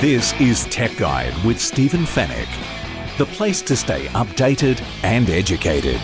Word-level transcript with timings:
This 0.00 0.32
is 0.40 0.64
Tech 0.70 0.96
Guide 0.96 1.34
with 1.44 1.60
Stephen 1.60 2.06
Fenech, 2.06 2.48
the 3.18 3.26
place 3.26 3.60
to 3.60 3.76
stay 3.76 4.06
updated 4.06 4.82
and 5.02 5.28
educated. 5.28 5.98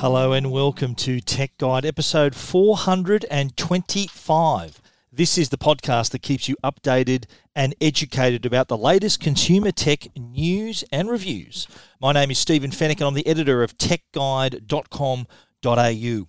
Hello 0.00 0.32
and 0.32 0.50
welcome 0.50 0.96
to 0.96 1.20
Tech 1.20 1.56
Guide 1.58 1.86
episode 1.86 2.34
425. 2.34 4.82
This 5.12 5.38
is 5.38 5.50
the 5.50 5.58
podcast 5.58 6.10
that 6.10 6.22
keeps 6.22 6.48
you 6.48 6.56
updated 6.64 7.26
and 7.54 7.76
educated 7.80 8.44
about 8.44 8.66
the 8.66 8.76
latest 8.76 9.20
consumer 9.20 9.70
tech 9.70 10.08
news 10.16 10.82
and 10.90 11.08
reviews. 11.08 11.68
My 12.00 12.10
name 12.10 12.32
is 12.32 12.40
Stephen 12.40 12.72
Fenech 12.72 12.94
and 12.94 13.02
I'm 13.02 13.14
the 13.14 13.28
editor 13.28 13.62
of 13.62 13.78
techguide.com.au. 13.78 16.26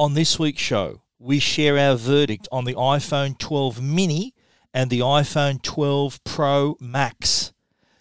On 0.00 0.14
this 0.14 0.38
week's 0.38 0.62
show, 0.62 1.02
we 1.18 1.38
share 1.38 1.76
our 1.76 1.96
verdict 1.96 2.46
on 2.52 2.64
the 2.64 2.74
iPhone 2.74 3.36
12 3.38 3.82
mini 3.82 4.34
and 4.72 4.88
the 4.88 5.00
iPhone 5.00 5.60
12 5.62 6.22
Pro 6.22 6.76
Max. 6.80 7.52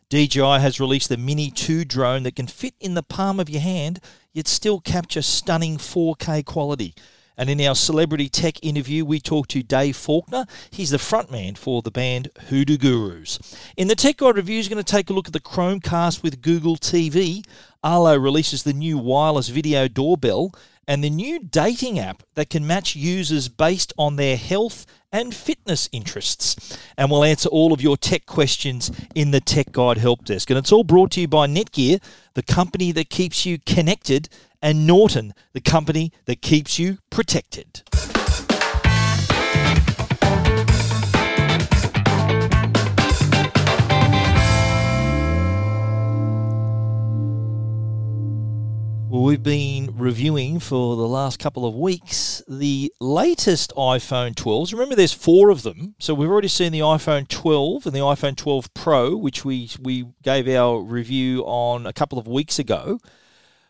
DJI 0.10 0.60
has 0.60 0.80
released 0.80 1.10
the 1.10 1.18
Mini 1.18 1.52
2 1.52 1.84
drone 1.84 2.24
that 2.24 2.36
can 2.36 2.48
fit 2.48 2.76
in 2.80 2.94
the 2.94 3.04
palm 3.04 3.40
of 3.40 3.50
your 3.50 3.62
hand, 3.62 4.00
yet 4.32 4.48
still 4.48 4.80
capture 4.80 5.22
stunning 5.22 5.78
4K 5.78 6.46
quality. 6.46 6.94
And 7.38 7.50
in 7.50 7.62
our 7.62 7.76
celebrity 7.76 8.30
tech 8.30 8.64
interview, 8.64 9.04
we 9.04 9.20
talk 9.20 9.48
to 9.50 9.62
Dave 9.62 9.96
Faulkner. 9.96 10.46
He's 10.72 10.92
the 10.92 10.98
frontman 10.98 11.58
for 11.58 11.82
the 11.82 11.92
band 11.92 12.30
Hoodoo 12.48 12.78
Gurus. 12.78 13.40
In 13.76 13.88
the 13.88 13.96
Tech 13.96 14.18
Guide 14.18 14.38
review, 14.38 14.58
he's 14.58 14.70
going 14.70 14.84
to 14.84 14.92
take 14.92 15.10
a 15.10 15.14
look 15.14 15.28
at 15.28 15.34
the 15.34 15.40
Chromecast 15.40 16.24
with 16.24 16.42
Google 16.42 16.78
TV. 16.78 17.46
Arlo 17.84 18.18
releases 18.18 18.64
the 18.64 18.74
new 18.74 18.98
wireless 18.98 19.50
video 19.50 19.88
doorbell 19.88 20.54
and 20.88 21.04
the 21.04 21.10
new 21.10 21.40
dating 21.40 22.00
app 22.00 22.24
that 22.36 22.50
can 22.50 22.66
match 22.66 22.96
users 22.96 23.50
based 23.50 23.92
on 23.98 24.16
their 24.16 24.38
health 24.38 24.86
and 25.12 25.36
fitness 25.36 25.90
interests. 25.92 26.78
And 26.98 27.12
we'll 27.12 27.24
answer 27.24 27.50
all 27.50 27.74
of 27.74 27.82
your 27.82 27.98
tech 27.98 28.26
questions 28.26 28.92
in 29.14 29.32
the 29.32 29.42
Tech 29.42 29.72
Guide 29.72 29.98
Help 29.98 30.26
Desk. 30.26 30.50
And 30.50 30.58
it's 30.58 30.72
all 30.72 30.84
brought 30.84 31.12
to 31.12 31.22
you 31.22 31.28
by 31.28 31.48
Netgear, 31.48 32.02
the 32.34 32.44
company 32.44 32.92
that 32.94 33.10
keeps 33.10 33.46
you 33.46 33.60
connected, 33.60 34.30
and 34.62 34.88
Norton, 34.88 35.34
the 35.54 35.62
company 35.62 36.12
that 36.26 36.42
keeps 36.42 36.80
you 36.80 36.98
protected. 37.10 37.84
Well, 49.10 49.24
we've 49.24 49.42
been 49.42 49.96
reviewing 49.98 50.60
for 50.60 50.98
the 50.98 51.08
last 51.08 51.40
couple 51.40 51.66
of 51.66 51.74
weeks 51.74 52.44
the 52.46 52.92
latest 53.00 53.72
iPhone 53.78 54.36
12s. 54.36 54.74
Remember, 54.74 54.96
there's 54.96 55.14
four 55.14 55.50
of 55.50 55.64
them. 55.64 55.96
So 55.98 56.14
we've 56.14 56.30
already 56.30 56.50
seen 56.50 56.74
the 56.74 56.82
iPhone 56.82 57.26
12 57.30 57.86
and 57.86 57.96
the 57.96 58.00
iPhone 58.00 58.36
12 58.36 58.74
Pro, 58.74 59.16
which 59.16 59.46
we, 59.46 59.70
we 59.82 60.08
gave 60.24 60.50
our 60.50 60.82
review 60.82 61.44
on 61.46 61.88
a 61.88 61.94
couple 61.94 62.20
of 62.20 62.28
weeks 62.28 62.60
ago. 62.60 63.00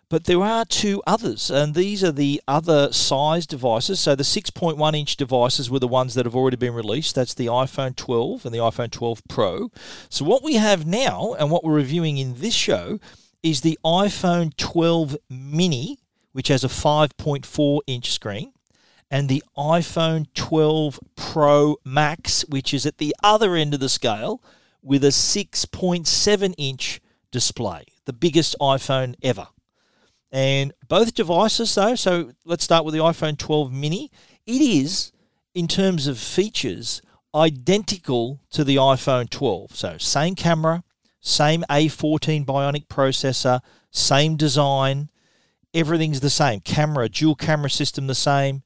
But 0.09 0.23
there 0.23 0.41
are 0.41 0.65
two 0.65 1.03
others, 1.05 1.51
and 1.51 1.75
these 1.75 2.03
are 2.03 2.11
the 2.11 2.41
other 2.47 2.91
size 2.91 3.45
devices. 3.45 3.99
So 3.99 4.15
the 4.15 4.23
6.1 4.23 4.97
inch 4.97 5.17
devices 5.17 5.69
were 5.69 5.79
the 5.79 5.87
ones 5.87 6.15
that 6.15 6.25
have 6.25 6.35
already 6.35 6.57
been 6.57 6.73
released. 6.73 7.13
That's 7.13 7.35
the 7.35 7.45
iPhone 7.45 7.95
12 7.95 8.43
and 8.43 8.55
the 8.55 8.59
iPhone 8.59 8.89
12 8.89 9.21
Pro. 9.27 9.69
So 10.09 10.25
what 10.25 10.43
we 10.43 10.55
have 10.55 10.87
now, 10.87 11.35
and 11.37 11.51
what 11.51 11.63
we're 11.63 11.75
reviewing 11.75 12.17
in 12.17 12.39
this 12.39 12.55
show, 12.55 12.99
is 13.49 13.61
the 13.61 13.79
iPhone 13.85 14.53
12 14.57 15.15
mini, 15.29 15.99
which 16.33 16.49
has 16.49 16.65
a 16.65 16.67
5.4 16.67 17.79
inch 17.87 18.11
screen, 18.11 18.51
and 19.09 19.29
the 19.29 19.41
iPhone 19.57 20.27
12 20.33 20.99
Pro 21.15 21.77
Max, 21.85 22.43
which 22.49 22.73
is 22.73 22.85
at 22.85 22.97
the 22.97 23.15
other 23.23 23.55
end 23.55 23.73
of 23.73 23.79
the 23.79 23.87
scale 23.87 24.43
with 24.81 25.01
a 25.05 25.09
6.7 25.09 26.53
inch 26.57 26.99
display, 27.31 27.85
the 28.03 28.11
biggest 28.11 28.53
iPhone 28.59 29.15
ever. 29.23 29.47
And 30.29 30.73
both 30.89 31.13
devices, 31.13 31.73
though, 31.73 31.95
so 31.95 32.31
let's 32.43 32.65
start 32.65 32.83
with 32.83 32.93
the 32.93 32.99
iPhone 32.99 33.37
12 33.37 33.71
mini. 33.71 34.11
It 34.45 34.61
is, 34.61 35.13
in 35.55 35.69
terms 35.69 36.05
of 36.05 36.19
features, 36.19 37.01
identical 37.33 38.41
to 38.49 38.65
the 38.65 38.75
iPhone 38.75 39.29
12. 39.29 39.73
So, 39.73 39.97
same 39.97 40.35
camera, 40.35 40.83
same 41.27 41.63
A14 41.69 42.45
Bionic 42.45 42.87
processor, 42.87 43.59
same 43.91 44.37
design, 44.37 45.09
everything's 45.73 46.21
the 46.21 46.29
same. 46.29 46.61
Camera, 46.61 47.09
dual 47.09 47.35
camera 47.35 47.69
system, 47.69 48.07
the 48.07 48.15
same. 48.15 48.63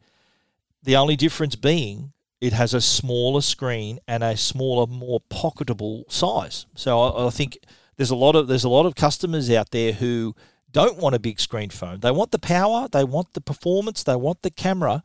The 0.83 0.95
only 0.95 1.15
difference 1.15 1.55
being 1.55 2.13
it 2.39 2.53
has 2.53 2.73
a 2.73 2.81
smaller 2.81 3.41
screen 3.41 3.99
and 4.07 4.23
a 4.23 4.35
smaller, 4.35 4.87
more 4.87 5.21
pocketable 5.29 6.11
size. 6.11 6.65
So 6.75 6.99
I, 6.99 7.27
I 7.27 7.29
think 7.29 7.59
there's 7.97 8.09
a 8.09 8.15
lot 8.15 8.35
of 8.35 8.47
there's 8.47 8.63
a 8.63 8.69
lot 8.69 8.85
of 8.85 8.95
customers 8.95 9.49
out 9.49 9.71
there 9.71 9.93
who 9.93 10.35
don't 10.71 10.97
want 10.97 11.15
a 11.15 11.19
big 11.19 11.39
screen 11.39 11.69
phone. 11.69 11.99
They 11.99 12.11
want 12.11 12.31
the 12.31 12.39
power, 12.39 12.87
they 12.91 13.03
want 13.03 13.33
the 13.33 13.41
performance, 13.41 14.03
they 14.03 14.15
want 14.15 14.41
the 14.41 14.51
camera, 14.51 15.03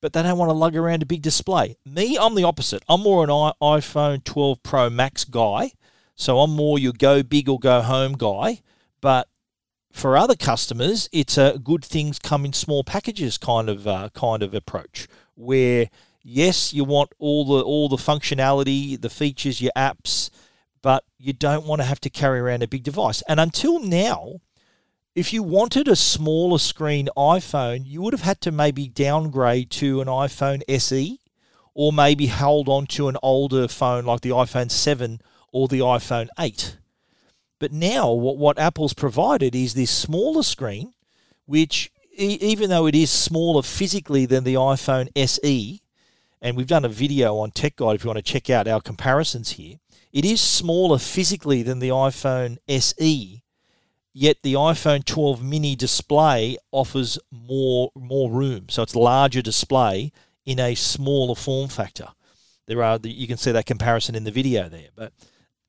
but 0.00 0.12
they 0.12 0.22
don't 0.22 0.38
want 0.38 0.50
to 0.50 0.54
lug 0.54 0.76
around 0.76 1.02
a 1.02 1.06
big 1.06 1.22
display. 1.22 1.76
Me, 1.84 2.18
I'm 2.18 2.34
the 2.34 2.44
opposite. 2.44 2.82
I'm 2.88 3.02
more 3.02 3.24
an 3.24 3.30
iPhone 3.30 4.22
12 4.24 4.62
Pro 4.62 4.90
Max 4.90 5.24
guy. 5.24 5.72
So 6.14 6.40
I'm 6.40 6.52
more 6.52 6.78
your 6.78 6.92
go 6.92 7.22
big 7.22 7.48
or 7.48 7.58
go 7.58 7.82
home 7.82 8.12
guy. 8.12 8.60
But 9.00 9.28
for 9.92 10.16
other 10.16 10.36
customers, 10.36 11.08
it's 11.12 11.36
a 11.36 11.58
good 11.62 11.84
things 11.84 12.18
come 12.18 12.44
in 12.44 12.52
small 12.52 12.84
packages 12.84 13.38
kind 13.38 13.68
of 13.68 13.86
uh, 13.86 14.08
kind 14.14 14.42
of 14.42 14.54
approach 14.54 15.08
where 15.34 15.88
yes, 16.22 16.72
you 16.72 16.84
want 16.84 17.12
all 17.18 17.44
the 17.44 17.62
all 17.62 17.88
the 17.88 17.96
functionality, 17.96 19.00
the 19.00 19.10
features, 19.10 19.60
your 19.60 19.72
apps, 19.76 20.30
but 20.80 21.04
you 21.18 21.32
don't 21.32 21.66
want 21.66 21.80
to 21.80 21.86
have 21.86 22.00
to 22.00 22.10
carry 22.10 22.40
around 22.40 22.62
a 22.62 22.68
big 22.68 22.82
device. 22.82 23.22
And 23.28 23.38
until 23.38 23.80
now, 23.80 24.40
if 25.14 25.32
you 25.32 25.42
wanted 25.42 25.88
a 25.88 25.96
smaller 25.96 26.58
screen 26.58 27.08
iPhone, 27.16 27.82
you 27.84 28.00
would 28.02 28.14
have 28.14 28.22
had 28.22 28.40
to 28.42 28.50
maybe 28.50 28.88
downgrade 28.88 29.70
to 29.72 30.00
an 30.00 30.08
iPhone 30.08 30.62
SE 30.68 31.20
or 31.74 31.92
maybe 31.92 32.26
hold 32.28 32.68
on 32.68 32.86
to 32.86 33.08
an 33.08 33.16
older 33.22 33.68
phone 33.68 34.04
like 34.04 34.20
the 34.22 34.30
iPhone 34.30 34.70
7 34.70 35.20
or 35.52 35.68
the 35.68 35.80
iPhone 35.80 36.28
8. 36.38 36.78
But 37.58 37.72
now, 37.72 38.10
what, 38.10 38.38
what 38.38 38.58
Apple's 38.58 38.94
provided 38.94 39.54
is 39.54 39.74
this 39.74 39.90
smaller 39.90 40.42
screen, 40.42 40.94
which, 41.46 41.92
e- 42.18 42.38
even 42.40 42.70
though 42.70 42.86
it 42.86 42.94
is 42.94 43.10
smaller 43.10 43.62
physically 43.62 44.26
than 44.26 44.42
the 44.42 44.54
iPhone 44.54 45.08
SE, 45.14 45.80
and 46.40 46.56
we've 46.56 46.66
done 46.66 46.84
a 46.84 46.88
video 46.88 47.36
on 47.36 47.52
Tech 47.52 47.76
Guide 47.76 47.94
if 47.94 48.04
you 48.04 48.08
want 48.08 48.16
to 48.16 48.32
check 48.32 48.50
out 48.50 48.66
our 48.66 48.80
comparisons 48.80 49.52
here, 49.52 49.76
it 50.12 50.24
is 50.24 50.40
smaller 50.40 50.98
physically 50.98 51.62
than 51.62 51.78
the 51.78 51.88
iPhone 51.90 52.58
SE, 52.68 53.42
yet 54.12 54.36
the 54.42 54.54
iPhone 54.54 55.04
12 55.04 55.42
mini 55.42 55.76
display 55.76 56.58
offers 56.70 57.18
more 57.30 57.90
more 57.94 58.30
room. 58.30 58.66
So 58.68 58.82
it's 58.82 58.96
larger 58.96 59.40
display 59.40 60.12
in 60.44 60.58
a 60.58 60.74
smaller 60.74 61.34
form 61.34 61.68
factor. 61.68 62.08
There 62.66 62.82
are 62.82 62.98
the, 62.98 63.10
you 63.10 63.26
can 63.26 63.38
see 63.38 63.52
that 63.52 63.66
comparison 63.66 64.14
in 64.14 64.24
the 64.24 64.30
video 64.30 64.68
there, 64.68 64.88
but 64.94 65.12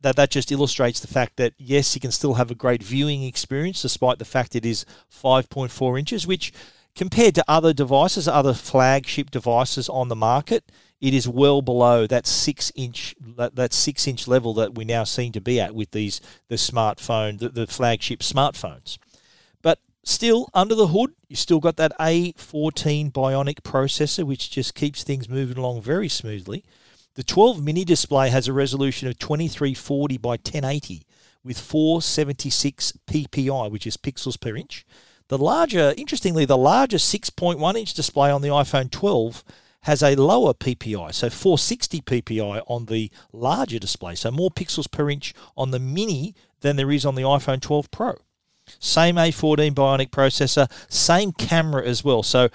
that 0.03 0.15
that 0.17 0.29
just 0.29 0.51
illustrates 0.51 0.99
the 0.99 1.07
fact 1.07 1.37
that 1.37 1.53
yes, 1.57 1.95
you 1.95 2.01
can 2.01 2.11
still 2.11 2.35
have 2.35 2.51
a 2.51 2.55
great 2.55 2.83
viewing 2.83 3.23
experience 3.23 3.81
despite 3.81 4.19
the 4.19 4.25
fact 4.25 4.55
it 4.55 4.65
is 4.65 4.85
5.4 5.11 5.97
inches, 5.97 6.27
which 6.27 6.53
compared 6.95 7.35
to 7.35 7.45
other 7.47 7.73
devices, 7.73 8.27
other 8.27 8.53
flagship 8.53 9.31
devices 9.31 9.89
on 9.89 10.09
the 10.09 10.15
market, 10.15 10.71
it 11.01 11.13
is 11.13 11.27
well 11.27 11.61
below 11.61 12.07
that 12.07 12.27
six 12.27 12.71
inch 12.75 13.15
that, 13.19 13.55
that 13.55 13.73
six 13.73 14.07
inch 14.07 14.27
level 14.27 14.53
that 14.53 14.75
we 14.75 14.85
now 14.85 15.03
seem 15.03 15.31
to 15.33 15.41
be 15.41 15.59
at 15.59 15.75
with 15.75 15.91
these 15.91 16.21
the 16.47 16.55
smartphone 16.55 17.39
the, 17.39 17.49
the 17.49 17.67
flagship 17.67 18.19
smartphones. 18.19 18.97
But 19.61 19.79
still 20.03 20.49
under 20.53 20.75
the 20.75 20.87
hood, 20.87 21.11
you 21.27 21.35
still 21.35 21.59
got 21.59 21.77
that 21.77 21.91
A14 21.99 23.11
Bionic 23.11 23.61
processor, 23.61 24.23
which 24.23 24.51
just 24.51 24.75
keeps 24.75 25.03
things 25.03 25.27
moving 25.27 25.57
along 25.57 25.81
very 25.81 26.07
smoothly. 26.07 26.63
The 27.15 27.23
12 27.23 27.63
mini 27.63 27.85
display 27.85 28.29
has 28.29 28.47
a 28.47 28.53
resolution 28.53 29.07
of 29.07 29.19
2340 29.19 30.17
by 30.17 30.31
1080 30.31 31.03
with 31.43 31.59
476 31.59 32.93
ppi, 33.05 33.71
which 33.71 33.85
is 33.85 33.97
pixels 33.97 34.39
per 34.39 34.55
inch. 34.55 34.83
The 35.27 35.37
larger, 35.37 35.93
interestingly, 35.95 36.45
the 36.45 36.57
larger 36.57 36.97
6.1 36.97 37.75
inch 37.75 37.93
display 37.93 38.31
on 38.31 38.41
the 38.41 38.47
iPhone 38.47 38.89
12 38.89 39.43
has 39.81 40.01
a 40.01 40.15
lower 40.15 40.55
PPI, 40.55 41.13
so 41.13 41.29
460 41.29 42.01
PPI 42.01 42.63
on 42.65 42.85
the 42.85 43.11
larger 43.31 43.77
display, 43.77 44.15
so 44.15 44.31
more 44.31 44.49
pixels 44.49 44.89
per 44.89 45.07
inch 45.07 45.35
on 45.55 45.69
the 45.69 45.79
Mini 45.79 46.33
than 46.61 46.77
there 46.77 46.91
is 46.91 47.05
on 47.05 47.13
the 47.13 47.21
iPhone 47.21 47.61
12 47.61 47.91
Pro. 47.91 48.15
Same 48.79 49.15
A14 49.15 49.73
Bionic 49.73 50.09
processor, 50.09 50.69
same 50.89 51.31
camera 51.31 51.85
as 51.85 52.03
well. 52.03 52.23
So 52.23 52.49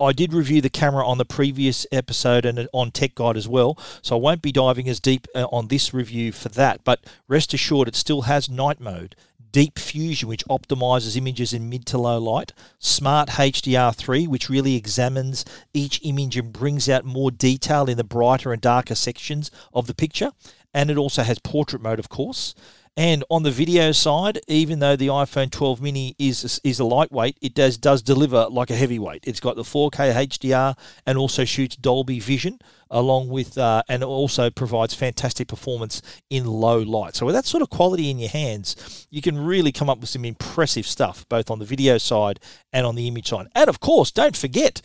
I 0.00 0.12
did 0.12 0.32
review 0.32 0.60
the 0.60 0.70
camera 0.70 1.06
on 1.06 1.18
the 1.18 1.24
previous 1.24 1.86
episode 1.92 2.44
and 2.44 2.68
on 2.72 2.90
Tech 2.90 3.14
Guide 3.14 3.36
as 3.36 3.48
well. 3.48 3.78
So 4.02 4.16
I 4.16 4.20
won't 4.20 4.42
be 4.42 4.52
diving 4.52 4.88
as 4.88 5.00
deep 5.00 5.26
uh, 5.34 5.46
on 5.52 5.68
this 5.68 5.92
review 5.92 6.32
for 6.32 6.48
that. 6.50 6.84
But 6.84 7.00
rest 7.28 7.54
assured, 7.54 7.88
it 7.88 7.96
still 7.96 8.22
has 8.22 8.48
night 8.48 8.80
mode. 8.80 9.16
Deep 9.52 9.78
Fusion, 9.78 10.30
which 10.30 10.46
optimizes 10.46 11.14
images 11.14 11.52
in 11.52 11.68
mid 11.68 11.84
to 11.86 11.98
low 11.98 12.18
light, 12.18 12.52
Smart 12.78 13.28
HDR3, 13.30 14.26
which 14.26 14.48
really 14.48 14.76
examines 14.76 15.44
each 15.74 16.00
image 16.02 16.38
and 16.38 16.52
brings 16.52 16.88
out 16.88 17.04
more 17.04 17.30
detail 17.30 17.88
in 17.88 17.98
the 17.98 18.04
brighter 18.04 18.52
and 18.52 18.62
darker 18.62 18.94
sections 18.94 19.50
of 19.74 19.86
the 19.86 19.94
picture, 19.94 20.30
and 20.72 20.90
it 20.90 20.96
also 20.96 21.22
has 21.22 21.38
portrait 21.38 21.82
mode, 21.82 21.98
of 21.98 22.08
course. 22.08 22.54
And 22.96 23.24
on 23.30 23.42
the 23.42 23.50
video 23.50 23.90
side, 23.92 24.40
even 24.48 24.80
though 24.80 24.96
the 24.96 25.06
iPhone 25.06 25.50
12 25.50 25.80
mini 25.80 26.14
is 26.18 26.60
is 26.62 26.78
a 26.78 26.84
lightweight, 26.84 27.38
it 27.40 27.54
does 27.54 27.78
does 27.78 28.02
deliver 28.02 28.46
like 28.50 28.68
a 28.68 28.76
heavyweight. 28.76 29.24
It's 29.26 29.40
got 29.40 29.56
the 29.56 29.62
4K 29.62 30.12
HDR 30.12 30.76
and 31.06 31.16
also 31.16 31.46
shoots 31.46 31.74
Dolby 31.74 32.20
Vision 32.20 32.58
along 32.90 33.30
with 33.30 33.56
uh, 33.56 33.82
and 33.88 34.04
also 34.04 34.50
provides 34.50 34.92
fantastic 34.92 35.48
performance 35.48 36.02
in 36.28 36.44
low 36.44 36.80
light. 36.80 37.16
So 37.16 37.24
with 37.24 37.34
that 37.34 37.46
sort 37.46 37.62
of 37.62 37.70
quality 37.70 38.10
in 38.10 38.18
your 38.18 38.28
hands, 38.28 39.06
you 39.10 39.22
can 39.22 39.42
really 39.42 39.72
come 39.72 39.88
up 39.88 40.00
with 40.00 40.10
some 40.10 40.26
impressive 40.26 40.86
stuff 40.86 41.26
both 41.30 41.50
on 41.50 41.60
the 41.60 41.64
video 41.64 41.96
side 41.96 42.40
and 42.74 42.84
on 42.84 42.94
the 42.94 43.08
image 43.08 43.28
side. 43.30 43.46
And 43.54 43.70
of 43.70 43.80
course, 43.80 44.10
don't 44.10 44.36
forget 44.36 44.82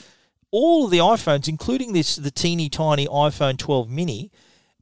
all 0.50 0.86
of 0.86 0.92
the 0.92 1.00
iPhones, 1.00 1.50
including 1.50 1.92
this 1.92 2.16
the 2.16 2.32
teeny 2.32 2.70
tiny 2.70 3.06
iPhone 3.08 3.58
12 3.58 3.90
mini 3.90 4.32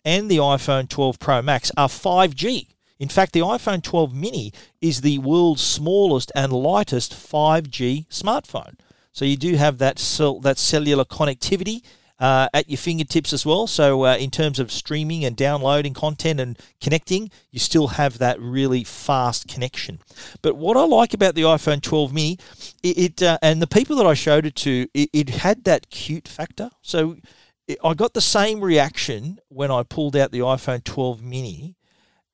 and 0.04 0.30
the 0.30 0.38
iPhone 0.38 0.88
12 0.88 1.18
Pro 1.18 1.42
Max, 1.42 1.72
are 1.76 1.88
5G. 1.88 2.68
In 3.00 3.10
fact, 3.10 3.34
the 3.34 3.42
iPhone 3.42 3.84
12 3.84 4.14
mini 4.14 4.54
is 4.82 5.02
the 5.02 5.18
world's 5.20 5.62
smallest 5.62 6.32
and 6.36 6.54
lightest 6.54 7.14
5G 7.14 8.08
smartphone. 8.08 8.76
So 9.12 9.26
you 9.26 9.38
do 9.38 9.56
have 9.56 9.78
that 9.80 10.00
cell, 10.00 10.40
that 10.42 10.58
cellular 10.58 11.06
connectivity 11.06 11.82
uh, 12.20 12.48
at 12.54 12.70
your 12.70 12.78
fingertips 12.78 13.34
as 13.34 13.46
well. 13.46 13.68
So 13.68 14.06
uh, 14.06 14.18
in 14.18 14.32
terms 14.32 14.60
of 14.60 14.72
streaming 14.72 15.26
and 15.26 15.36
downloading 15.36 15.94
content 15.94 16.40
and 16.40 16.58
connecting, 16.80 17.32
you 17.52 17.60
still 17.60 17.88
have 17.88 18.18
that 18.20 18.40
really 18.40 18.84
fast 18.84 19.48
connection. 19.48 20.00
But 20.42 20.56
what 20.56 20.78
I 20.78 20.84
like 20.86 21.14
about 21.14 21.36
the 21.36 21.42
iPhone 21.42 21.82
12 21.82 22.14
mini, 22.14 22.40
it, 22.84 22.98
it 22.98 23.24
uh, 23.24 23.38
and 23.42 23.62
the 23.62 23.68
people 23.68 23.96
that 23.98 24.06
I 24.06 24.14
showed 24.14 24.46
it 24.46 24.56
to, 24.58 24.88
it, 24.94 25.10
it 25.12 25.30
had 25.30 25.66
that 25.66 25.90
cute 25.90 26.28
factor. 26.28 26.70
So 26.82 27.18
I 27.84 27.94
got 27.94 28.14
the 28.14 28.22
same 28.22 28.62
reaction 28.62 29.40
when 29.50 29.72
I 29.72 29.84
pulled 29.84 30.16
out 30.16 30.32
the 30.32 30.40
iPhone 30.40 30.84
12 30.84 31.22
mini 31.22 31.76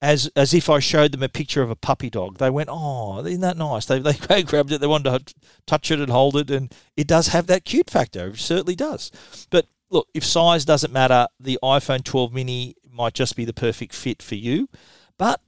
as 0.02 0.32
as 0.36 0.54
if 0.54 0.70
I 0.70 0.80
showed 0.80 1.12
them 1.12 1.24
a 1.24 1.30
picture 1.30 1.62
of 1.62 1.70
a 1.70 1.76
puppy 1.76 2.10
dog. 2.10 2.38
They 2.38 2.50
went, 2.50 2.70
"Oh, 2.72 3.24
isn't 3.24 3.42
that 3.42 3.58
nice?" 3.58 3.86
They 3.86 4.00
they 4.00 4.44
grabbed 4.44 4.72
it, 4.72 4.82
they 4.82 4.88
wanted 4.88 5.28
to 5.28 5.36
touch 5.66 5.92
it 5.92 6.00
and 6.00 6.12
hold 6.12 6.36
it, 6.38 6.50
and 6.50 6.74
it 6.98 7.08
does 7.08 7.28
have 7.28 7.48
that 7.48 7.66
cute 7.66 7.90
factor. 7.90 8.30
It 8.30 8.38
certainly 8.38 8.76
does. 8.76 9.12
But 9.50 9.68
look, 9.90 10.08
if 10.14 10.26
size 10.26 10.66
doesn't 10.66 10.94
matter, 10.94 11.28
the 11.40 11.60
iPhone 11.64 12.04
12 12.04 12.34
mini 12.34 12.76
might 12.92 13.14
just 13.14 13.36
be 13.36 13.46
the 13.46 13.54
perfect 13.54 13.94
fit 13.94 14.24
for 14.24 14.36
you. 14.36 14.70
But 15.18 15.42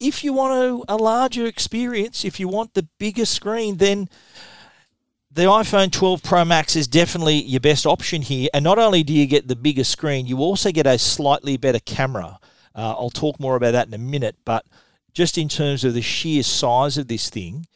if 0.00 0.24
you 0.24 0.32
want 0.32 0.84
a, 0.88 0.94
a 0.94 0.96
larger 0.96 1.46
experience, 1.46 2.24
if 2.24 2.40
you 2.40 2.48
want 2.48 2.74
the 2.74 2.88
bigger 2.98 3.26
screen, 3.26 3.76
then 3.76 4.08
the 5.30 5.42
iPhone 5.42 5.90
12 5.90 6.22
Pro 6.22 6.44
Max 6.44 6.76
is 6.76 6.88
definitely 6.88 7.42
your 7.42 7.60
best 7.60 7.86
option 7.86 8.22
here. 8.22 8.48
And 8.52 8.64
not 8.64 8.78
only 8.78 9.02
do 9.02 9.12
you 9.12 9.26
get 9.26 9.48
the 9.48 9.56
bigger 9.56 9.84
screen, 9.84 10.26
you 10.26 10.38
also 10.38 10.72
get 10.72 10.86
a 10.86 10.98
slightly 10.98 11.56
better 11.56 11.78
camera. 11.78 12.38
Uh, 12.74 12.94
I'll 12.98 13.10
talk 13.10 13.38
more 13.38 13.56
about 13.56 13.72
that 13.72 13.86
in 13.86 13.94
a 13.94 13.98
minute, 13.98 14.36
but 14.44 14.64
just 15.12 15.36
in 15.36 15.48
terms 15.48 15.84
of 15.84 15.94
the 15.94 16.02
sheer 16.02 16.42
size 16.42 16.96
of 16.96 17.08
this 17.08 17.28
thing, 17.30 17.66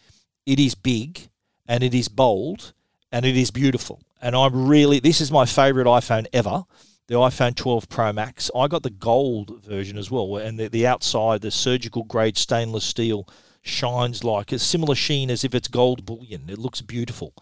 it 0.47 0.59
is 0.59 0.75
big 0.75 1.29
and 1.67 1.83
it 1.83 1.95
is 1.95 2.09
bold 2.09 2.73
and 3.13 3.25
it 3.25 3.37
is 3.37 3.51
beautiful. 3.51 4.01
And 4.21 4.35
I'm 4.35 4.67
really, 4.67 4.99
this 4.99 5.21
is 5.21 5.31
my 5.31 5.45
favorite 5.45 5.87
iPhone 5.87 6.27
ever, 6.33 6.65
the 7.09 7.15
iPhone 7.15 7.55
12 7.55 7.89
Pro 7.89 8.13
Max. 8.13 8.51
I 8.57 8.67
got 8.69 8.83
the 8.83 8.91
gold 8.91 9.63
version 9.63 9.99
as 9.99 10.11
well, 10.11 10.37
and 10.37 10.59
the, 10.59 10.69
the 10.69 10.87
outside, 10.87 11.43
the 11.43 11.51
surgical 11.51 12.05
grade 12.05 12.37
stainless 12.37 12.85
steel 12.85 13.29
shines 13.67 14.25
like 14.25 14.53
a 14.53 14.59
similar 14.59 14.95
sheen 14.95 15.31
as 15.31 15.45
if 15.45 15.55
it's 15.55 15.69
gold 15.69 16.05
bullion. 16.07 16.45
It 16.49 16.59
looks 16.59 16.81
beautiful. 16.81 17.35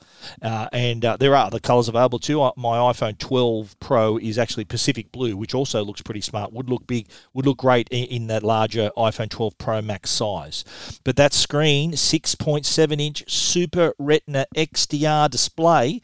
Uh, 0.42 0.68
and 0.72 1.04
uh, 1.04 1.16
there 1.16 1.34
are 1.36 1.46
other 1.46 1.60
colours 1.60 1.88
available 1.88 2.18
too. 2.18 2.38
My 2.56 2.78
iPhone 2.78 3.18
12 3.18 3.78
Pro 3.80 4.18
is 4.18 4.38
actually 4.38 4.64
Pacific 4.64 5.12
Blue, 5.12 5.36
which 5.36 5.54
also 5.54 5.84
looks 5.84 6.02
pretty 6.02 6.20
smart. 6.20 6.52
Would 6.52 6.70
look 6.70 6.86
big, 6.86 7.08
would 7.32 7.46
look 7.46 7.58
great 7.58 7.88
in, 7.90 8.04
in 8.06 8.26
that 8.28 8.42
larger 8.42 8.90
iPhone 8.96 9.28
12 9.28 9.58
Pro 9.58 9.82
Max 9.82 10.10
size. 10.10 10.64
But 11.04 11.16
that 11.16 11.32
screen, 11.32 11.92
6.7 11.92 13.00
inch 13.00 13.30
Super 13.30 13.94
Retina 13.98 14.46
XDR 14.56 15.30
display, 15.30 16.00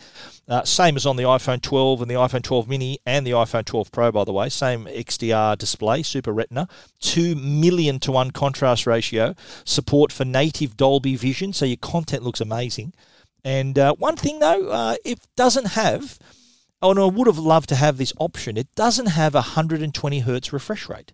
uh, 0.51 0.65
same 0.65 0.97
as 0.97 1.07
on 1.07 1.15
the 1.15 1.23
iPhone 1.23 1.63
12 1.63 2.03
and 2.03 2.11
the 2.11 2.17
iPhone 2.17 2.43
12 2.43 2.69
mini 2.69 2.99
and 3.07 3.25
the 3.25 3.31
iPhone 3.31 3.65
12 3.65 3.93
Pro, 3.93 4.11
by 4.11 4.25
the 4.25 4.33
way. 4.33 4.49
Same 4.49 4.87
XDR 4.87 5.57
display, 5.57 6.03
Super 6.03 6.33
Retina. 6.33 6.69
2 7.01 7.37
million 7.37 8.01
to 8.01 8.11
1 8.11 8.33
contrast 8.33 8.85
ratio. 8.85 9.37
Support 9.65 10.10
for 10.11 10.25
native 10.25 10.77
Dolby 10.77 11.17
Vision, 11.17 11.53
so 11.53 11.65
your 11.65 11.77
content 11.77 12.23
looks 12.23 12.41
amazing. 12.41 12.93
And 13.45 13.79
uh, 13.79 13.95
one 13.95 14.17
thing, 14.17 14.39
though, 14.39 14.69
uh, 14.69 14.97
it 15.05 15.21
doesn't 15.37 15.69
have, 15.69 16.19
no, 16.83 16.91
I 16.91 17.11
would 17.11 17.27
have 17.27 17.39
loved 17.39 17.69
to 17.71 17.77
have 17.77 17.97
this 17.97 18.13
option, 18.19 18.57
it 18.57 18.75
doesn't 18.75 19.07
have 19.07 19.35
a 19.35 19.39
120 19.39 20.21
hertz 20.21 20.53
refresh 20.53 20.89
rate. 20.89 21.13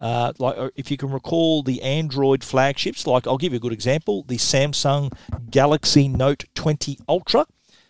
Uh, 0.00 0.32
like 0.38 0.56
uh, 0.56 0.70
if 0.76 0.90
you 0.90 0.96
can 0.96 1.10
recall 1.10 1.62
the 1.62 1.82
Android 1.82 2.44
flagships, 2.44 3.06
like 3.06 3.26
I'll 3.26 3.36
give 3.36 3.52
you 3.52 3.56
a 3.56 3.60
good 3.60 3.72
example, 3.72 4.22
the 4.22 4.36
Samsung 4.36 5.12
Galaxy 5.50 6.06
Note 6.06 6.44
20 6.54 6.98
Ultra 7.08 7.46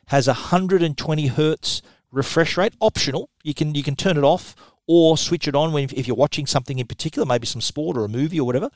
has 0.07 0.27
a 0.27 0.33
120 0.33 1.27
hertz 1.27 1.83
refresh 2.11 2.57
rate, 2.57 2.73
optional. 2.81 3.29
You 3.43 3.53
can 3.53 3.75
you 3.75 3.83
can 3.83 3.95
turn 3.95 4.17
it 4.17 4.25
off 4.25 4.57
or 4.87 5.19
switch 5.19 5.47
it 5.47 5.55
on 5.55 5.73
when 5.73 5.85
if 5.85 6.07
you're 6.07 6.17
watching 6.17 6.47
something 6.47 6.79
in 6.79 6.87
particular, 6.87 7.27
maybe 7.27 7.47
some 7.47 7.61
sport 7.61 7.97
or 7.97 8.05
a 8.05 8.09
movie 8.09 8.41
or 8.41 8.47
whatever. 8.47 8.71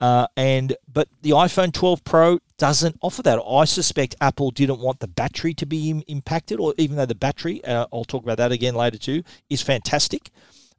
Uh, 0.00 0.26
and 0.36 0.76
but 0.92 1.08
the 1.22 1.30
iPhone 1.30 1.72
12 1.72 2.04
Pro 2.04 2.38
doesn't 2.58 2.98
offer 3.00 3.22
that. 3.22 3.40
I 3.40 3.64
suspect 3.64 4.14
Apple 4.20 4.50
didn't 4.50 4.80
want 4.80 5.00
the 5.00 5.08
battery 5.08 5.54
to 5.54 5.66
be 5.66 5.90
Im- 5.90 6.02
impacted, 6.06 6.60
or 6.60 6.74
even 6.78 6.96
though 6.96 7.06
the 7.06 7.14
battery, 7.14 7.64
uh, 7.64 7.86
I'll 7.92 8.04
talk 8.04 8.22
about 8.22 8.38
that 8.38 8.52
again 8.52 8.74
later 8.74 8.98
too, 8.98 9.22
is 9.48 9.62
fantastic. 9.62 10.30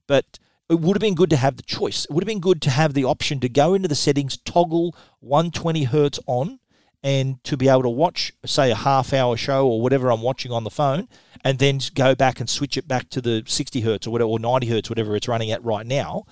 But 0.07 0.39
it 0.69 0.79
would 0.79 0.95
have 0.95 1.01
been 1.01 1.15
good 1.15 1.29
to 1.29 1.38
have 1.38 1.57
the 1.57 1.63
choice. 1.63 2.05
It 2.05 2.12
would 2.12 2.24
have 2.24 2.27
been 2.27 2.39
good 2.39 2.62
to 2.63 2.69
have 2.69 2.93
the 2.93 3.05
option 3.05 3.39
to 3.41 3.50
go 3.50 3.74
into 3.74 3.88
the 3.88 3.95
settings, 3.95 4.38
toggle 4.38 4.95
120 5.19 5.84
hertz 5.84 6.19
on, 6.25 6.60
and 7.03 7.43
to 7.43 7.55
be 7.55 7.69
able 7.69 7.84
to 7.84 7.89
watch, 7.89 8.34
say, 8.45 8.72
a 8.72 8.75
half 8.75 9.13
hour 9.13 9.38
show 9.38 9.67
or 9.67 9.79
whatever 9.79 10.12
I'm 10.12 10.24
watching 10.24 10.51
on 10.51 10.63
the 10.63 10.72
phone, 10.72 11.07
and 11.43 11.60
then 11.60 11.79
go 11.93 12.15
back 12.15 12.39
and 12.39 12.50
switch 12.50 12.77
it 12.77 12.88
back 12.88 13.10
to 13.10 13.22
the 13.22 13.43
60 13.45 13.81
hertz 13.81 14.07
or 14.07 14.12
whatever, 14.12 14.29
or 14.29 14.39
90 14.39 14.67
hertz, 14.67 14.89
whatever 14.89 15.15
it's 15.15 15.27
running 15.27 15.51
at 15.51 15.63
right 15.63 15.86
now. 15.86 16.25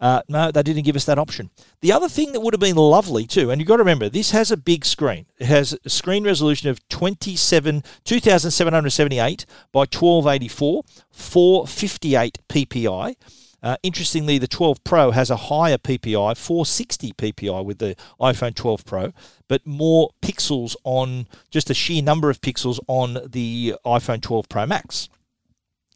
Uh, 0.00 0.22
no, 0.28 0.50
they 0.50 0.62
didn't 0.62 0.84
give 0.84 0.96
us 0.96 1.04
that 1.04 1.18
option. 1.18 1.50
The 1.82 1.92
other 1.92 2.08
thing 2.08 2.32
that 2.32 2.40
would 2.40 2.54
have 2.54 2.60
been 2.60 2.76
lovely 2.76 3.26
too, 3.26 3.50
and 3.50 3.60
you've 3.60 3.68
got 3.68 3.76
to 3.76 3.82
remember, 3.82 4.08
this 4.08 4.30
has 4.30 4.50
a 4.50 4.56
big 4.56 4.86
screen. 4.86 5.26
It 5.38 5.46
has 5.46 5.76
a 5.84 5.90
screen 5.90 6.24
resolution 6.24 6.70
of 6.70 6.86
27, 6.88 7.84
2778 8.04 9.46
by 9.72 9.80
1284, 9.80 10.84
458 11.10 12.38
ppi. 12.48 13.14
Uh, 13.62 13.76
interestingly, 13.82 14.38
the 14.38 14.48
12 14.48 14.82
Pro 14.84 15.10
has 15.10 15.28
a 15.28 15.36
higher 15.36 15.76
PPI, 15.76 16.34
460 16.34 17.12
PPI 17.12 17.62
with 17.62 17.78
the 17.78 17.94
iPhone 18.18 18.54
12 18.54 18.86
Pro, 18.86 19.12
but 19.48 19.66
more 19.66 20.10
pixels 20.22 20.76
on 20.82 21.26
just 21.50 21.68
a 21.68 21.74
sheer 21.74 22.02
number 22.02 22.30
of 22.30 22.40
pixels 22.40 22.78
on 22.86 23.18
the 23.28 23.74
iPhone 23.84 24.22
12 24.22 24.48
Pro 24.48 24.64
Max. 24.64 25.10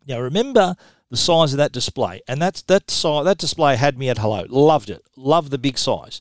Now, 0.07 0.21
remember 0.21 0.77
the 1.15 1.19
size 1.19 1.53
of 1.53 1.59
that 1.59 1.71
display, 1.71 2.21
and 2.27 2.43
that's 2.43 2.63
that 2.63 2.91
size, 2.91 3.25
that 3.25 3.39
display 3.39 3.77
had 3.77 3.97
me 3.97 4.09
at 4.09 4.19
hello. 4.19 4.45
Loved 4.49 4.91
it. 4.91 5.05
Loved 5.17 5.53
the 5.53 5.59
big 5.59 5.79
size. 5.79 6.21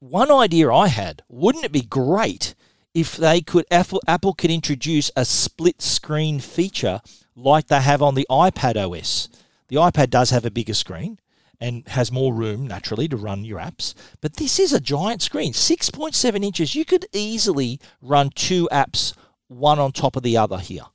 One 0.00 0.32
idea 0.32 0.72
I 0.72 0.88
had: 0.88 1.22
wouldn't 1.28 1.64
it 1.64 1.70
be 1.70 1.82
great 1.82 2.56
if 2.92 3.16
they 3.16 3.40
could 3.40 3.66
Apple 3.70 4.02
Apple 4.08 4.34
could 4.34 4.50
introduce 4.50 5.12
a 5.14 5.24
split 5.24 5.80
screen 5.80 6.40
feature 6.40 7.00
like 7.36 7.68
they 7.68 7.80
have 7.80 8.02
on 8.02 8.16
the 8.16 8.26
iPad 8.28 8.76
OS? 8.76 9.28
The 9.68 9.76
iPad 9.76 10.10
does 10.10 10.30
have 10.30 10.44
a 10.44 10.50
bigger 10.50 10.74
screen 10.74 11.20
and 11.60 11.86
has 11.86 12.10
more 12.10 12.34
room 12.34 12.66
naturally 12.66 13.06
to 13.06 13.16
run 13.16 13.44
your 13.44 13.60
apps, 13.60 13.94
but 14.20 14.34
this 14.34 14.58
is 14.58 14.72
a 14.72 14.80
giant 14.80 15.22
screen, 15.22 15.52
6.7 15.52 16.42
inches. 16.42 16.74
You 16.74 16.84
could 16.84 17.06
easily 17.12 17.78
run 18.02 18.30
two 18.30 18.68
apps, 18.72 19.14
one 19.46 19.78
on 19.78 19.92
top 19.92 20.16
of 20.16 20.24
the 20.24 20.36
other 20.36 20.58
here. 20.58 20.86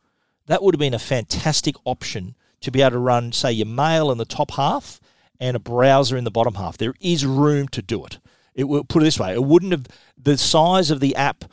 That 0.48 0.62
would 0.62 0.76
have 0.76 0.80
been 0.80 0.94
a 0.94 1.00
fantastic 1.00 1.76
option 1.86 2.36
to 2.62 2.72
be 2.72 2.82
able 2.82 2.92
to 2.92 3.00
run, 3.00 3.32
say, 3.32 3.52
your 3.52 3.68
mail 3.68 4.12
in 4.12 4.18
the 4.18 4.26
top 4.26 4.52
half 4.52 5.00
and 5.40 5.56
a 5.56 5.60
browser 5.60 6.18
in 6.18 6.24
the 6.24 6.32
bottom 6.32 6.56
half. 6.56 6.78
There 6.78 6.94
is 7.00 7.26
room 7.26 7.68
to 7.70 7.82
do 7.82 8.06
it. 8.06 8.20
It 8.54 8.66
will 8.66 8.84
put 8.84 9.02
it 9.02 9.06
this 9.06 9.20
way: 9.20 9.34
it 9.34 9.44
wouldn't 9.44 9.74
have 9.74 9.88
the 10.18 10.38
size 10.38 10.90
of 10.90 11.00
the 11.02 11.16
app 11.16 11.46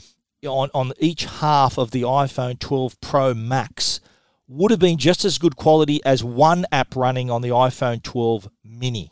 on 0.45 0.71
on 0.73 0.93
each 0.99 1.25
half 1.25 1.79
of 1.79 1.91
the 1.91 2.03
iPhone 2.03 2.59
12 2.59 3.01
Pro 3.01 3.35
Max 3.35 4.01
would 4.49 4.71
have 4.71 4.81
been 4.81 4.99
just 4.99 5.25
as 5.25 5.39
good 5.39 5.57
quality 5.57 6.01
as 6.05 6.23
one 6.23 6.67
app 6.71 6.95
running 6.95 7.31
on 7.31 7.43
the 7.43 7.49
iPhone 7.49 8.03
12 8.03 8.49
mini. 8.65 9.11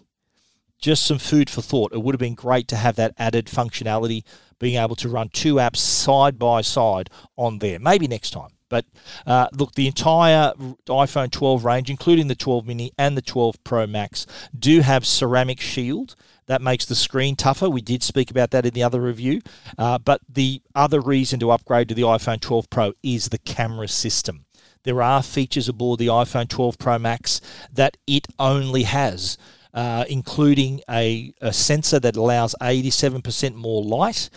Just 0.81 1.05
some 1.05 1.19
food 1.19 1.51
for 1.51 1.63
thought. 1.63 1.93
It 1.93 2.03
would 2.03 2.15
have 2.15 2.21
been 2.21 2.35
great 2.35 2.69
to 2.69 2.77
have 2.77 2.97
that 2.97 3.15
added 3.19 3.47
functionality, 3.47 4.23
being 4.59 4.81
able 4.81 4.97
to 4.97 5.09
run 5.09 5.29
two 5.29 5.57
apps 5.57 5.77
side 5.77 6.39
by 6.39 6.63
side 6.63 7.11
on 7.37 7.59
there. 7.59 7.79
Maybe 7.79 8.07
next 8.07 8.31
time. 8.31 8.51
But 8.71 8.87
uh, 9.27 9.49
look, 9.53 9.75
the 9.75 9.87
entire 9.87 10.55
iPhone 10.87 11.31
12 11.31 11.65
range, 11.67 11.91
including 11.91 12.29
the 12.29 12.35
12 12.35 12.67
mini 12.67 12.93
and 12.97 13.19
the 13.19 13.23
12 13.23 13.63
Pro 13.63 13.87
Max, 13.87 14.27
do 14.59 14.81
have 14.81 15.05
ceramic 15.05 15.61
shield. 15.61 16.17
That 16.47 16.63
makes 16.63 16.87
the 16.87 16.95
screen 16.95 17.37
tougher. 17.37 17.69
We 17.69 17.83
did 17.83 18.03
speak 18.03 18.31
about 18.31 18.51
that 18.53 18.65
in 18.65 18.73
the 18.73 18.83
other 18.83 19.01
review. 19.01 19.43
Uh, 19.77 19.99
but 19.99 20.23
the 20.29 20.63
other 20.75 21.01
reason 21.01 21.39
to 21.41 21.51
upgrade 21.51 21.89
to 21.91 21.95
the 21.95 22.03
iPhone 22.03 22.41
12 22.41 22.71
Pro 22.71 22.95
is 23.03 23.29
the 23.29 23.39
camera 23.39 23.89
system. 23.89 24.47
There 24.85 25.03
are 25.03 25.23
features 25.23 25.69
aboard 25.69 25.99
the 25.99 26.07
iPhone 26.07 26.49
12 26.49 26.79
Pro 26.79 26.99
Max 26.99 27.41
that 27.73 27.99
it 28.07 28.27
only 28.39 28.85
has. 28.85 29.37
Uh, 29.73 30.05
including 30.09 30.81
a, 30.91 31.33
a 31.41 31.53
sensor 31.53 32.01
that 32.01 32.17
allows 32.17 32.57
87% 32.61 33.55
more 33.55 33.85
light, 33.85 34.29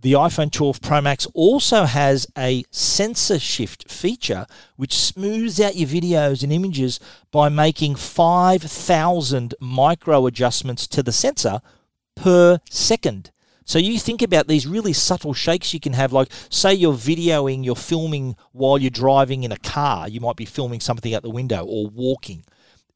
the 0.00 0.12
iPhone 0.12 0.52
12 0.52 0.80
Pro 0.80 1.00
Max 1.00 1.26
also 1.34 1.84
has 1.84 2.26
a 2.36 2.64
sensor 2.70 3.38
shift 3.38 3.90
feature 3.90 4.46
which 4.76 4.94
smooths 4.94 5.60
out 5.60 5.76
your 5.76 5.88
videos 5.88 6.42
and 6.42 6.52
images 6.52 7.00
by 7.32 7.48
making 7.48 7.96
5,000 7.96 9.54
micro 9.60 10.26
adjustments 10.26 10.86
to 10.88 11.02
the 11.02 11.12
sensor 11.12 11.60
per 12.14 12.60
second. 12.70 13.32
So 13.64 13.78
you 13.78 13.98
think 13.98 14.22
about 14.22 14.46
these 14.46 14.66
really 14.66 14.92
subtle 14.92 15.34
shakes 15.34 15.74
you 15.74 15.80
can 15.80 15.92
have, 15.92 16.12
like 16.12 16.32
say 16.48 16.72
you're 16.72 16.94
videoing, 16.94 17.64
you're 17.64 17.76
filming 17.76 18.36
while 18.52 18.78
you're 18.78 18.90
driving 18.90 19.42
in 19.42 19.52
a 19.52 19.58
car. 19.58 20.08
You 20.08 20.20
might 20.20 20.36
be 20.36 20.46
filming 20.46 20.80
something 20.80 21.12
out 21.12 21.22
the 21.22 21.30
window 21.30 21.64
or 21.64 21.88
walking. 21.88 22.44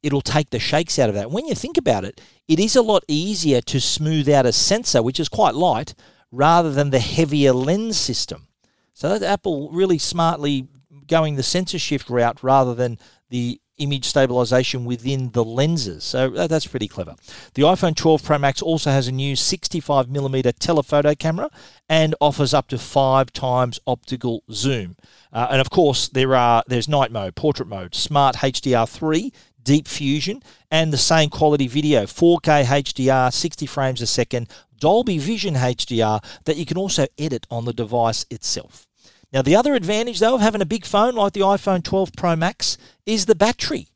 It'll 0.03 0.23
take 0.23 0.51
the 0.51 0.59
shakes 0.59 0.99
out 0.99 1.09
of 1.09 1.15
that. 1.15 1.31
When 1.31 1.47
you 1.47 1.55
think 1.55 1.77
about 1.77 2.05
it, 2.05 2.21
it 2.49 2.59
is 2.59 2.75
a 2.75 2.83
lot 2.83 3.05
easier 3.07 3.61
to 3.61 3.81
smooth 3.81 4.29
out 4.29 4.47
a 4.47 4.53
sensor, 4.53 5.03
which 5.03 5.21
is 5.21 5.29
quite 5.29 5.55
light, 5.55 5.95
rather 6.33 6.73
than 6.73 6.91
the 6.91 6.99
heavier 6.99 7.53
lens 7.53 7.97
system. 7.97 8.49
So 8.95 9.17
that 9.17 9.23
Apple 9.23 9.71
really 9.71 9.99
smartly 9.99 10.67
going 11.07 11.37
the 11.37 11.43
sensor 11.43 11.79
shift 11.79 12.11
route 12.11 12.43
rather 12.43 12.75
than 12.75 12.99
the 13.29 13.61
image 13.79 14.05
stabilization 14.05 14.85
within 14.85 15.31
the 15.33 15.45
lenses. 15.45 16.05
So 16.05 16.31
that's 16.31 16.67
pretty 16.67 16.89
clever. 16.89 17.17
The 17.55 17.63
iPhone 17.63 17.97
12 17.97 18.23
Pro 18.23 18.39
Max 18.39 18.63
also 18.63 18.91
has 18.91 19.09
a 19.09 19.13
new 19.13 19.35
65mm 19.35 20.53
telephoto 20.59 21.15
camera 21.15 21.51
and 21.89 22.15
offers 22.21 22.55
up 22.55 22.69
to 22.69 22.79
five 22.79 23.33
times 23.33 23.81
optical 23.87 24.43
zoom. 24.51 24.97
Uh, 25.33 25.49
and 25.51 25.61
of 25.61 25.71
course, 25.71 26.09
there 26.09 26.35
are 26.35 26.63
there's 26.67 26.89
night 26.89 27.11
mode, 27.11 27.35
portrait 27.35 27.69
mode, 27.69 27.95
smart 27.95 28.37
HDR3, 28.37 29.33
deep 29.63 29.89
fusion, 29.89 30.43
and 30.71 30.93
the 30.93 30.99
same 30.99 31.31
quality 31.31 31.67
video, 31.67 32.05
4K 32.05 32.65
HDR, 32.65 33.33
60 33.33 33.67
frames 33.67 34.01
a 34.01 34.07
second, 34.07 34.49
Dolby 34.83 35.19
Vision 35.19 35.55
HDR 35.55 36.25
that 36.45 36.57
you 36.57 36.67
can 36.67 36.77
also 36.77 37.07
edit 37.17 37.47
on 37.53 37.67
the 37.67 37.73
device 37.73 38.27
itself. 38.31 38.89
Now, 39.33 39.41
the 39.41 39.55
other 39.55 39.75
advantage, 39.75 40.19
though, 40.19 40.35
of 40.35 40.41
having 40.41 40.61
a 40.61 40.67
big 40.67 40.85
phone 40.85 41.15
like 41.15 41.35
the 41.35 41.41
iPhone 41.43 41.85
12 41.85 42.11
Pro 42.17 42.35
Max 42.35 42.77
is 43.07 43.27
the 43.27 43.37
battery. 43.37 43.87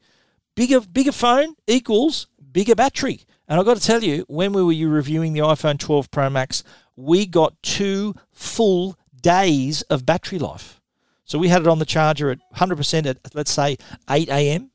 Bigger, 0.55 0.81
bigger 0.81 1.11
phone 1.11 1.57
equals 1.66 2.28
bigger 2.52 2.76
battery. 2.76 3.23
And 3.49 3.59
I've 3.59 3.66
got 3.66 3.76
to 3.76 3.83
tell 3.83 4.05
you, 4.05 4.25
when 4.28 4.52
we 4.52 4.62
were 4.62 4.93
reviewing 4.93 5.33
the 5.33 5.40
iPhone 5.40 5.76
12 5.76 6.09
Pro 6.12 6.31
Max, 6.31 6.62
we 6.95 7.26
got 7.26 7.61
two 7.64 8.14
full 8.31 8.97
days 9.21 9.83
of 9.83 10.07
battery 10.07 10.38
life. 10.38 10.81
So 11.25 11.37
we 11.37 11.49
had 11.49 11.62
it 11.62 11.69
on 11.69 11.81
the 11.81 11.85
charger 11.85 12.31
at 12.31 12.38
100% 12.55 13.07
at, 13.07 13.19
let's 13.35 13.50
say, 13.50 13.76
8 14.09 14.28
a.m. 14.28 14.71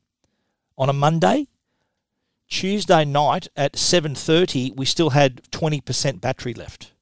on 0.76 0.90
a 0.90 0.92
Monday. 0.92 1.48
Tuesday 2.52 3.02
night 3.02 3.48
at 3.56 3.72
7:30, 3.76 4.76
we 4.76 4.84
still 4.84 5.10
had 5.10 5.42
20% 5.52 6.20
battery 6.20 6.52
left, 6.52 6.92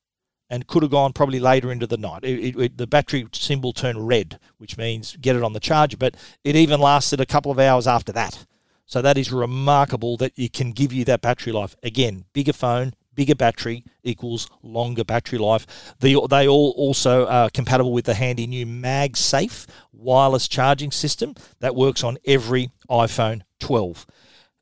and 0.49 0.69
could 0.69 0.85
have 0.85 0.93
gone 0.93 1.13
probably 1.13 1.41
later 1.41 1.73
into 1.73 1.89
the 1.89 1.97
night. 1.97 2.23
It, 2.23 2.57
it, 2.57 2.79
the 2.79 2.87
battery 2.87 3.27
symbol 3.33 3.73
turned 3.73 4.07
red, 4.07 4.39
which 4.59 4.79
means 4.79 5.17
get 5.21 5.35
it 5.35 5.43
on 5.43 5.53
the 5.53 5.59
charger. 5.59 5.97
But 5.97 6.15
it 6.45 6.55
even 6.55 6.81
lasted 6.81 7.21
a 7.21 7.27
couple 7.27 7.51
of 7.51 7.59
hours 7.59 7.89
after 7.89 8.13
that. 8.13 8.47
So 8.87 9.03
that 9.03 9.19
is 9.19 9.33
remarkable 9.33 10.17
that 10.19 10.33
it 10.37 10.53
can 10.53 10.71
give 10.71 10.93
you 10.93 11.05
that 11.07 11.21
battery 11.21 11.53
life. 11.53 11.75
Again, 11.83 12.27
bigger 12.33 12.53
phone, 12.53 12.95
bigger 13.17 13.35
battery 13.35 13.85
equals 14.05 14.49
longer 14.63 15.03
battery 15.03 15.41
life. 15.41 15.67
they 15.99 16.15
all 16.15 16.75
also 16.77 17.27
are 17.27 17.51
compatible 17.51 17.93
with 17.93 18.05
the 18.05 18.15
handy 18.15 18.47
new 18.47 18.67
MagSafe 18.67 19.67
wireless 19.93 20.47
charging 20.47 20.93
system 20.93 21.35
that 21.59 21.75
works 21.75 22.05
on 22.05 22.19
every 22.25 22.71
iPhone 22.89 23.43
12. 23.59 24.07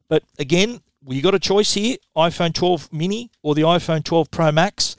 But 0.09 0.25
again, 0.39 0.81
you 1.07 1.23
got 1.23 1.35
a 1.35 1.39
choice 1.39 1.75
here 1.75 1.97
iPhone 2.17 2.55
12 2.55 2.93
mini 2.93 3.31
or 3.43 3.55
the 3.55 3.63
iPhone 3.63 4.05
12 4.05 4.31
Pro 4.31 4.53
Max. 4.53 4.97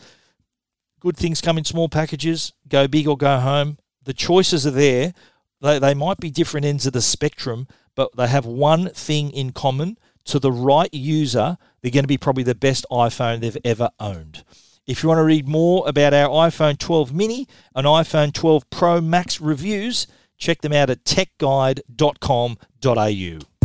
Good 1.00 1.18
things 1.18 1.42
come 1.42 1.58
in 1.58 1.66
small 1.66 1.90
packages, 1.90 2.54
go 2.68 2.88
big 2.88 3.08
or 3.08 3.18
go 3.18 3.40
home. 3.40 3.80
The 4.04 4.14
choices 4.14 4.68
are 4.68 4.72
there. 4.72 5.14
They, 5.62 5.80
they 5.80 5.94
might 5.94 6.20
be 6.20 6.30
different 6.30 6.66
ends 6.66 6.86
of 6.86 6.94
the 6.94 7.02
spectrum, 7.02 7.68
but 7.96 8.16
they 8.16 8.28
have 8.28 8.46
one 8.46 8.90
thing 8.90 9.32
in 9.32 9.52
common. 9.52 9.98
To 10.26 10.40
the 10.40 10.52
right 10.52 10.94
user, 10.94 11.58
they're 11.82 11.92
going 11.92 12.04
to 12.04 12.08
be 12.08 12.18
probably 12.18 12.44
the 12.44 12.54
best 12.54 12.86
iPhone 12.92 13.40
they've 13.40 13.58
ever 13.64 13.90
owned. 14.00 14.44
If 14.86 15.02
you 15.02 15.10
want 15.10 15.20
to 15.20 15.24
read 15.24 15.48
more 15.48 15.88
about 15.88 16.14
our 16.14 16.30
iPhone 16.30 16.78
12 16.78 17.14
mini 17.14 17.48
and 17.76 17.88
iPhone 17.88 18.34
12 18.34 18.70
Pro 18.70 19.02
Max 19.02 19.42
reviews, 19.42 20.06
check 20.38 20.62
them 20.62 20.74
out 20.74 20.90
at 20.90 21.04
techguide.com.au. 21.04 23.59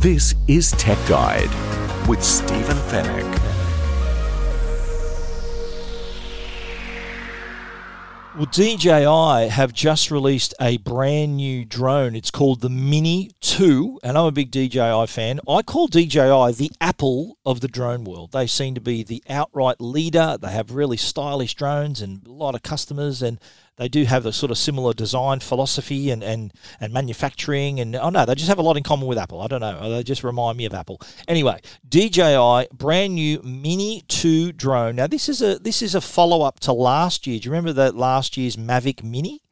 This 0.00 0.36
is 0.46 0.70
Tech 0.70 0.96
Guide 1.08 1.50
with 2.06 2.22
Stephen 2.22 2.76
Fenech. 2.76 3.34
Well, 8.36 8.46
DJI 8.46 9.48
have 9.48 9.72
just 9.72 10.12
released 10.12 10.54
a 10.60 10.76
brand 10.76 11.38
new 11.38 11.64
drone. 11.64 12.14
It's 12.14 12.30
called 12.30 12.60
the 12.60 12.68
Mini 12.68 13.32
2, 13.40 13.98
and 14.04 14.16
I'm 14.16 14.26
a 14.26 14.30
big 14.30 14.52
DJI 14.52 15.08
fan. 15.08 15.40
I 15.48 15.62
call 15.62 15.88
DJI 15.88 16.52
the 16.52 16.70
Apple 16.80 17.36
of 17.44 17.60
the 17.60 17.66
drone 17.66 18.04
world. 18.04 18.30
They 18.30 18.46
seem 18.46 18.76
to 18.76 18.80
be 18.80 19.02
the 19.02 19.24
outright 19.28 19.80
leader. 19.80 20.38
They 20.40 20.52
have 20.52 20.70
really 20.70 20.96
stylish 20.96 21.54
drones 21.54 22.00
and 22.00 22.24
a 22.24 22.30
lot 22.30 22.54
of 22.54 22.62
customers, 22.62 23.20
and 23.20 23.40
they 23.78 23.88
do 23.88 24.04
have 24.04 24.26
a 24.26 24.32
sort 24.32 24.50
of 24.50 24.58
similar 24.58 24.92
design 24.92 25.40
philosophy 25.40 26.10
and, 26.10 26.22
and, 26.22 26.52
and 26.80 26.92
manufacturing 26.92 27.80
and 27.80 27.96
oh 27.96 28.10
no 28.10 28.24
they 28.24 28.34
just 28.34 28.48
have 28.48 28.58
a 28.58 28.62
lot 28.62 28.76
in 28.76 28.82
common 28.82 29.06
with 29.06 29.18
apple 29.18 29.40
i 29.40 29.46
don't 29.46 29.60
know 29.60 29.78
uh, 29.78 29.88
they 29.88 30.02
just 30.02 30.22
remind 30.22 30.58
me 30.58 30.66
of 30.66 30.74
apple 30.74 31.00
anyway 31.26 31.58
dji 31.88 32.68
brand 32.70 33.14
new 33.14 33.40
mini 33.42 34.02
2 34.08 34.52
drone 34.52 34.96
now 34.96 35.06
this 35.06 35.28
is 35.28 35.40
a 35.40 35.58
this 35.58 35.80
is 35.80 35.94
a 35.94 36.00
follow-up 36.00 36.60
to 36.60 36.72
last 36.72 37.26
year 37.26 37.38
do 37.38 37.46
you 37.46 37.50
remember 37.50 37.72
that 37.72 37.94
last 37.94 38.36
year's 38.36 38.56
mavic 38.56 39.02
mini 39.02 39.42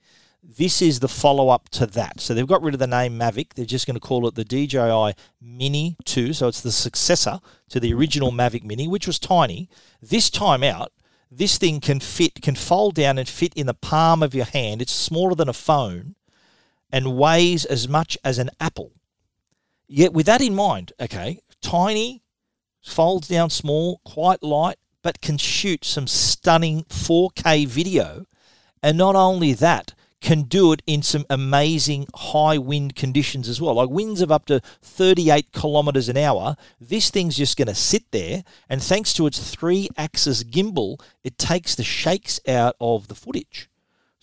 this 0.49 0.81
is 0.81 1.01
the 1.01 1.09
follow 1.09 1.49
up 1.49 1.69
to 1.71 1.87
that. 1.87 2.21
So 2.21 2.33
they've 2.33 2.47
got 2.47 2.63
rid 2.63 2.75
of 2.75 2.79
the 2.79 2.87
name 2.87 3.19
Mavic. 3.19 3.55
They're 3.55 3.65
just 3.65 3.87
going 3.87 3.97
to 3.97 4.01
call 4.01 4.29
it 4.29 4.37
the 4.37 4.45
DJI 4.45 5.15
Mini 5.41 5.97
2. 6.05 6.33
So 6.33 6.47
it's 6.47 6.61
the 6.61 6.71
successor 6.71 7.41
to 7.71 7.81
the 7.81 7.93
original 7.93 8.31
Mavic 8.31 8.63
Mini, 8.63 8.87
which 8.87 9.09
was 9.09 9.19
tiny. 9.19 9.69
This 10.01 10.31
time 10.31 10.63
out, 10.63 10.93
this 11.37 11.59
thing 11.59 11.81
can 11.81 12.01
fit, 12.01 12.41
can 12.41 12.55
fold 12.55 12.95
down 12.95 13.19
and 13.19 13.29
fit 13.29 13.53
in 13.55 13.67
the 13.67 13.75
palm 13.75 14.23
of 14.23 14.35
your 14.35 14.47
hand. 14.47 14.81
It's 14.81 14.93
smaller 14.93 15.35
than 15.35 15.49
a 15.49 15.53
phone 15.53 16.15
and 16.91 17.17
weighs 17.17 17.65
as 17.65 17.89
much 17.89 18.17
as 18.25 18.39
an 18.39 18.51
apple. 18.59 18.93
Yet, 19.87 20.13
with 20.13 20.27
that 20.27 20.41
in 20.41 20.55
mind, 20.55 20.93
okay, 21.01 21.41
tiny, 21.61 22.23
folds 22.83 23.29
down 23.29 23.51
small, 23.51 24.01
quite 24.05 24.43
light, 24.43 24.79
but 25.03 25.21
can 25.21 25.37
shoot 25.37 25.85
some 25.85 26.07
stunning 26.07 26.85
4K 26.85 27.67
video. 27.67 28.25
And 28.83 28.97
not 28.97 29.15
only 29.15 29.53
that, 29.53 29.95
can 30.21 30.43
do 30.43 30.73
it 30.73 30.83
in 30.87 31.03
some 31.03 31.25
amazing 31.29 32.07
high 32.15 32.59
wind 32.59 32.97
conditions 32.97 33.49
as 33.49 33.61
well. 33.61 33.75
Like 33.75 33.91
winds 33.91 34.21
of 34.21 34.33
up 34.33 34.47
to 34.47 34.61
38 34.83 35.53
kilometers 35.53 36.09
an 36.09 36.17
hour. 36.17 36.57
This 36.81 37.11
thing's 37.11 37.37
just 37.37 37.57
going 37.57 37.69
to 37.69 37.75
sit 37.75 38.11
there, 38.11 38.45
and 38.69 38.83
thanks 38.83 39.13
to 39.15 39.27
its 39.27 39.55
three 39.55 39.89
axis 39.97 40.43
gimbal, 40.43 41.01
it 41.23 41.39
takes 41.39 41.75
the 41.75 41.85
shakes 41.85 42.41
out 42.49 42.77
of 42.81 43.09
the 43.09 43.15
footage. 43.15 43.69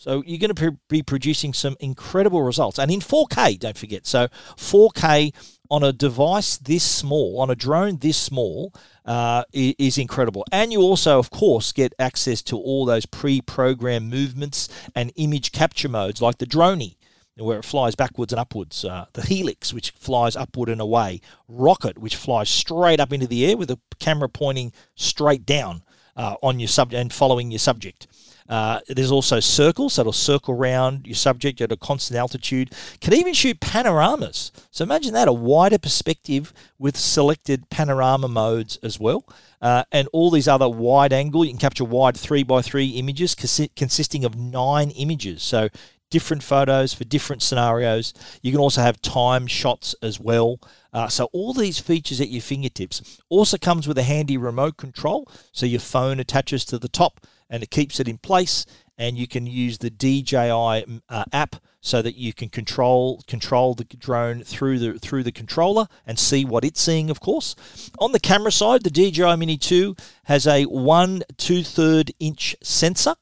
So 0.03 0.21
you're 0.25 0.37
going 0.37 0.53
to 0.53 0.77
be 0.89 1.01
producing 1.01 1.53
some 1.53 1.77
incredible 1.79 2.41
results. 2.41 2.77
And 2.77 2.91
in 2.91 2.99
4K, 2.99 3.57
don't 3.57 3.77
forget. 3.77 4.05
So 4.05 4.27
4K 4.57 5.33
on 5.71 5.81
a 5.81 5.93
device 5.93 6.57
this 6.57 6.83
small, 6.83 7.39
on 7.39 7.49
a 7.49 7.55
drone 7.55 7.95
this 7.99 8.17
small, 8.17 8.73
uh, 9.05 9.45
is 9.53 9.97
incredible. 9.97 10.43
And 10.51 10.73
you 10.73 10.81
also, 10.81 11.19
of 11.19 11.29
course, 11.29 11.71
get 11.71 11.93
access 11.99 12.41
to 12.43 12.57
all 12.57 12.83
those 12.83 13.05
pre-programmed 13.05 14.11
movements 14.11 14.67
and 14.93 15.13
image 15.15 15.53
capture 15.53 15.87
modes 15.87 16.21
like 16.21 16.37
the 16.37 16.45
Dronie, 16.45 16.97
where 17.37 17.59
it 17.59 17.63
flies 17.63 17.95
backwards 17.95 18.33
and 18.33 18.41
upwards, 18.41 18.83
uh, 18.83 19.05
the 19.13 19.21
Helix, 19.21 19.73
which 19.73 19.91
flies 19.91 20.35
upward 20.35 20.67
and 20.67 20.81
away, 20.81 21.21
Rocket, 21.47 21.97
which 21.97 22.17
flies 22.17 22.49
straight 22.49 22.99
up 22.99 23.13
into 23.13 23.25
the 23.25 23.49
air 23.49 23.55
with 23.55 23.69
the 23.69 23.79
camera 24.01 24.27
pointing 24.27 24.73
straight 24.95 25.45
down. 25.45 25.81
Uh, 26.15 26.35
on 26.41 26.59
your 26.59 26.67
subject 26.67 26.99
and 26.99 27.13
following 27.13 27.51
your 27.51 27.59
subject. 27.59 28.07
Uh, 28.49 28.81
there's 28.87 29.11
also 29.11 29.39
circles 29.39 29.95
that'll 29.95 30.11
circle 30.11 30.53
around 30.53 31.07
your 31.07 31.15
subject 31.15 31.61
at 31.61 31.71
a 31.71 31.77
constant 31.77 32.17
altitude. 32.17 32.71
Can 32.99 33.13
even 33.13 33.33
shoot 33.33 33.59
panoramas. 33.59 34.51
So 34.69 34.83
imagine 34.83 35.13
that 35.13 35.27
a 35.27 35.33
wider 35.33 35.77
perspective 35.77 36.53
with 36.77 36.97
selected 36.97 37.69
panorama 37.69 38.27
modes 38.27 38.77
as 38.83 38.99
well. 38.99 39.25
Uh, 39.61 39.83
and 39.91 40.09
all 40.11 40.29
these 40.29 40.47
other 40.47 40.67
wide 40.67 41.13
angle. 41.13 41.45
You 41.45 41.51
can 41.51 41.59
capture 41.59 41.85
wide 41.85 42.17
three 42.17 42.43
by 42.43 42.61
three 42.61 42.89
images 42.89 43.33
consisting 43.33 44.25
of 44.25 44.35
nine 44.35 44.91
images. 44.91 45.41
So 45.41 45.69
different 46.13 46.43
photos 46.43 46.93
for 46.93 47.05
different 47.05 47.41
scenarios. 47.41 48.13
You 48.43 48.51
can 48.51 48.61
also 48.61 48.81
have 48.81 49.01
time 49.01 49.47
shots 49.47 49.95
as 50.03 50.19
well. 50.19 50.59
Uh, 50.93 51.07
so 51.07 51.27
all 51.33 51.53
these 51.53 51.79
features 51.79 52.21
at 52.21 52.29
your 52.29 52.43
fingertips. 52.43 53.19
Also 53.29 53.57
comes 53.57 53.87
with 53.87 53.97
a 53.97 54.03
handy 54.03 54.37
remote 54.37 54.77
control, 54.77 55.27
so 55.51 55.65
your 55.65 55.79
phone 55.79 56.19
attaches 56.19 56.65
to 56.65 56.77
the 56.77 56.87
top 56.87 57.25
and 57.49 57.63
it 57.63 57.71
keeps 57.71 57.99
it 57.99 58.07
in 58.07 58.19
place. 58.19 58.63
And 58.95 59.17
you 59.17 59.27
can 59.27 59.47
use 59.47 59.79
the 59.79 59.89
DJI 59.89 61.01
uh, 61.09 61.25
app 61.33 61.55
so 61.81 62.03
that 62.03 62.15
you 62.15 62.31
can 62.31 62.49
control 62.49 63.23
control 63.25 63.73
the 63.73 63.85
drone 63.85 64.43
through 64.43 64.77
the 64.77 64.99
through 64.99 65.23
the 65.23 65.31
controller 65.31 65.87
and 66.05 66.19
see 66.19 66.45
what 66.45 66.63
it's 66.63 66.79
seeing. 66.79 67.09
Of 67.09 67.19
course, 67.19 67.55
on 67.97 68.11
the 68.11 68.19
camera 68.19 68.51
side, 68.51 68.83
the 68.83 68.91
DJI 68.91 69.35
Mini 69.35 69.57
2 69.57 69.95
has 70.25 70.45
a 70.45 70.65
one 70.65 71.23
two 71.37 71.63
third 71.63 72.11
inch 72.19 72.55
sensor. 72.61 73.15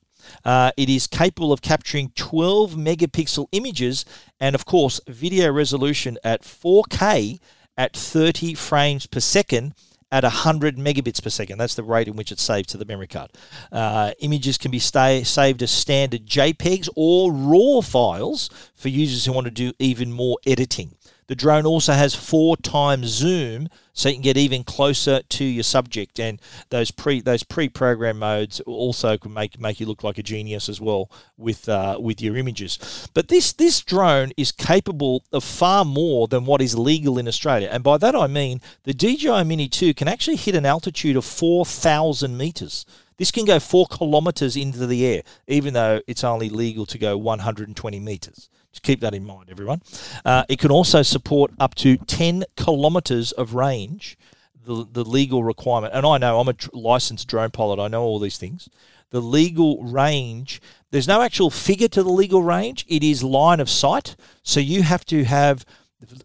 Uh, 0.43 0.71
it 0.77 0.89
is 0.89 1.07
capable 1.07 1.51
of 1.51 1.61
capturing 1.61 2.11
12 2.15 2.75
megapixel 2.75 3.47
images 3.51 4.05
and, 4.39 4.55
of 4.55 4.65
course, 4.65 5.00
video 5.07 5.51
resolution 5.51 6.17
at 6.23 6.41
4K 6.43 7.39
at 7.77 7.95
30 7.95 8.53
frames 8.53 9.07
per 9.07 9.19
second 9.19 9.73
at 10.11 10.23
100 10.23 10.77
megabits 10.77 11.23
per 11.23 11.29
second. 11.29 11.57
That's 11.57 11.75
the 11.75 11.83
rate 11.83 12.07
in 12.07 12.15
which 12.15 12.31
it's 12.31 12.43
saved 12.43 12.69
to 12.69 12.77
the 12.77 12.85
memory 12.85 13.07
card. 13.07 13.31
Uh, 13.71 14.11
images 14.19 14.57
can 14.57 14.71
be 14.71 14.79
stay, 14.79 15.23
saved 15.23 15.63
as 15.63 15.71
standard 15.71 16.25
JPEGs 16.25 16.89
or 16.95 17.31
RAW 17.31 17.81
files 17.81 18.50
for 18.75 18.89
users 18.89 19.25
who 19.25 19.31
want 19.31 19.45
to 19.45 19.51
do 19.51 19.71
even 19.79 20.11
more 20.11 20.38
editing. 20.45 20.95
The 21.31 21.35
drone 21.35 21.65
also 21.65 21.93
has 21.93 22.13
four 22.13 22.57
times 22.57 23.07
zoom, 23.07 23.69
so 23.93 24.09
you 24.09 24.15
can 24.15 24.21
get 24.21 24.35
even 24.35 24.65
closer 24.65 25.21
to 25.21 25.45
your 25.45 25.63
subject. 25.63 26.19
And 26.19 26.41
those 26.71 26.91
pre 26.91 27.21
those 27.21 27.41
pre-program 27.43 28.19
modes 28.19 28.59
also 28.65 29.17
can 29.17 29.31
make 29.31 29.57
make 29.57 29.79
you 29.79 29.85
look 29.85 30.03
like 30.03 30.17
a 30.17 30.23
genius 30.23 30.67
as 30.67 30.81
well 30.81 31.09
with 31.38 31.69
uh, 31.69 31.95
with 32.01 32.19
your 32.19 32.35
images. 32.35 33.07
But 33.13 33.29
this 33.29 33.53
this 33.53 33.79
drone 33.79 34.33
is 34.35 34.51
capable 34.51 35.23
of 35.31 35.45
far 35.45 35.85
more 35.85 36.27
than 36.27 36.43
what 36.43 36.61
is 36.61 36.77
legal 36.77 37.17
in 37.17 37.29
Australia, 37.29 37.69
and 37.71 37.81
by 37.81 37.97
that 38.00 38.13
I 38.13 38.27
mean 38.27 38.59
the 38.83 38.93
DJI 38.93 39.45
Mini 39.45 39.69
2 39.69 39.93
can 39.93 40.09
actually 40.09 40.35
hit 40.35 40.53
an 40.53 40.65
altitude 40.65 41.15
of 41.15 41.23
four 41.23 41.65
thousand 41.65 42.38
meters. 42.38 42.85
This 43.15 43.31
can 43.31 43.45
go 43.45 43.57
four 43.61 43.88
kilometers 43.88 44.57
into 44.57 44.85
the 44.85 45.05
air, 45.05 45.21
even 45.47 45.75
though 45.75 46.01
it's 46.07 46.25
only 46.25 46.50
legal 46.50 46.85
to 46.88 46.97
go 46.97 47.17
120 47.17 48.01
meters. 48.01 48.50
Just 48.71 48.83
keep 48.83 49.01
that 49.01 49.13
in 49.13 49.25
mind, 49.25 49.49
everyone. 49.49 49.81
Uh, 50.23 50.43
it 50.47 50.59
can 50.59 50.71
also 50.71 51.01
support 51.01 51.51
up 51.59 51.75
to 51.75 51.97
10 51.97 52.45
kilometres 52.55 53.31
of 53.33 53.53
range, 53.53 54.17
the, 54.65 54.85
the 54.89 55.03
legal 55.03 55.43
requirement. 55.43 55.93
And 55.93 56.05
I 56.05 56.17
know 56.17 56.39
I'm 56.39 56.47
a 56.47 56.53
tr- 56.53 56.69
licensed 56.73 57.27
drone 57.27 57.51
pilot, 57.51 57.79
I 57.79 57.87
know 57.87 58.03
all 58.03 58.19
these 58.19 58.37
things. 58.37 58.69
The 59.09 59.21
legal 59.21 59.83
range, 59.83 60.61
there's 60.91 61.07
no 61.07 61.21
actual 61.21 61.49
figure 61.49 61.89
to 61.89 62.01
the 62.01 62.09
legal 62.09 62.43
range, 62.43 62.85
it 62.87 63.03
is 63.03 63.23
line 63.23 63.59
of 63.59 63.69
sight. 63.69 64.15
So 64.41 64.59
you 64.59 64.83
have 64.83 65.05
to 65.05 65.25
have 65.25 65.65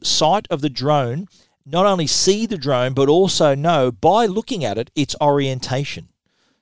sight 0.03 0.47
of 0.49 0.61
the 0.61 0.71
drone, 0.71 1.27
not 1.65 1.85
only 1.85 2.07
see 2.07 2.47
the 2.47 2.57
drone, 2.57 2.95
but 2.95 3.09
also 3.09 3.57
know 3.57 3.91
by 3.91 4.27
looking 4.27 4.65
at 4.65 4.79
it 4.79 4.91
its 4.95 5.17
orientation. 5.21 6.09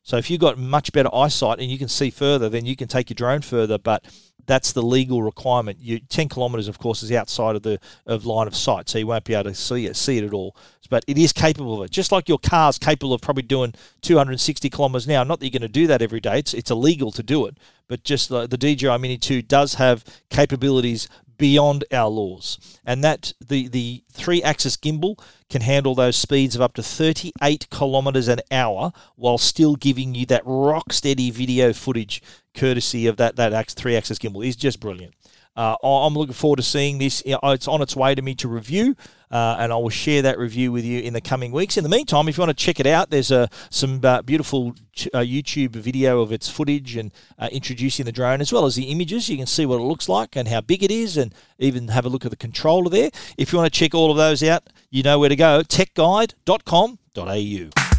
So 0.02 0.16
if 0.18 0.30
you've 0.30 0.40
got 0.40 0.58
much 0.58 0.92
better 0.92 1.14
eyesight 1.14 1.60
and 1.60 1.70
you 1.70 1.78
can 1.78 1.88
see 1.88 2.10
further, 2.10 2.48
then 2.48 2.66
you 2.66 2.76
can 2.76 2.88
take 2.88 3.08
your 3.08 3.14
drone 3.14 3.40
further. 3.40 3.78
But 3.78 4.04
that's 4.46 4.72
the 4.72 4.82
legal 4.82 5.22
requirement. 5.22 5.78
You, 5.80 6.00
10 6.00 6.28
kilometres, 6.28 6.68
of 6.68 6.78
course, 6.78 7.02
is 7.02 7.12
outside 7.12 7.56
of 7.56 7.62
the 7.62 7.80
of 8.06 8.26
line 8.26 8.46
of 8.46 8.54
sight, 8.54 8.88
so 8.88 8.98
you 8.98 9.06
won't 9.06 9.24
be 9.24 9.34
able 9.34 9.44
to 9.44 9.54
see 9.54 9.86
it, 9.86 9.96
see 9.96 10.18
it 10.18 10.24
at 10.24 10.32
all. 10.32 10.56
But 10.90 11.04
it 11.06 11.18
is 11.18 11.32
capable 11.32 11.80
of 11.80 11.86
it, 11.86 11.90
just 11.90 12.12
like 12.12 12.28
your 12.28 12.38
car's 12.38 12.78
capable 12.78 13.14
of 13.14 13.20
probably 13.20 13.42
doing 13.42 13.74
260 14.02 14.68
kilometres 14.70 15.08
now. 15.08 15.24
Not 15.24 15.40
that 15.40 15.46
you're 15.46 15.58
going 15.58 15.62
to 15.62 15.68
do 15.68 15.86
that 15.86 16.02
every 16.02 16.20
day; 16.20 16.38
it's 16.38 16.54
it's 16.54 16.70
illegal 16.70 17.10
to 17.12 17.22
do 17.22 17.46
it. 17.46 17.56
But 17.88 18.04
just 18.04 18.30
uh, 18.30 18.46
the, 18.46 18.56
the 18.56 18.74
DJI 18.74 18.98
Mini 18.98 19.18
2 19.18 19.42
does 19.42 19.74
have 19.74 20.04
capabilities 20.30 21.08
beyond 21.36 21.84
our 21.92 22.08
laws, 22.08 22.58
and 22.84 23.02
that 23.04 23.32
the 23.44 23.68
the 23.68 24.04
three 24.12 24.42
axis 24.42 24.76
gimbal 24.76 25.18
can 25.50 25.62
handle 25.62 25.94
those 25.94 26.16
speeds 26.16 26.54
of 26.54 26.62
up 26.62 26.74
to 26.74 26.82
38 26.82 27.68
kilometres 27.70 28.28
an 28.28 28.40
hour 28.50 28.92
while 29.16 29.38
still 29.38 29.76
giving 29.76 30.14
you 30.14 30.26
that 30.26 30.42
rock 30.44 30.92
steady 30.92 31.30
video 31.30 31.72
footage 31.72 32.22
courtesy 32.54 33.06
of 33.06 33.16
that 33.16 33.36
that 33.36 33.70
three 33.70 33.96
axis 33.96 34.18
gimbal 34.18 34.46
is 34.46 34.56
just 34.56 34.80
brilliant. 34.80 35.14
Uh, 35.56 35.76
I'm 35.82 36.14
looking 36.14 36.34
forward 36.34 36.56
to 36.56 36.62
seeing 36.62 36.98
this. 36.98 37.22
It's 37.24 37.68
on 37.68 37.80
its 37.80 37.94
way 37.94 38.14
to 38.14 38.22
me 38.22 38.34
to 38.36 38.48
review, 38.48 38.96
uh, 39.30 39.56
and 39.58 39.72
I 39.72 39.76
will 39.76 39.88
share 39.88 40.22
that 40.22 40.38
review 40.38 40.72
with 40.72 40.84
you 40.84 41.00
in 41.00 41.12
the 41.12 41.20
coming 41.20 41.52
weeks. 41.52 41.76
In 41.76 41.84
the 41.84 41.90
meantime, 41.90 42.28
if 42.28 42.36
you 42.36 42.42
want 42.42 42.56
to 42.56 42.64
check 42.64 42.80
it 42.80 42.86
out, 42.86 43.10
there's 43.10 43.30
uh, 43.30 43.46
some 43.70 44.00
uh, 44.02 44.22
beautiful 44.22 44.74
uh, 45.12 45.18
YouTube 45.18 45.70
video 45.70 46.20
of 46.20 46.32
its 46.32 46.48
footage 46.48 46.96
and 46.96 47.12
uh, 47.38 47.48
introducing 47.52 48.04
the 48.04 48.12
drone, 48.12 48.40
as 48.40 48.52
well 48.52 48.64
as 48.64 48.74
the 48.74 48.84
images. 48.84 49.28
You 49.28 49.36
can 49.36 49.46
see 49.46 49.66
what 49.66 49.80
it 49.80 49.84
looks 49.84 50.08
like 50.08 50.34
and 50.34 50.48
how 50.48 50.60
big 50.60 50.82
it 50.82 50.90
is, 50.90 51.16
and 51.16 51.32
even 51.58 51.88
have 51.88 52.04
a 52.04 52.08
look 52.08 52.24
at 52.24 52.32
the 52.32 52.36
controller 52.36 52.90
there. 52.90 53.10
If 53.38 53.52
you 53.52 53.58
want 53.58 53.72
to 53.72 53.78
check 53.78 53.94
all 53.94 54.10
of 54.10 54.16
those 54.16 54.42
out, 54.42 54.64
you 54.90 55.04
know 55.04 55.20
where 55.20 55.28
to 55.28 55.36
go 55.36 55.60
techguide.com.au. 55.60 57.93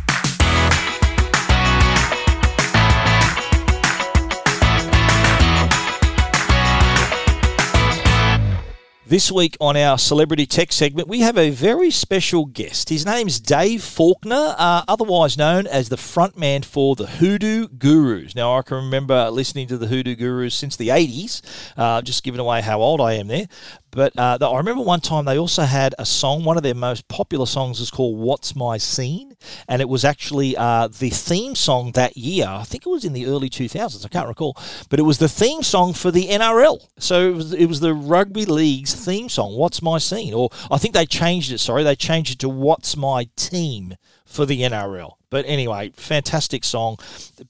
This 9.08 9.32
week 9.32 9.56
on 9.62 9.78
our 9.78 10.00
Celebrity 10.00 10.48
Tech 10.48 10.72
segment, 10.72 11.08
we 11.08 11.20
have 11.20 11.38
a 11.38 11.52
very 11.52 11.92
special 11.92 12.48
guest. 12.48 12.90
His 12.90 13.06
name's 13.06 13.40
Dave 13.40 13.84
Faulkner, 13.84 14.56
uh, 14.58 14.82
otherwise 14.88 15.38
known 15.38 15.68
as 15.68 15.90
the 15.90 15.96
frontman 15.96 16.66
for 16.66 16.96
the 16.96 17.06
Hoodoo 17.06 17.68
Gurus. 17.68 18.34
Now, 18.34 18.58
I 18.58 18.64
can 18.64 18.78
remember 18.78 19.30
listening 19.30 19.68
to 19.68 19.78
the 19.78 19.86
Hoodoo 19.86 20.16
Gurus 20.16 20.56
since 20.56 20.76
the 20.76 20.88
80s, 20.88 21.44
uh, 21.78 22.02
just 22.02 22.24
giving 22.24 22.40
away 22.40 22.62
how 22.62 22.82
old 22.82 23.00
I 23.00 23.14
am 23.14 23.28
there. 23.28 23.48
But 23.96 24.12
uh, 24.20 24.38
I 24.42 24.58
remember 24.58 24.84
one 24.84 25.00
time 25.00 25.24
they 25.24 25.40
also 25.40 25.64
had 25.64 25.96
a 25.98 26.06
song. 26.06 26.44
One 26.44 26.58
of 26.58 26.64
their 26.64 26.76
most 26.76 27.08
popular 27.08 27.46
songs 27.46 27.80
is 27.80 27.90
called 27.90 28.20
"What's 28.20 28.54
My 28.54 28.78
Scene," 28.78 29.38
and 29.70 29.82
it 29.82 29.88
was 29.88 30.04
actually 30.04 30.58
uh, 30.58 30.90
the 30.90 31.10
theme 31.10 31.56
song 31.56 31.94
that 31.94 32.18
year. 32.18 32.46
I 32.48 32.64
think 32.64 32.86
it 32.86 32.90
was 32.90 33.06
in 33.06 33.14
the 33.14 33.26
early 33.26 33.50
2000s. 33.50 34.06
I 34.06 34.10
can't 34.10 34.28
recall, 34.28 34.58
but 34.90 35.00
it 35.00 35.04
was 35.04 35.20
the 35.20 35.30
theme 35.30 35.64
song 35.64 35.94
for 35.94 36.12
the 36.12 36.28
NRL. 36.28 36.86
So 37.00 37.30
it 37.30 37.36
was, 37.36 37.54
it 37.54 37.66
was 37.68 37.80
the 37.80 37.94
rugby 37.94 38.44
league's 38.44 38.94
theme 38.94 39.30
song. 39.30 39.56
"What's 39.56 39.82
My 39.82 39.98
Scene?" 39.98 40.34
Or 40.34 40.50
I 40.70 40.78
think 40.78 40.94
they 40.94 41.06
changed 41.06 41.54
it. 41.54 41.60
Sorry, 41.60 41.84
they 41.84 41.96
changed 41.96 42.34
it 42.34 42.40
to 42.40 42.50
"What's 42.50 42.98
My 42.98 43.30
Team." 43.38 43.96
for 44.26 44.46
the 44.46 44.62
NRL. 44.62 45.14
But 45.36 45.44
anyway, 45.50 45.92
fantastic 45.98 46.64
song. 46.64 46.98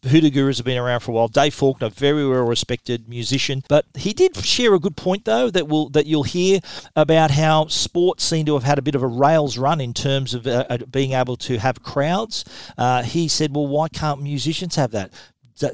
Hoodoo 0.10 0.32
Gurus 0.32 0.58
have 0.58 0.66
been 0.66 0.80
around 0.80 1.02
for 1.02 1.12
a 1.12 1.14
while. 1.14 1.28
Dave 1.28 1.54
Faulkner, 1.54 1.90
very 1.90 2.28
well 2.28 2.42
respected 2.42 3.08
musician, 3.08 3.62
but 3.70 3.86
he 3.94 4.12
did 4.12 4.36
share 4.38 4.74
a 4.74 4.80
good 4.80 4.98
point 4.98 5.26
though 5.26 5.52
that 5.52 5.68
will 5.68 5.90
that 5.90 6.08
you'll 6.08 6.24
hear 6.24 6.62
about 6.96 7.30
how 7.30 7.68
sports 7.68 8.24
seem 8.24 8.48
to 8.48 8.56
have 8.56 8.64
had 8.64 8.80
a 8.80 8.82
bit 8.82 8.96
of 8.96 9.04
a 9.04 9.08
rails 9.08 9.60
run 9.60 9.80
in 9.80 9.94
terms 9.94 10.34
of 10.34 10.48
uh, 10.48 10.66
uh 10.68 10.78
being 10.90 11.12
able 11.12 11.38
to 11.38 11.60
have 11.60 11.84
crowds. 11.84 12.44
Uh, 12.76 13.04
he 13.04 13.28
said, 13.28 13.56
"Well, 13.56 13.68
why 13.68 13.88
can't 13.90 14.20
musicians 14.20 14.78
have 14.78 14.90
that?" 14.90 15.12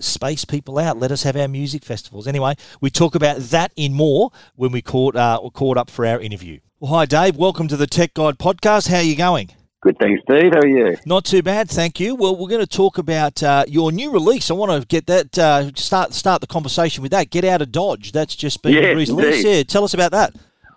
space 0.02 0.44
people 0.44 0.80
out. 0.80 1.00
Let 1.00 1.14
us 1.14 1.24
have 1.24 1.38
our 1.38 1.48
music 1.48 1.86
festivals. 1.86 2.28
Anyway, 2.28 2.56
we 2.82 2.90
talk 2.90 3.16
about 3.16 3.38
that 3.38 3.72
in 3.78 3.94
more 3.94 4.32
when 4.58 4.74
we 4.74 4.82
caught 4.82 5.16
uh, 5.16 5.40
caught 5.54 5.78
up 5.78 5.90
for 5.90 6.06
our 6.06 6.20
interview. 6.20 6.60
Well, 6.82 6.92
hi 6.92 7.06
Dave. 7.06 7.38
Welcome 7.38 7.70
to 7.70 7.78
the 7.78 7.88
Tech 7.88 8.14
Guide 8.16 8.38
podcast. 8.38 8.90
How 8.90 8.98
are 8.98 9.02
you 9.02 9.16
going? 9.16 9.52
Good, 9.82 9.98
thanks, 9.98 10.22
Steve. 10.30 10.54
How 10.54 10.60
are 10.60 10.68
you? 10.68 10.96
Not 11.08 11.26
too 11.26 11.42
bad, 11.42 11.68
thank 11.68 12.00
you. 12.00 12.14
Well, 12.14 12.36
we're 12.36 12.50
going 12.50 12.62
to 12.62 12.68
talk 12.68 13.00
about 13.00 13.42
uh, 13.42 13.66
your 13.68 13.92
new 13.92 14.12
release. 14.12 14.52
I 14.52 14.54
want 14.54 14.80
to 14.80 14.88
get 14.88 15.08
that 15.08 15.40
uh, 15.40 15.72
start 15.74 16.14
start 16.14 16.40
the 16.40 16.48
conversation 16.48 17.02
with 17.02 17.12
that. 17.14 17.32
Get 17.32 17.44
out 17.44 17.64
of 17.64 17.72
Dodge. 17.72 18.12
That's 18.12 18.36
just 18.36 18.62
been 18.62 18.74
yes, 18.74 18.96
released. 18.96 19.44
Yeah, 19.44 19.64
tell 19.64 19.84
us 19.84 19.96
about 19.96 20.12
that. 20.12 20.36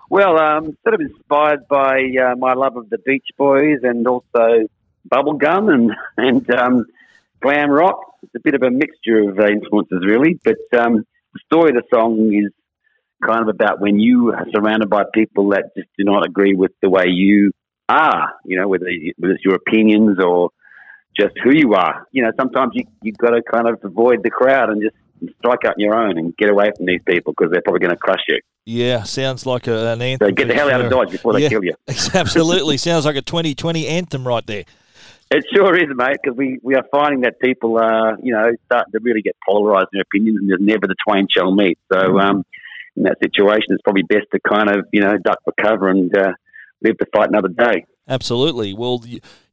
Well, 0.08 0.38
um, 0.38 0.78
sort 0.82 0.94
of 0.94 1.02
inspired 1.02 1.68
by 1.68 2.00
uh, 2.18 2.36
my 2.36 2.54
love 2.54 2.78
of 2.78 2.88
the 2.88 2.96
Beach 2.96 3.26
Boys 3.36 3.80
and 3.82 4.06
also 4.06 4.68
bubblegum 5.12 5.70
and 5.74 5.92
and 6.16 6.50
um, 6.54 6.86
glam 7.42 7.70
rock. 7.70 8.00
It's 8.22 8.34
a 8.34 8.40
bit 8.40 8.54
of 8.54 8.62
a 8.62 8.70
mixture 8.70 9.28
of 9.28 9.38
influences, 9.38 10.02
really. 10.06 10.40
But 10.42 10.80
um, 10.80 11.04
the 11.34 11.40
story 11.44 11.76
of 11.76 11.76
the 11.76 11.82
song 11.94 12.32
is 12.32 12.50
kind 13.22 13.42
of 13.42 13.48
about 13.48 13.82
when 13.82 13.98
you 13.98 14.32
are 14.32 14.46
surrounded 14.50 14.88
by 14.88 15.04
people 15.12 15.50
that 15.50 15.74
just 15.76 15.88
do 15.98 16.04
not 16.04 16.26
agree 16.26 16.54
with 16.54 16.72
the 16.80 16.88
way 16.88 17.08
you 17.08 17.52
are, 17.88 18.32
you 18.44 18.56
know, 18.56 18.68
whether, 18.68 18.86
whether 19.18 19.34
it's 19.34 19.44
your 19.44 19.54
opinions 19.54 20.18
or 20.22 20.50
just 21.16 21.34
who 21.42 21.54
you 21.54 21.74
are. 21.74 22.06
You 22.12 22.22
know, 22.22 22.32
sometimes 22.38 22.72
you, 22.74 22.84
you've 23.02 23.18
got 23.18 23.30
to 23.30 23.42
kind 23.42 23.68
of 23.68 23.78
avoid 23.82 24.22
the 24.22 24.30
crowd 24.30 24.70
and 24.70 24.82
just 24.82 24.96
strike 25.38 25.64
out 25.64 25.74
on 25.74 25.80
your 25.80 25.94
own 25.94 26.18
and 26.18 26.36
get 26.36 26.50
away 26.50 26.70
from 26.76 26.86
these 26.86 27.00
people 27.06 27.34
because 27.36 27.52
they're 27.52 27.62
probably 27.62 27.80
going 27.80 27.94
to 27.94 27.96
crush 27.96 28.22
you. 28.28 28.40
Yeah, 28.66 29.02
sounds 29.02 29.46
like 29.46 29.66
a, 29.66 29.92
an 29.92 30.02
anthem. 30.02 30.28
So 30.28 30.34
get 30.34 30.48
the 30.48 30.54
hell 30.54 30.70
out 30.70 30.80
of 30.80 30.90
Dodge 30.90 31.10
before 31.10 31.34
they 31.34 31.42
yeah, 31.42 31.48
kill 31.50 31.64
you. 31.64 31.74
absolutely. 32.14 32.78
sounds 32.78 33.04
like 33.04 33.16
a 33.16 33.22
2020 33.22 33.86
anthem 33.86 34.26
right 34.26 34.46
there. 34.46 34.64
It 35.30 35.44
sure 35.54 35.76
is, 35.76 35.88
mate, 35.94 36.18
because 36.22 36.36
we, 36.36 36.60
we 36.62 36.74
are 36.74 36.84
finding 36.90 37.22
that 37.22 37.40
people 37.40 37.78
are, 37.78 38.16
you 38.22 38.32
know, 38.32 38.52
starting 38.66 38.92
to 38.92 39.00
really 39.02 39.22
get 39.22 39.36
polarised 39.46 39.88
in 39.92 39.98
their 39.98 40.02
opinions 40.02 40.38
and 40.38 40.48
there's 40.48 40.60
never 40.60 40.86
the 40.86 40.94
twain 41.06 41.26
shall 41.30 41.54
meet. 41.54 41.78
So 41.92 41.98
mm-hmm. 41.98 42.18
um, 42.18 42.44
in 42.96 43.02
that 43.04 43.18
situation, 43.22 43.66
it's 43.70 43.82
probably 43.82 44.02
best 44.02 44.26
to 44.32 44.40
kind 44.40 44.70
of, 44.70 44.86
you 44.92 45.00
know, 45.00 45.16
duck 45.18 45.38
for 45.44 45.52
cover 45.60 45.88
and 45.88 46.16
uh, 46.16 46.32
live 46.84 46.98
to 46.98 47.06
fight 47.14 47.28
another 47.28 47.48
day. 47.48 47.84
Absolutely. 48.06 48.74
Well, 48.74 49.02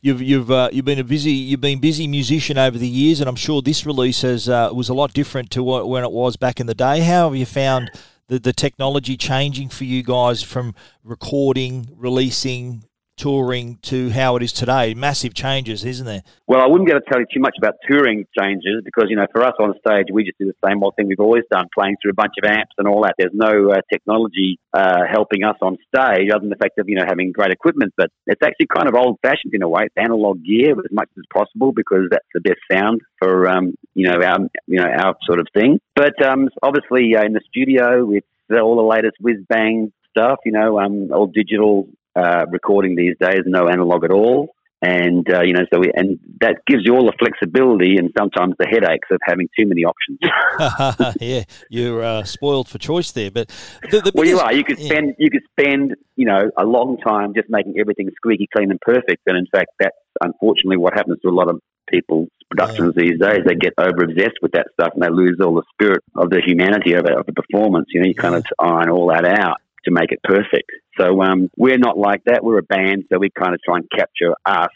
you've 0.02 0.22
you've 0.22 0.52
uh, 0.52 0.70
you've 0.74 0.86
been 0.86 1.00
a 1.00 1.04
busy 1.04 1.32
you've 1.32 1.62
been 1.62 1.80
busy 1.80 2.06
musician 2.06 2.58
over 2.58 2.78
the 2.78 2.88
years, 2.88 3.22
and 3.22 3.30
I'm 3.30 3.36
sure 3.36 3.62
this 3.62 3.86
release 3.86 4.22
has 4.24 4.50
uh, 4.50 4.72
was 4.74 4.90
a 4.90 4.94
lot 4.94 5.14
different 5.14 5.52
to 5.52 5.64
what, 5.64 5.88
when 5.88 6.04
it 6.04 6.12
was 6.12 6.36
back 6.36 6.60
in 6.60 6.68
the 6.68 6.76
day. 6.76 7.00
How 7.00 7.30
have 7.30 7.36
you 7.36 7.46
found 7.46 7.92
the 8.28 8.40
the 8.40 8.54
technology 8.54 9.16
changing 9.16 9.70
for 9.70 9.86
you 9.86 10.04
guys 10.04 10.44
from 10.44 10.76
recording, 11.04 11.90
releasing, 11.96 12.84
touring 13.22 13.78
to 13.84 14.10
how 14.10 14.36
it 14.36 14.42
is 14.42 14.52
today. 14.52 14.96
Massive 14.96 15.36
changes, 15.36 15.86
isn't 15.86 16.08
there? 16.08 16.24
Well, 16.48 16.60
I 16.60 16.66
wouldn't 16.66 16.88
be 16.88 16.92
able 16.92 17.02
to 17.02 17.10
tell 17.12 17.20
you 17.20 17.28
too 17.32 17.40
much 17.40 17.54
about 17.60 17.76
touring 17.88 18.26
changes 18.38 18.82
because, 18.84 19.06
you 19.10 19.16
know, 19.16 19.28
for 19.32 19.44
us 19.46 19.54
on 19.60 19.76
stage, 19.86 20.08
we 20.12 20.24
just 20.24 20.40
do 20.40 20.48
the 20.48 20.68
same 20.68 20.84
old 20.84 20.96
thing 20.96 21.08
we've 21.08 21.20
always 21.20 21.44
done, 21.52 21.66
playing 21.78 21.98
through 22.02 22.12
a 22.12 22.16
bunch 22.16 22.34
of 22.42 22.50
amps 22.50 22.74
and 22.80 22.88
all 22.88 23.04
that. 23.04 23.14
There's 23.20 23.34
no 23.34 23.70
uh, 23.70 23.82
technology 23.94 24.60
uh, 24.74 25.02
helping 25.08 25.44
us 25.44 25.56
on 25.62 25.78
stage 25.94 26.32
other 26.32 26.40
than 26.40 26.50
the 26.50 26.56
fact 26.56 26.80
of, 26.80 26.90
you 26.90 26.96
know, 26.96 27.06
having 27.08 27.32
great 27.32 27.52
equipment. 27.52 27.94
But 27.96 28.10
it's 28.26 28.42
actually 28.42 28.68
kind 28.74 28.90
of 28.90 28.96
old 28.96 29.20
fashioned 29.22 29.54
in 29.54 29.62
a 29.62 29.70
way. 29.70 29.84
It's 29.84 29.96
analog 29.98 30.44
gear 30.44 30.72
as 30.72 30.92
much 30.92 31.10
as 31.16 31.24
possible 31.32 31.74
because 31.74 32.08
that's 32.10 32.26
the 32.34 32.42
best 32.42 32.62
sound 32.72 33.02
for, 33.20 33.48
um, 33.48 33.76
you 33.94 34.08
know, 34.10 34.20
our, 34.20 34.40
you 34.66 34.80
know, 34.80 34.88
our 34.88 35.16
sort 35.28 35.40
of 35.40 35.46
thing. 35.54 35.80
But 35.96 36.20
um, 36.26 36.50
obviously 36.64 37.16
uh, 37.16 37.24
in 37.24 37.34
the 37.34 37.42
studio, 37.48 38.12
it's 38.14 38.26
all 38.50 38.76
the 38.78 38.82
latest 38.82 39.18
whiz 39.22 39.38
bang 39.48 39.94
stuff, 40.10 40.40
you 40.44 40.52
know, 40.52 40.80
um, 40.80 41.12
all 41.14 41.28
digital 41.28 41.88
uh, 42.16 42.46
recording 42.50 42.96
these 42.96 43.16
days, 43.20 43.42
no 43.46 43.68
analog 43.68 44.04
at 44.04 44.12
all. 44.12 44.56
And 44.84 45.32
uh, 45.32 45.44
you 45.44 45.54
know, 45.54 45.66
so 45.72 45.80
we, 45.80 45.92
and 45.94 46.20
that 46.40 46.66
gives 46.66 46.82
you 46.84 46.96
all 46.96 47.06
the 47.06 47.14
flexibility 47.20 47.98
and 47.98 48.10
sometimes 48.18 48.56
the 48.58 48.66
headaches 48.66 49.08
of 49.12 49.20
having 49.24 49.48
too 49.58 49.68
many 49.68 49.84
options. 49.84 50.18
yeah, 51.22 51.44
you're 51.70 52.02
uh, 52.02 52.24
spoiled 52.24 52.68
for 52.68 52.80
choice 52.80 53.12
there. 53.12 53.30
But 53.30 53.50
the, 53.92 54.02
the 54.02 54.12
well, 54.16 54.26
you 54.26 54.40
are. 54.40 54.52
You 54.52 54.64
could 54.64 54.80
spend 54.80 55.10
yeah. 55.20 55.26
you 55.26 55.30
could 55.30 55.44
spend 55.52 55.96
you 56.16 56.26
know 56.26 56.50
a 56.58 56.66
long 56.66 56.98
time 56.98 57.36
just 57.36 57.48
making 57.48 57.76
everything 57.80 58.10
squeaky 58.16 58.48
clean 58.52 58.72
and 58.72 58.82
perfect. 58.82 59.22
And 59.28 59.38
in 59.38 59.46
fact, 59.52 59.70
that's 59.80 59.96
unfortunately 60.20 60.78
what 60.78 60.94
happens 60.96 61.20
to 61.22 61.30
a 61.30 61.32
lot 61.32 61.48
of 61.48 61.62
people's 61.88 62.30
productions 62.50 62.96
yeah. 62.98 63.04
these 63.04 63.20
days. 63.20 63.42
They 63.46 63.54
get 63.54 63.74
over 63.78 64.04
obsessed 64.04 64.40
with 64.42 64.54
that 64.54 64.66
stuff 64.74 64.94
and 64.96 65.04
they 65.04 65.10
lose 65.10 65.38
all 65.44 65.54
the 65.54 65.64
spirit 65.74 66.04
of 66.16 66.32
the 66.32 66.42
humanity 66.44 66.94
of, 66.94 67.06
it, 67.06 67.16
of 67.16 67.28
the 67.28 67.34
performance. 67.34 67.86
You 67.90 68.02
know, 68.02 68.08
you 68.08 68.16
kind 68.16 68.34
of 68.34 68.44
iron 68.60 68.90
all 68.90 69.10
that 69.10 69.26
out 69.26 69.58
to 69.86 69.92
make 69.92 70.12
it 70.12 70.20
perfect. 70.24 70.70
So 71.00 71.22
um, 71.22 71.50
we're 71.58 71.78
not 71.78 71.98
like 71.98 72.24
that. 72.26 72.44
We're 72.44 72.60
a 72.60 72.64
band, 72.64 73.06
so 73.12 73.18
we 73.20 73.30
kind 73.30 73.54
of 73.54 73.62
try 73.64 73.78
and 73.78 73.90
capture 73.90 74.34
us 74.46 74.70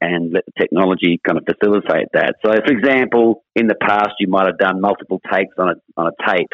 and 0.00 0.32
let 0.32 0.44
the 0.46 0.52
technology 0.60 1.20
kind 1.24 1.38
of 1.38 1.44
facilitate 1.44 2.08
that. 2.14 2.34
So, 2.44 2.50
for 2.50 2.72
example, 2.72 3.44
in 3.54 3.68
the 3.68 3.76
past, 3.76 4.10
you 4.18 4.26
might 4.26 4.46
have 4.46 4.58
done 4.58 4.80
multiple 4.80 5.20
takes 5.32 5.54
on 5.58 5.68
a 5.70 5.74
on 5.96 6.08
a 6.08 6.28
tape, 6.28 6.50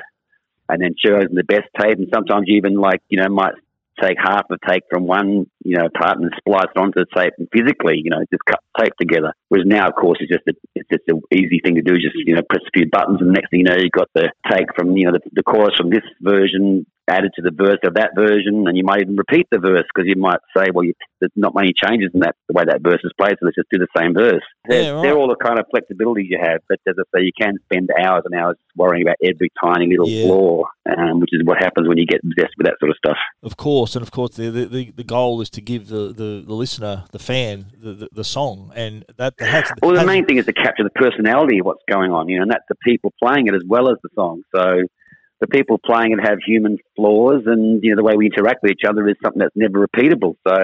and 0.68 0.82
then 0.82 0.94
chosen 1.02 1.34
the 1.34 1.44
best 1.44 1.68
tape. 1.80 1.98
And 1.98 2.08
sometimes 2.12 2.44
you 2.46 2.56
even 2.56 2.74
like 2.74 3.00
you 3.08 3.20
know 3.20 3.28
might 3.28 3.54
take 4.00 4.16
half 4.18 4.46
a 4.50 4.56
take 4.68 4.82
from 4.90 5.06
one 5.06 5.46
you 5.64 5.76
know 5.76 5.88
part 6.00 6.18
and 6.18 6.32
splice 6.38 6.68
it 6.74 6.78
onto 6.78 7.00
the 7.00 7.06
tape 7.14 7.32
and 7.38 7.48
physically 7.52 8.00
you 8.02 8.10
know 8.10 8.20
just 8.30 8.44
cut 8.44 8.60
tape 8.78 8.92
together. 9.00 9.32
Whereas 9.48 9.66
now, 9.66 9.88
of 9.88 9.94
course, 9.94 10.18
it's 10.20 10.30
just 10.30 10.46
a, 10.48 10.54
it's 10.74 10.88
just 10.88 11.04
an 11.08 11.20
easy 11.32 11.60
thing 11.62 11.74
to 11.74 11.82
do. 11.82 11.94
Just 11.94 12.14
you 12.14 12.34
know 12.34 12.42
press 12.48 12.62
a 12.66 12.70
few 12.74 12.88
buttons, 12.90 13.20
and 13.20 13.30
the 13.30 13.34
next 13.34 13.50
thing 13.50 13.60
you 13.60 13.66
know, 13.66 13.76
you've 13.76 13.92
got 13.92 14.08
the 14.14 14.30
take 14.50 14.66
from 14.76 14.96
you 14.96 15.06
know 15.06 15.12
the, 15.12 15.20
the 15.32 15.42
chorus 15.42 15.74
from 15.76 15.90
this 15.90 16.04
version 16.20 16.86
added 17.08 17.32
to 17.34 17.42
the 17.42 17.50
verse 17.50 17.80
of 17.84 17.94
that 17.94 18.10
version, 18.14 18.68
and 18.68 18.76
you 18.76 18.84
might 18.84 19.00
even 19.00 19.16
repeat 19.16 19.46
the 19.50 19.58
verse 19.58 19.84
because 19.94 20.06
you 20.06 20.20
might 20.20 20.40
say, 20.54 20.66
well, 20.72 20.84
you, 20.84 20.92
there's 21.20 21.32
not 21.36 21.54
many 21.54 21.72
changes 21.72 22.10
in 22.12 22.20
that 22.20 22.36
the 22.48 22.52
way 22.52 22.64
that 22.66 22.82
verse 22.82 23.00
is 23.02 23.12
played, 23.18 23.32
so 23.40 23.46
let's 23.46 23.56
just 23.56 23.70
do 23.72 23.78
the 23.78 23.88
same 23.96 24.14
verse. 24.14 24.44
Yeah, 24.68 24.90
right. 24.90 25.02
They're 25.02 25.16
all 25.16 25.28
the 25.28 25.42
kind 25.42 25.58
of 25.58 25.66
flexibilities 25.74 26.28
you 26.28 26.38
have, 26.40 26.60
but 26.68 26.78
as 26.86 26.96
I 26.98 27.02
say, 27.16 27.24
you 27.24 27.32
can 27.38 27.54
spend 27.64 27.88
hours 27.98 28.22
and 28.24 28.34
hours 28.34 28.56
worrying 28.76 29.02
about 29.02 29.16
every 29.24 29.50
tiny 29.62 29.88
little 29.88 30.08
yeah. 30.08 30.26
flaw, 30.26 30.64
um, 30.96 31.20
which 31.20 31.30
is 31.32 31.42
what 31.44 31.58
happens 31.58 31.88
when 31.88 31.98
you 31.98 32.06
get 32.06 32.20
obsessed 32.24 32.54
with 32.56 32.66
that 32.66 32.76
sort 32.80 32.90
of 32.90 32.96
stuff. 32.96 33.18
Of 33.42 33.56
course, 33.56 33.94
and 33.96 34.02
of 34.02 34.10
course, 34.10 34.36
the 34.36 34.50
the, 34.50 34.90
the 34.90 35.04
goal 35.04 35.40
is 35.40 35.50
to 35.50 35.60
give 35.60 35.88
the, 35.88 36.12
the, 36.12 36.42
the 36.46 36.54
listener, 36.54 37.04
the 37.12 37.18
fan, 37.18 37.66
the, 37.76 37.94
the, 37.94 38.08
the 38.12 38.24
song, 38.24 38.72
and 38.74 39.04
that. 39.16 39.34
Has, 39.38 39.70
well, 39.82 39.94
the 39.94 40.04
main 40.04 40.24
thing 40.26 40.38
is 40.38 40.46
to 40.46 40.52
capture 40.52 40.84
the 40.84 40.90
personality 40.90 41.58
of 41.60 41.66
what's 41.66 41.82
going 41.90 42.12
on, 42.12 42.28
you 42.28 42.36
know, 42.36 42.42
and 42.42 42.50
that's 42.50 42.64
the 42.68 42.76
people 42.84 43.12
playing 43.22 43.48
it 43.48 43.54
as 43.54 43.62
well 43.66 43.90
as 43.90 43.96
the 44.02 44.08
song. 44.14 44.42
So 44.54 44.82
the 45.40 45.46
people 45.46 45.78
playing 45.84 46.12
it 46.12 46.26
have 46.26 46.38
human 46.44 46.78
flaws, 46.96 47.42
and 47.46 47.82
you 47.82 47.90
know 47.90 47.96
the 47.96 48.04
way 48.04 48.14
we 48.16 48.26
interact 48.26 48.62
with 48.62 48.72
each 48.72 48.88
other 48.88 49.08
is 49.08 49.16
something 49.22 49.40
that's 49.40 49.56
never 49.56 49.86
repeatable. 49.86 50.34
So 50.46 50.54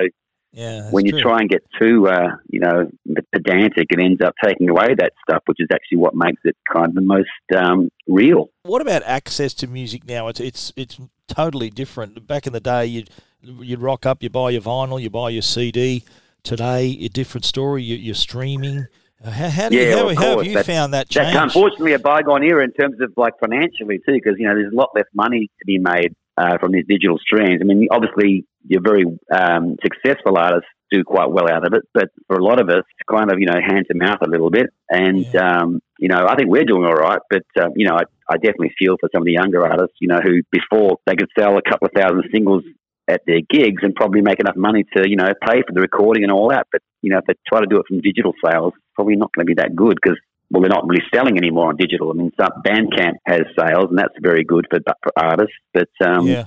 yeah, 0.55 0.89
when 0.91 1.05
you 1.05 1.13
true. 1.13 1.21
try 1.21 1.41
and 1.41 1.51
get 1.51 1.65
too 1.81 2.07
uh, 2.07 2.29
you 2.49 2.61
know 2.61 2.89
pedantic, 3.33 3.89
it 3.91 4.01
ends 4.01 4.23
up 4.23 4.35
taking 4.43 4.69
away 4.69 4.95
that 4.99 5.13
stuff, 5.29 5.43
which 5.47 5.59
is 5.59 5.67
actually 5.73 5.99
what 5.99 6.15
makes 6.15 6.41
it 6.45 6.57
kind 6.73 6.87
of 6.87 6.95
the 6.95 7.01
most 7.01 7.29
um, 7.57 7.91
real. 8.07 8.51
What 8.63 8.81
about 8.81 9.03
access 9.03 9.53
to 9.55 9.67
music 9.67 10.07
now? 10.07 10.29
It's 10.29 10.39
it's 10.39 10.73
it's 10.77 11.01
totally 11.27 11.71
different. 11.71 12.27
Back 12.29 12.47
in 12.47 12.53
the 12.53 12.61
day, 12.61 12.87
you'd 12.87 13.11
you'd 13.43 13.81
rock 13.81 14.07
up, 14.07 14.23
you 14.23 14.31
buy 14.31 14.51
your 14.51 14.63
vinyl, 14.63 15.01
you 15.03 15.11
buy 15.11 15.31
your 15.31 15.43
CD. 15.43 16.05
Today, 16.45 16.99
a 17.01 17.09
different 17.09 17.45
story. 17.45 17.83
You, 17.83 17.97
you're 17.97 18.15
streaming. 18.15 18.87
Uh, 19.25 19.31
how, 19.31 19.49
how, 19.49 19.69
do 19.71 19.77
yeah, 19.77 19.83
you, 19.83 19.97
how, 19.97 20.15
how 20.15 20.39
have 20.39 20.47
you 20.47 20.63
found 20.63 20.93
that 20.93 21.09
change? 21.09 21.33
That's 21.33 21.55
unfortunately 21.55 21.95
a 21.95 21.99
bygone 21.99 22.45
era 22.45 22.63
in 22.63 22.73
terms 22.73 23.01
of 23.01 23.13
like 23.17 23.33
financially 23.41 23.99
too, 24.07 24.13
because 24.13 24.35
you 24.39 24.47
know 24.47 24.55
there's 24.55 24.73
a 24.73 24.77
lot 24.77 24.91
less 24.95 25.07
money 25.15 25.51
to 25.59 25.65
be 25.67 25.79
made 25.79 26.15
uh, 26.37 26.59
from 26.59 26.73
these 26.73 26.85
digital 26.87 27.19
streams. 27.19 27.61
I 27.61 27.65
mean, 27.65 27.89
obviously, 27.91 28.45
you're 28.67 28.83
very 28.83 29.05
um, 29.33 29.77
successful 29.83 30.39
artists 30.39 30.69
do 30.91 31.03
quite 31.03 31.31
well 31.31 31.51
out 31.51 31.67
of 31.67 31.73
it, 31.75 31.83
but 31.93 32.11
for 32.27 32.37
a 32.37 32.45
lot 32.45 32.61
of 32.61 32.69
us, 32.69 32.85
it's 32.89 33.09
kind 33.11 33.33
of 33.33 33.41
you 33.41 33.47
know 33.47 33.59
hand 33.61 33.87
to 33.91 33.97
mouth 33.97 34.19
a 34.25 34.31
little 34.31 34.51
bit. 34.51 34.67
And 34.89 35.27
yeah. 35.33 35.61
um, 35.61 35.81
you 35.99 36.09
know, 36.09 36.27
I 36.29 36.37
think 36.37 36.51
we're 36.51 36.65
doing 36.65 36.85
all 36.85 36.95
right, 36.95 37.21
but 37.31 37.45
um, 37.61 37.73
you 37.77 37.87
know, 37.87 37.95
I, 37.95 38.03
I 38.29 38.37
definitely 38.37 38.75
feel 38.79 38.97
for 39.01 39.09
some 39.13 39.23
of 39.23 39.27
the 39.27 39.33
younger 39.33 39.67
artists, 39.67 39.97
you 40.01 40.09
know, 40.09 40.21
who 40.23 40.43
before 40.51 40.99
they 41.07 41.17
could 41.17 41.31
sell 41.39 41.57
a 41.57 41.63
couple 41.63 41.87
of 41.87 41.93
thousand 41.93 42.25
singles 42.33 42.65
at 43.09 43.23
their 43.27 43.41
gigs 43.49 43.83
and 43.83 43.95
probably 43.95 44.21
make 44.21 44.41
enough 44.41 44.57
money 44.57 44.85
to, 44.97 45.09
you 45.09 45.17
know, 45.17 45.29
pay 45.47 45.63
for 45.67 45.73
the 45.73 45.81
recording 45.81 46.23
and 46.23 46.33
all 46.33 46.49
that. 46.49 46.67
But, 46.73 46.81
you 47.03 47.11
know, 47.11 47.19
if 47.19 47.25
they 47.27 47.35
try 47.47 47.61
to 47.61 47.67
do 47.67 47.79
it 47.79 47.87
from 47.87 48.01
digital 48.01 48.33
sales, 48.45 48.73
probably 48.95 49.17
not 49.17 49.31
going 49.35 49.47
to 49.47 49.55
be 49.55 49.61
that 49.61 49.77
good 49.77 49.99
because, 50.03 50.19
well, 50.51 50.63
they're 50.63 50.71
not 50.71 50.87
really 50.89 51.05
selling 51.15 51.37
anymore 51.37 51.69
on 51.69 51.77
digital. 51.77 52.11
I 52.11 52.15
mean, 52.15 52.33
some 52.41 52.63
Bandcamp 52.67 53.17
has 53.27 53.43
sales 53.59 53.87
and 53.91 53.99
that's 53.99 54.15
very 54.21 54.45
good 54.45 54.67
for, 54.71 54.81
for 55.03 55.13
artists. 55.17 55.55
But, 55.73 55.91
um, 56.05 56.27
yeah. 56.27 56.45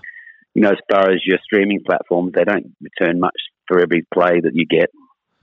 You 0.58 0.64
know, 0.64 0.72
as 0.72 0.80
far 0.92 1.12
as 1.12 1.20
your 1.24 1.38
streaming 1.44 1.84
platforms, 1.86 2.32
they 2.34 2.44
don't 2.44 2.76
return 2.82 3.20
much 3.20 3.40
for 3.68 3.80
every 3.80 4.08
play 4.12 4.40
that 4.40 4.56
you 4.56 4.66
get. 4.66 4.90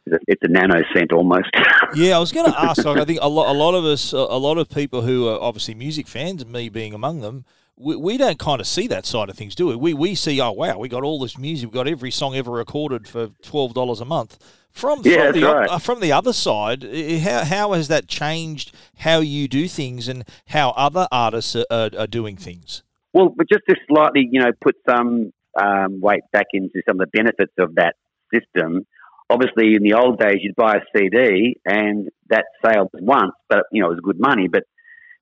It's 0.07 0.43
a 0.43 0.49
nano 0.49 0.83
cent 0.93 1.13
almost. 1.13 1.51
yeah, 1.95 2.17
I 2.17 2.19
was 2.19 2.33
going 2.33 2.51
to 2.51 2.61
ask. 2.61 2.85
Like, 2.85 2.99
I 2.99 3.05
think 3.05 3.21
a 3.23 3.29
lot, 3.29 3.49
a 3.49 3.57
lot 3.57 3.75
of 3.75 3.85
us, 3.85 4.11
a 4.11 4.19
lot 4.19 4.59
of 4.59 4.69
people 4.69 5.03
who 5.03 5.29
are 5.29 5.41
obviously 5.41 5.75
music 5.75 6.09
fans, 6.09 6.45
me 6.45 6.69
being 6.69 6.93
among 6.93 7.21
them, 7.21 7.45
we, 7.77 7.95
we 7.95 8.17
don't 8.17 8.41
kind 8.41 8.61
of 8.61 8.67
see 8.67 8.89
that 8.89 9.07
side 9.07 9.31
of 9.31 9.37
things, 9.37 9.55
do 9.55 9.69
we? 9.69 9.77
We 9.77 9.95
we 9.95 10.15
see, 10.17 10.41
oh 10.41 10.51
wow, 10.51 10.79
we 10.79 10.89
got 10.89 11.05
all 11.05 11.21
this 11.21 11.39
music, 11.39 11.71
we 11.71 11.75
got 11.75 11.87
every 11.87 12.11
song 12.11 12.35
ever 12.35 12.51
recorded 12.51 13.07
for 13.07 13.29
twelve 13.41 13.73
dollars 13.73 14.01
a 14.01 14.05
month. 14.05 14.37
From 14.73 15.03
yeah, 15.05 15.31
from 15.31 15.41
the 15.41 15.47
right. 15.47 15.71
uh, 15.71 15.79
from 15.79 16.01
the 16.01 16.11
other 16.11 16.33
side, 16.33 16.83
how 17.23 17.45
how 17.45 17.73
has 17.73 17.87
that 17.87 18.09
changed 18.09 18.75
how 18.99 19.21
you 19.21 19.47
do 19.47 19.69
things 19.69 20.09
and 20.09 20.25
how 20.49 20.71
other 20.71 21.07
artists 21.13 21.55
are, 21.55 21.67
are, 21.71 21.91
are 21.97 22.07
doing 22.09 22.37
things? 22.37 22.83
Well, 23.15 23.29
but 23.35 23.49
just 23.49 23.63
to 23.69 23.77
slightly, 23.89 24.29
you 24.31 24.41
know, 24.41 24.51
put 24.61 24.75
some 24.89 25.33
um, 25.61 26.01
weight 26.01 26.25
back 26.33 26.47
into 26.53 26.83
some 26.87 27.01
of 27.01 27.07
the 27.07 27.17
benefits 27.17 27.53
of 27.59 27.77
that 27.77 27.95
system. 28.33 28.87
Obviously, 29.31 29.75
in 29.75 29.83
the 29.83 29.95
old 29.95 30.19
days, 30.19 30.39
you'd 30.41 30.57
buy 30.57 30.77
a 30.77 30.81
CD 30.95 31.57
and 31.65 32.09
that 32.29 32.45
sale 32.65 32.91
was 32.93 33.01
once, 33.03 33.33
but 33.49 33.63
you 33.73 33.81
know 33.81 33.89
it 33.91 33.95
was 33.95 34.01
good 34.05 34.21
money. 34.21 34.49
But 34.49 34.65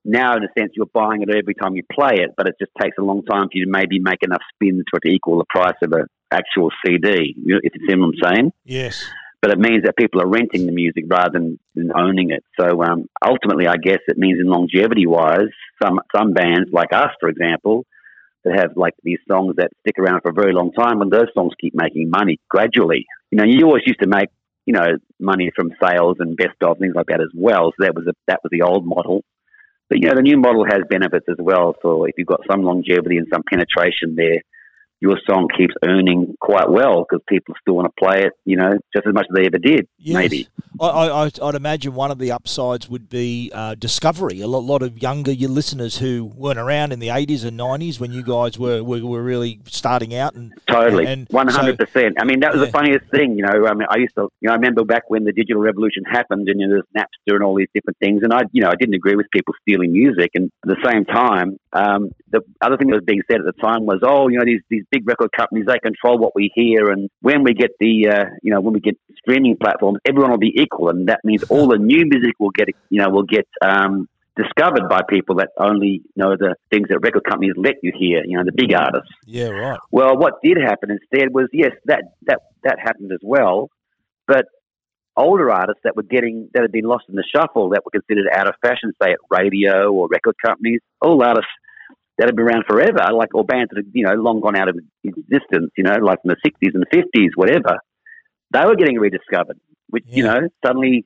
now, 0.04 0.36
in 0.36 0.42
a 0.42 0.48
sense, 0.58 0.72
you're 0.74 0.86
buying 0.92 1.22
it 1.22 1.28
every 1.30 1.54
time 1.54 1.76
you 1.76 1.82
play 1.92 2.14
it, 2.14 2.30
but 2.36 2.48
it 2.48 2.56
just 2.58 2.72
takes 2.80 2.96
a 2.98 3.02
long 3.02 3.22
time 3.24 3.44
for 3.44 3.50
you 3.52 3.66
to 3.66 3.70
maybe 3.70 4.00
make 4.00 4.22
enough 4.22 4.42
spins 4.54 4.82
for 4.90 4.96
it 4.96 5.08
to 5.08 5.14
equal 5.14 5.38
the 5.38 5.44
price 5.48 5.76
of 5.82 5.92
an 5.92 6.06
actual 6.32 6.70
CD. 6.84 7.36
If 7.36 7.72
you 7.74 7.88
see 7.88 7.96
what 7.96 8.06
I'm 8.06 8.34
saying? 8.34 8.52
Yes. 8.64 9.04
But 9.42 9.50
it 9.50 9.58
means 9.58 9.82
that 9.84 9.96
people 9.96 10.22
are 10.22 10.28
renting 10.28 10.66
the 10.66 10.72
music 10.72 11.04
rather 11.08 11.30
than, 11.32 11.58
than 11.74 11.90
owning 11.94 12.30
it. 12.30 12.44
So 12.58 12.80
um, 12.84 13.06
ultimately, 13.26 13.66
I 13.66 13.76
guess 13.76 13.98
it 14.06 14.16
means 14.16 14.38
in 14.40 14.46
longevity 14.46 15.06
wise, 15.06 15.50
some 15.82 15.98
some 16.14 16.32
bands 16.32 16.70
like 16.72 16.92
us, 16.92 17.10
for 17.18 17.28
example, 17.28 17.84
that 18.44 18.56
have 18.56 18.76
like 18.76 18.94
these 19.02 19.18
songs 19.28 19.56
that 19.56 19.70
stick 19.80 19.98
around 19.98 20.20
for 20.22 20.30
a 20.30 20.32
very 20.34 20.52
long 20.52 20.72
time, 20.72 21.02
and 21.02 21.10
those 21.10 21.26
songs 21.34 21.52
keep 21.60 21.74
making 21.74 22.08
money 22.08 22.38
gradually. 22.48 23.04
You 23.32 23.38
know, 23.38 23.44
you 23.44 23.66
always 23.66 23.82
used 23.84 24.00
to 24.00 24.06
make 24.08 24.28
you 24.64 24.74
know 24.74 24.86
money 25.18 25.50
from 25.56 25.72
sales 25.82 26.18
and 26.20 26.36
best 26.36 26.62
of 26.62 26.78
things 26.78 26.94
like 26.94 27.06
that 27.06 27.20
as 27.20 27.32
well. 27.34 27.72
So 27.72 27.84
that 27.84 27.96
was 27.96 28.06
a, 28.06 28.12
that 28.28 28.40
was 28.44 28.50
the 28.52 28.62
old 28.62 28.86
model. 28.86 29.24
But 29.88 29.98
you 30.00 30.08
know, 30.08 30.14
the 30.14 30.22
new 30.22 30.38
model 30.38 30.64
has 30.64 30.82
benefits 30.88 31.26
as 31.28 31.36
well. 31.38 31.74
So 31.82 32.04
if 32.04 32.14
you've 32.16 32.28
got 32.28 32.46
some 32.50 32.62
longevity 32.62 33.16
and 33.18 33.26
some 33.32 33.42
penetration 33.42 34.14
there, 34.16 34.40
your 35.02 35.18
song 35.28 35.48
keeps 35.58 35.74
earning 35.84 36.36
quite 36.40 36.70
well 36.70 37.04
because 37.04 37.20
people 37.28 37.54
still 37.60 37.74
want 37.74 37.88
to 37.88 38.04
play 38.04 38.22
it, 38.22 38.32
you 38.44 38.56
know, 38.56 38.70
just 38.94 39.04
as 39.04 39.12
much 39.12 39.26
as 39.28 39.34
they 39.34 39.46
ever 39.46 39.58
did, 39.58 39.88
Yes. 39.98 40.14
maybe. 40.14 40.46
I, 40.80 40.86
I, 40.86 41.30
I'd 41.42 41.54
imagine 41.56 41.92
one 41.94 42.12
of 42.12 42.18
the 42.18 42.30
upsides 42.30 42.88
would 42.88 43.08
be 43.10 43.50
uh, 43.52 43.74
discovery. 43.74 44.40
A 44.40 44.46
lot, 44.46 44.62
lot 44.62 44.80
of 44.82 45.02
younger 45.02 45.32
your 45.32 45.50
listeners 45.50 45.98
who 45.98 46.24
weren't 46.36 46.58
around 46.58 46.92
in 46.92 47.00
the 47.00 47.08
80s 47.08 47.44
and 47.44 47.58
90s 47.58 47.98
when 47.98 48.12
you 48.12 48.22
guys 48.22 48.58
were, 48.60 48.82
were, 48.84 49.04
were 49.04 49.22
really 49.22 49.60
starting 49.66 50.14
out. 50.14 50.34
and 50.34 50.52
Totally, 50.68 51.06
and 51.06 51.26
one 51.30 51.48
hundred 51.48 51.78
so- 51.78 51.84
percent. 51.84 52.16
I 52.20 52.24
mean, 52.24 52.38
that 52.40 52.52
was 52.52 52.60
Yeah. 52.60 52.66
the 52.66 52.72
funniest 52.72 53.04
thing. 53.10 53.36
You 53.36 53.42
know, 53.42 53.66
I 53.66 53.74
mean, 53.74 53.88
I 53.90 53.98
used 53.98 54.14
to, 54.14 54.28
you 54.40 54.46
know, 54.46 54.52
I 54.52 54.54
remember 54.54 54.84
back 54.84 55.10
when 55.10 55.24
the 55.24 55.32
digital 55.32 55.60
revolution 55.60 56.04
happened, 56.10 56.48
and 56.48 56.60
you 56.60 56.68
know, 56.68 56.74
there's 56.74 56.86
Napster 57.04 57.34
and 57.34 57.42
all 57.42 57.56
these 57.56 57.68
different 57.74 57.98
things, 57.98 58.22
and 58.22 58.32
I, 58.32 58.42
you 58.52 58.62
know, 58.62 58.68
I 58.68 58.76
didn't 58.78 58.94
agree 58.94 59.16
with 59.16 59.26
people 59.34 59.52
stealing 59.62 59.92
music, 59.92 60.30
and 60.34 60.50
at 60.64 60.68
the 60.76 60.88
same 60.88 61.04
time, 61.04 61.58
um, 61.72 62.10
the 62.30 62.40
other 62.60 62.76
thing 62.76 62.88
that 62.88 62.96
was 62.96 63.04
being 63.06 63.22
said 63.30 63.40
at 63.40 63.46
the 63.46 63.60
time 63.60 63.86
was, 63.86 64.00
oh, 64.02 64.28
you 64.28 64.38
know, 64.38 64.44
these 64.44 64.60
these 64.68 64.84
big 64.90 65.08
record 65.08 65.30
companies 65.36 65.66
they 65.66 65.78
control 65.78 66.18
what 66.18 66.34
we 66.34 66.50
hear, 66.54 66.90
and 66.90 67.08
when 67.20 67.42
we 67.42 67.54
get 67.54 67.70
the, 67.80 68.08
uh, 68.08 68.24
you 68.42 68.52
know, 68.52 68.60
when 68.60 68.74
we 68.74 68.80
get 68.80 68.96
streaming 69.18 69.56
platforms, 69.56 69.98
everyone 70.06 70.30
will 70.30 70.38
be 70.38 70.52
equal, 70.56 70.90
and 70.90 71.08
that 71.08 71.20
means 71.24 71.42
all 71.44 71.68
the 71.68 71.78
new 71.78 72.04
music 72.06 72.34
will 72.38 72.50
get, 72.50 72.68
you 72.90 73.00
know, 73.00 73.08
will 73.08 73.24
get. 73.24 73.46
Um, 73.62 74.08
Discovered 74.34 74.88
by 74.88 75.02
people 75.06 75.34
that 75.36 75.50
only 75.58 76.00
know 76.16 76.38
the 76.38 76.54
things 76.70 76.88
that 76.88 77.00
record 77.00 77.22
companies 77.28 77.52
let 77.54 77.74
you 77.82 77.92
hear, 77.94 78.22
you 78.24 78.38
know, 78.38 78.42
the 78.42 78.52
big 78.56 78.72
artists. 78.72 79.10
Yeah, 79.26 79.48
right. 79.48 79.78
Well, 79.90 80.16
what 80.16 80.40
did 80.42 80.56
happen 80.56 80.90
instead 80.90 81.34
was 81.34 81.48
yes, 81.52 81.72
that 81.84 82.04
that 82.22 82.38
that 82.64 82.78
happened 82.78 83.12
as 83.12 83.18
well, 83.22 83.68
but 84.26 84.46
older 85.16 85.50
artists 85.50 85.80
that 85.84 85.96
were 85.96 86.02
getting 86.02 86.48
that 86.54 86.62
had 86.62 86.72
been 86.72 86.84
lost 86.84 87.04
in 87.08 87.14
the 87.14 87.24
shuffle 87.34 87.70
that 87.70 87.82
were 87.84 87.90
considered 87.90 88.26
out 88.34 88.48
of 88.48 88.54
fashion, 88.62 88.92
say 89.02 89.12
at 89.12 89.18
radio 89.30 89.92
or 89.92 90.08
record 90.08 90.34
companies, 90.44 90.80
all 91.00 91.22
artists 91.22 91.50
that 92.18 92.28
had 92.28 92.36
been 92.36 92.46
around 92.46 92.64
forever, 92.68 93.12
like 93.12 93.34
or 93.34 93.44
bands 93.44 93.70
that 93.70 93.84
had 93.84 93.92
you 93.92 94.04
know 94.04 94.14
long 94.14 94.40
gone 94.40 94.56
out 94.56 94.68
of 94.68 94.78
existence, 95.04 95.70
you 95.76 95.84
know, 95.84 95.96
like 96.02 96.18
in 96.24 96.28
the 96.28 96.36
sixties 96.44 96.72
and 96.74 96.84
fifties, 96.92 97.32
whatever, 97.34 97.78
they 98.52 98.64
were 98.64 98.76
getting 98.76 98.98
rediscovered. 98.98 99.58
Which 99.88 100.04
you 100.06 100.24
know 100.24 100.48
suddenly 100.64 101.04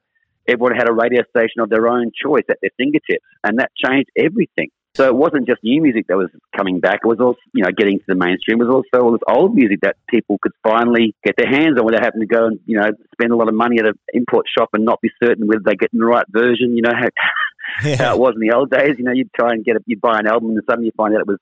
everyone 0.49 0.77
had 0.77 0.88
a 0.88 0.92
radio 0.92 1.23
station 1.31 1.61
of 1.61 1.71
their 1.71 1.88
own 1.88 2.12
choice 2.14 2.45
at 2.49 2.59
their 2.62 2.71
fingertips, 2.77 3.25
and 3.42 3.59
that 3.59 3.71
changed 3.85 4.11
everything. 4.16 4.71
So 4.96 5.06
it 5.06 5.14
wasn't 5.14 5.46
just 5.46 5.62
new 5.62 5.82
music 5.82 6.06
that 6.09 6.16
was 6.16 6.30
coming 6.56 6.80
back; 6.80 7.00
it 7.04 7.06
was 7.06 7.20
also, 7.20 7.38
you 7.52 7.62
know, 7.62 7.70
getting 7.76 7.98
to 7.98 8.04
the 8.09 8.14
mainstream. 8.14 8.61
It 8.61 8.64
was 8.64 8.74
also 8.82 9.04
all 9.04 9.12
this 9.12 9.20
old 9.28 9.54
music 9.54 9.80
that 9.82 9.96
people 10.09 10.38
could 10.40 10.52
finally 10.62 11.14
get 11.24 11.37
their 11.37 11.48
hands 11.48 11.78
on 11.78 11.85
without 11.85 12.02
having 12.02 12.20
to 12.20 12.26
go 12.26 12.46
and 12.46 12.61
you 12.66 12.78
know 12.78 12.90
spend 13.12 13.32
a 13.32 13.37
lot 13.37 13.48
of 13.48 13.54
money 13.54 13.78
at 13.78 13.87
an 13.87 13.94
import 14.14 14.46
shop 14.56 14.70
and 14.72 14.85
not 14.85 15.00
be 15.00 15.11
certain 15.22 15.46
whether 15.46 15.61
they're 15.64 15.74
getting 15.74 16.00
the 16.00 16.06
right 16.06 16.26
version. 16.30 16.76
You 16.76 16.82
know 16.82 16.94
how, 16.94 17.94
how 17.96 18.14
it 18.14 18.18
was 18.18 18.35
in 18.35 18.40
the 18.40 18.54
old 18.54 18.70
days. 18.70 18.96
You 18.98 19.04
know, 19.04 19.12
you'd 19.12 19.32
try 19.35 19.52
and 19.52 19.64
get 19.64 19.76
a, 19.76 19.80
you'd 19.87 20.00
buy 20.00 20.18
an 20.18 20.26
album, 20.26 20.50
and 20.50 20.62
suddenly 20.68 20.87
you 20.87 20.92
find 20.96 21.14
out 21.14 21.20
it 21.20 21.26
was, 21.26 21.38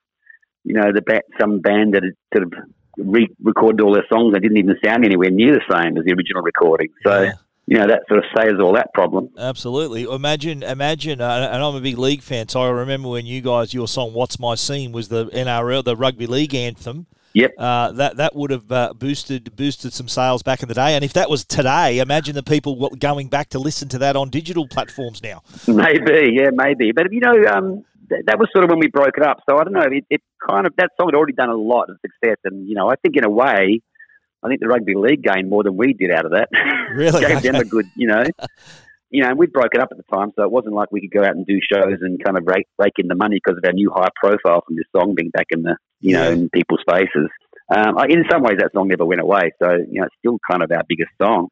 you 0.65 0.75
know, 0.75 0.93
the 0.93 1.03
ba- 1.03 1.23
some 1.41 1.61
band 1.61 1.95
that 1.95 2.03
had 2.03 2.15
sort 2.35 2.47
of 2.47 2.53
re-recorded 2.97 3.81
all 3.81 3.95
their 3.95 4.07
songs. 4.13 4.33
They 4.33 4.41
didn't 4.41 4.59
even 4.59 4.77
sound 4.85 5.05
anywhere 5.05 5.31
near 5.31 5.55
the 5.55 5.65
same 5.71 5.97
as 5.97 6.05
the 6.05 6.13
original 6.13 6.43
recording. 6.43 6.89
So 7.07 7.23
Yeah. 7.23 7.33
You 7.67 7.79
know 7.79 7.87
that 7.87 8.03
sort 8.09 8.19
of 8.19 8.25
saves 8.37 8.61
all 8.61 8.75
that 8.75 8.93
problem. 8.93 9.31
Absolutely. 9.39 10.03
Imagine, 10.03 10.63
imagine, 10.63 11.21
uh, 11.21 11.49
and 11.53 11.63
I'm 11.63 11.75
a 11.75 11.81
big 11.81 11.99
league 11.99 12.23
fan, 12.23 12.49
so 12.49 12.63
I 12.63 12.69
remember 12.69 13.09
when 13.09 13.27
you 13.27 13.41
guys, 13.41 13.73
your 13.73 13.89
song 13.89 14.13
"What's 14.13 14.39
My 14.39 14.55
Scene" 14.55 14.93
was 14.93 15.09
the 15.09 15.27
NRL, 15.27 15.85
the 15.85 15.97
rugby 15.97 16.27
league 16.27 16.55
anthem. 16.55 17.07
Yep. 17.33 17.55
Uh, 17.59 17.93
that 17.93 18.17
that 18.19 18.37
would 18.37 18.51
have 18.51 18.71
uh, 18.71 18.93
boosted 18.95 19.57
boosted 19.57 19.93
some 19.93 20.09
sales 20.09 20.43
back 20.43 20.63
in 20.63 20.69
the 20.69 20.75
day, 20.75 20.95
and 20.95 21.05
if 21.05 21.15
that 21.15 21.29
was 21.29 21.45
today, 21.45 21.99
imagine 21.99 22.35
the 22.35 22.43
people 22.43 22.91
going 22.91 23.29
back 23.29 23.49
to 23.51 23.59
listen 23.59 23.89
to 23.89 23.99
that 23.99 24.15
on 24.15 24.31
digital 24.31 24.69
platforms 24.69 25.23
now. 25.23 25.43
Maybe, 25.67 26.33
yeah, 26.33 26.51
maybe. 26.53 26.93
But 26.93 27.13
you 27.13 27.21
know, 27.21 27.35
um, 27.51 27.85
th- 28.09 28.25
that 28.27 28.39
was 28.39 28.49
sort 28.53 28.65
of 28.65 28.71
when 28.71 28.79
we 28.79 28.87
broke 28.87 29.17
it 29.17 29.25
up. 29.25 29.39
So 29.49 29.59
I 29.59 29.65
don't 29.65 29.73
know. 29.73 29.83
It, 29.83 30.05
it 30.11 30.23
kind 30.49 30.67
of 30.67 30.75
that 30.77 30.91
song 31.01 31.09
had 31.09 31.17
already 31.17 31.33
done 31.33 31.49
a 31.49 31.57
lot 31.57 31.91
of 31.91 31.97
success, 32.03 32.37
and 32.45 32.69
you 32.69 32.77
know, 32.77 32.89
I 32.89 32.95
think 32.97 33.17
in 33.17 33.25
a 33.25 33.31
way, 33.31 33.81
I 34.45 34.49
think 34.49 34.61
the 34.61 34.69
rugby 34.69 34.95
league 34.95 35.23
gained 35.23 35.49
more 35.49 35.63
than 35.63 35.77
we 35.77 35.93
did 35.95 36.11
out 36.11 36.27
of 36.27 36.33
that. 36.33 36.49
Really? 36.95 37.25
gave 37.25 37.43
them 37.43 37.57
a 37.57 37.65
good, 37.65 37.87
you 37.97 38.07
know. 38.07 38.23
You 39.11 39.23
know, 39.23 39.31
and 39.31 39.39
we 39.39 39.47
broke 39.47 39.75
it 39.75 39.81
up 39.81 39.89
at 39.91 39.97
the 39.97 40.05
time, 40.17 40.31
so 40.37 40.43
it 40.45 40.51
wasn't 40.51 40.75
like 40.75 40.93
we 40.93 41.01
could 41.01 41.11
go 41.11 41.23
out 41.25 41.35
and 41.37 41.45
do 41.47 41.59
shows 41.73 41.99
and 42.03 42.23
kind 42.23 42.37
of 42.37 42.45
rake, 42.47 42.67
rake 42.79 42.93
in 42.99 43.09
the 43.09 43.15
money 43.17 43.41
because 43.43 43.59
of 43.59 43.65
our 43.67 43.73
new 43.73 43.91
high 43.95 44.09
profile 44.23 44.63
from 44.67 44.77
this 44.77 44.87
song 44.95 45.15
being 45.17 45.31
back 45.31 45.47
in 45.51 45.63
the, 45.63 45.77
you 46.01 46.13
know, 46.17 46.31
in 46.31 46.51
people's 46.51 46.83
faces. 46.89 47.29
Um, 47.75 47.97
I- 47.99 48.07
in 48.11 48.25
some 48.31 48.43
ways, 48.43 48.59
that 48.59 48.73
song 48.75 48.89
never 48.89 49.05
went 49.05 49.21
away, 49.21 49.51
so 49.63 49.73
you 49.73 50.01
know, 50.01 50.05
it's 50.07 50.15
still 50.19 50.39
kind 50.49 50.63
of 50.63 50.71
our 50.71 50.83
biggest 50.89 51.11
song. 51.21 51.49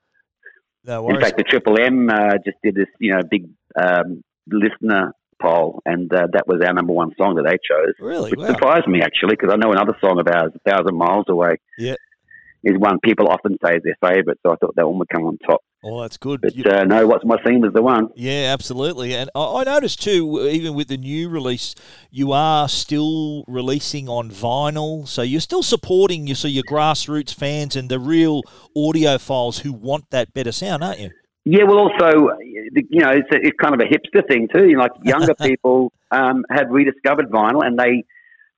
No 0.85 1.09
In 1.09 1.21
fact, 1.21 1.37
the 1.39 1.45
Triple 1.45 1.79
M 1.81 2.09
uh, 2.11 2.35
just 2.45 2.59
did 2.63 2.75
this, 2.75 2.89
you 3.01 3.13
know, 3.13 3.21
big 3.29 3.49
um, 3.81 4.23
listener 4.49 5.13
poll, 5.41 5.81
and 5.87 6.13
uh, 6.13 6.27
that 6.33 6.47
was 6.47 6.61
our 6.67 6.73
number 6.73 6.93
one 6.93 7.13
song 7.17 7.35
that 7.37 7.45
they 7.45 7.59
chose, 7.69 7.95
really? 8.01 8.31
which 8.33 8.41
Wow. 8.41 8.47
surprised 8.49 8.87
me 8.89 9.01
actually, 9.03 9.37
because 9.37 9.51
I 9.53 9.57
know 9.57 9.73
another 9.73 9.97
song 10.01 10.19
of 10.21 10.27
ours, 10.29 10.53
"A 10.55 10.71
Thousand 10.71 10.97
Miles 10.97 11.27
Away," 11.29 11.57
Yeah. 11.79 11.95
Is 12.65 12.79
one 12.79 13.01
people 13.01 13.29
often 13.29 13.57
say 13.65 13.77
is 13.77 13.83
their 13.83 13.97
favourite. 14.01 14.39
So 14.47 14.53
I 14.53 14.57
thought 14.57 14.75
that 14.77 14.89
one 14.89 14.99
would 14.99 15.09
come 15.09 15.25
on 15.25 15.37
top. 15.39 15.61
Oh, 15.85 16.03
that's 16.03 16.17
good. 16.17 16.41
But 16.41 16.55
You- 16.55 16.65
uh, 16.65 16.85
no, 16.85 17.09
what's 17.09 17.25
my 17.25 17.37
scene 17.45 17.65
is 17.65 17.73
the 17.73 17.83
one. 17.83 18.09
Yeah, 18.15 18.53
absolutely. 18.53 19.15
And 19.17 19.31
I 19.35 19.63
I 19.63 19.65
noticed 19.65 20.01
too, 20.03 20.49
even 20.49 20.75
with 20.75 20.89
the 20.89 20.97
new 20.97 21.29
release, 21.29 21.75
you 22.11 22.31
are 22.33 22.69
still 22.69 23.45
releasing 23.49 24.09
on 24.09 24.31
vinyl. 24.31 25.09
So 25.09 25.23
you're 25.23 25.41
still 25.41 25.65
supporting 25.65 26.27
you 26.29 26.37
so 26.37 26.47
your 26.47 26.63
grassroots 26.71 27.35
fans 27.35 27.75
and 27.75 27.89
the 27.89 27.99
real 27.99 28.43
audiophiles 28.77 29.61
who 29.61 29.73
want 29.73 30.11
that 30.11 30.33
better 30.33 30.53
sound, 30.53 30.85
aren't 30.85 31.01
you? 31.01 31.11
Yeah, 31.45 31.65
well, 31.65 31.79
also, 31.79 32.29
you 32.41 33.01
know, 33.01 33.11
it's, 33.11 33.29
a, 33.33 33.39
it's 33.41 33.57
kind 33.61 33.75
of 33.75 33.81
a 33.81 33.91
hipster 33.91 34.27
thing 34.29 34.47
too. 34.55 34.69
You 34.69 34.77
know, 34.77 34.83
like 34.83 34.93
younger 35.03 35.35
people 35.35 35.93
um, 36.13 36.45
have 36.51 36.67
rediscovered 36.71 37.29
vinyl, 37.31 37.67
and 37.67 37.77
they, 37.77 38.05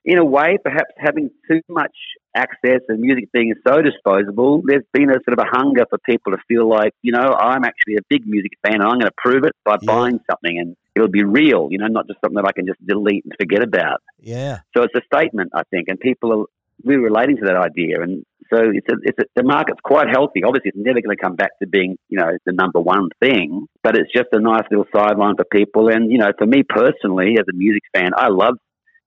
in 0.05 0.19
a 0.19 0.25
way, 0.25 0.59
perhaps 0.63 0.93
having 0.99 1.31
too 1.51 1.63
much 1.71 1.97
access 2.35 2.81
and 2.89 3.01
music 3.01 3.31
being 3.33 3.55
so 3.67 3.81
disposable, 3.83 4.63
there's 4.65 4.85
been 4.93 5.11
a 5.11 5.19
sort 5.25 5.39
of 5.39 5.41
a 5.41 5.57
hunger 5.57 5.85
for 5.89 5.99
people 5.99 6.33
to 6.33 6.39
feel 6.49 6.69
like, 6.69 6.93
you 7.03 7.13
know, 7.13 7.35
I'm 7.39 7.65
actually 7.65 7.97
a 7.97 8.05
big 8.09 8.27
music 8.27 8.53
fan, 8.65 8.75
and 8.75 8.83
I'm 8.85 8.99
going 8.99 9.11
to 9.11 9.13
prove 9.17 9.45
it 9.45 9.53
by 9.65 9.77
Yeah. 9.81 9.87
buying 9.95 10.21
something, 10.31 10.59
and 10.59 10.77
it'll 10.95 11.09
be 11.09 11.25
real. 11.25 11.69
You 11.71 11.79
know, 11.79 11.87
not 11.87 12.07
just 12.07 12.21
something 12.21 12.37
that 12.37 12.47
I 12.49 12.53
can 12.53 12.67
just 12.67 12.85
delete 12.87 13.25
and 13.25 13.33
forget 13.39 13.63
about. 13.63 14.03
Yeah. 14.21 14.61
So 14.77 14.83
it's 14.83 14.95
a 14.95 15.03
statement, 15.13 15.51
I 15.55 15.63
think, 15.71 15.89
and 15.89 15.99
people 15.99 16.33
are 16.33 16.45
really 16.85 17.03
relating 17.03 17.37
to 17.37 17.45
that 17.47 17.57
idea. 17.57 18.03
And 18.03 18.25
so 18.53 18.59
it's 18.61 18.87
a, 18.91 18.97
it's 19.03 19.19
a, 19.19 19.25
the 19.37 19.43
market's 19.43 19.81
quite 19.83 20.09
healthy. 20.09 20.43
Obviously, 20.45 20.71
it's 20.75 20.79
never 20.79 21.01
going 21.01 21.17
to 21.17 21.23
come 21.23 21.37
back 21.37 21.59
to 21.61 21.67
being, 21.67 21.97
you 22.09 22.19
know, 22.19 22.31
the 22.45 22.53
number 22.53 22.81
one 22.81 23.09
thing, 23.21 23.67
but 23.83 23.97
it's 23.97 24.13
just 24.13 24.29
a 24.33 24.41
nice 24.41 24.65
little 24.71 24.87
sideline 24.95 25.37
for 25.37 25.45
people. 25.45 25.89
And 25.89 26.11
you 26.11 26.19
know, 26.19 26.33
for 26.37 26.47
me 26.47 26.63
personally, 26.63 27.37
as 27.39 27.47
a 27.49 27.57
music 27.57 27.83
fan, 27.95 28.11
I 28.17 28.29
love 28.29 28.57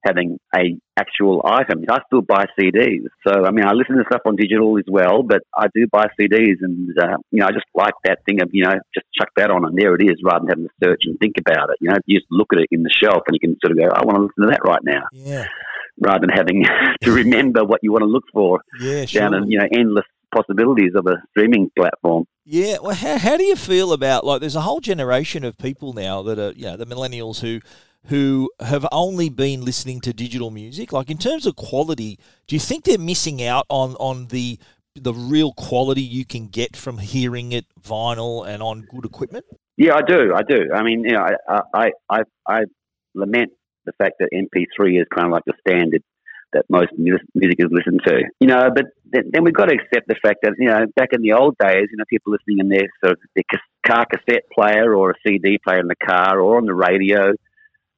having 0.05 0.39
a 0.55 0.77
actual 0.97 1.41
item. 1.45 1.83
I 1.89 1.99
still 2.07 2.21
buy 2.21 2.45
CDs, 2.59 3.05
so 3.27 3.45
I 3.45 3.51
mean, 3.51 3.65
I 3.65 3.73
listen 3.73 3.97
to 3.97 4.03
stuff 4.09 4.21
on 4.25 4.35
digital 4.35 4.77
as 4.77 4.85
well, 4.87 5.23
but 5.23 5.41
I 5.57 5.67
do 5.73 5.85
buy 5.91 6.05
CDs, 6.19 6.57
and 6.61 6.89
uh, 7.01 7.17
you 7.31 7.39
know, 7.39 7.47
I 7.47 7.51
just 7.51 7.65
like 7.75 7.93
that 8.05 8.19
thing 8.25 8.41
of 8.41 8.49
you 8.53 8.63
know, 8.63 8.73
just 8.93 9.05
chuck 9.17 9.29
that 9.37 9.51
on, 9.51 9.65
and 9.65 9.77
there 9.77 9.95
it 9.95 10.01
is, 10.03 10.17
rather 10.23 10.39
than 10.45 10.49
having 10.49 10.65
to 10.67 10.73
search 10.83 11.01
and 11.05 11.19
think 11.19 11.35
about 11.39 11.69
it. 11.69 11.77
You 11.81 11.89
know, 11.89 11.97
you 12.05 12.19
just 12.19 12.27
look 12.31 12.47
at 12.53 12.59
it 12.59 12.67
in 12.71 12.83
the 12.83 12.89
shelf, 12.91 13.23
and 13.27 13.35
you 13.35 13.39
can 13.39 13.57
sort 13.63 13.71
of 13.71 13.77
go, 13.77 13.85
I 13.95 14.05
want 14.05 14.17
to 14.17 14.23
listen 14.23 14.43
to 14.43 14.49
that 14.51 14.67
right 14.67 14.83
now 14.83 15.03
Yeah. 15.11 15.45
rather 15.99 16.21
than 16.27 16.29
having 16.35 16.63
to 17.01 17.11
remember 17.11 17.63
what 17.65 17.79
you 17.83 17.91
want 17.91 18.03
to 18.03 18.07
look 18.07 18.25
for 18.33 18.61
Yeah. 18.79 19.05
Sure. 19.05 19.21
down 19.21 19.33
in 19.35 19.51
you 19.51 19.59
know 19.59 19.67
endless 19.73 20.05
possibilities 20.35 20.91
of 20.95 21.07
a 21.07 21.21
streaming 21.31 21.71
platform. 21.77 22.25
Yeah, 22.49 22.77
well, 22.81 22.95
how, 22.95 23.17
how 23.17 23.35
do 23.37 23.43
you 23.43 23.55
feel 23.57 23.91
about 23.93 24.25
like? 24.25 24.39
There's 24.41 24.55
a 24.55 24.61
whole 24.61 24.79
generation 24.79 25.43
of 25.43 25.57
people 25.57 25.91
now 25.93 26.21
that 26.23 26.39
are, 26.39 26.51
you 26.53 26.63
know, 26.65 26.77
the 26.77 26.85
millennials 26.85 27.41
who 27.41 27.59
who 28.05 28.49
have 28.61 28.85
only 28.91 29.29
been 29.29 29.65
listening 29.65 29.99
to 30.01 30.13
digital 30.13 30.49
music. 30.51 30.93
Like 30.93 31.09
in 31.09 31.17
terms 31.17 31.45
of 31.45 31.55
quality, 31.55 32.19
do 32.47 32.55
you 32.55 32.59
think 32.59 32.85
they're 32.85 32.97
missing 32.97 33.43
out 33.43 33.65
on 33.69 33.95
on 33.95 34.27
the 34.27 34.59
the 34.95 35.13
real 35.13 35.53
quality 35.53 36.01
you 36.01 36.25
can 36.25 36.47
get 36.47 36.75
from 36.75 36.97
hearing 36.97 37.51
it 37.51 37.65
vinyl 37.79 38.47
and 38.47 38.63
on 38.63 38.81
good 38.81 39.05
equipment? 39.05 39.45
Yeah, 39.75 39.95
I 39.95 40.01
do. 40.01 40.33
I 40.33 40.41
do. 40.41 40.71
I 40.73 40.83
mean, 40.83 41.03
you 41.03 41.11
know, 41.11 41.27
I 41.47 41.61
I 41.73 41.91
I, 42.09 42.21
I 42.47 42.63
lament 43.13 43.51
the 43.85 43.93
fact 43.93 44.15
that 44.19 44.29
MP3 44.33 44.99
is 44.99 45.07
kind 45.13 45.27
of 45.27 45.31
like 45.31 45.45
the 45.45 45.53
standard 45.67 46.03
that 46.53 46.65
most 46.69 46.91
music 46.97 47.59
is 47.59 47.67
listened 47.71 48.01
to. 48.05 48.23
You 48.39 48.47
know, 48.47 48.69
but 48.73 48.85
then, 49.05 49.43
we've 49.43 49.53
got 49.53 49.65
to 49.65 49.75
accept 49.75 50.07
the 50.07 50.15
fact 50.21 50.39
that 50.43 50.53
you 50.57 50.67
know 50.67 50.85
back 50.95 51.09
in 51.11 51.21
the 51.21 51.33
old 51.33 51.57
days, 51.57 51.87
you 51.91 51.97
know, 51.97 52.05
people 52.09 52.33
listening 52.33 52.59
in 52.59 52.69
their 52.69 52.87
sort 53.03 53.13
of 53.13 53.19
their 53.35 53.43
car 53.85 54.05
cassette 54.05 54.43
player 54.53 54.95
or 54.95 55.11
a 55.11 55.13
CD 55.25 55.59
player 55.63 55.79
in 55.79 55.87
the 55.87 55.95
car 55.95 56.39
or 56.39 56.57
on 56.57 56.65
the 56.65 56.73
radio. 56.73 57.33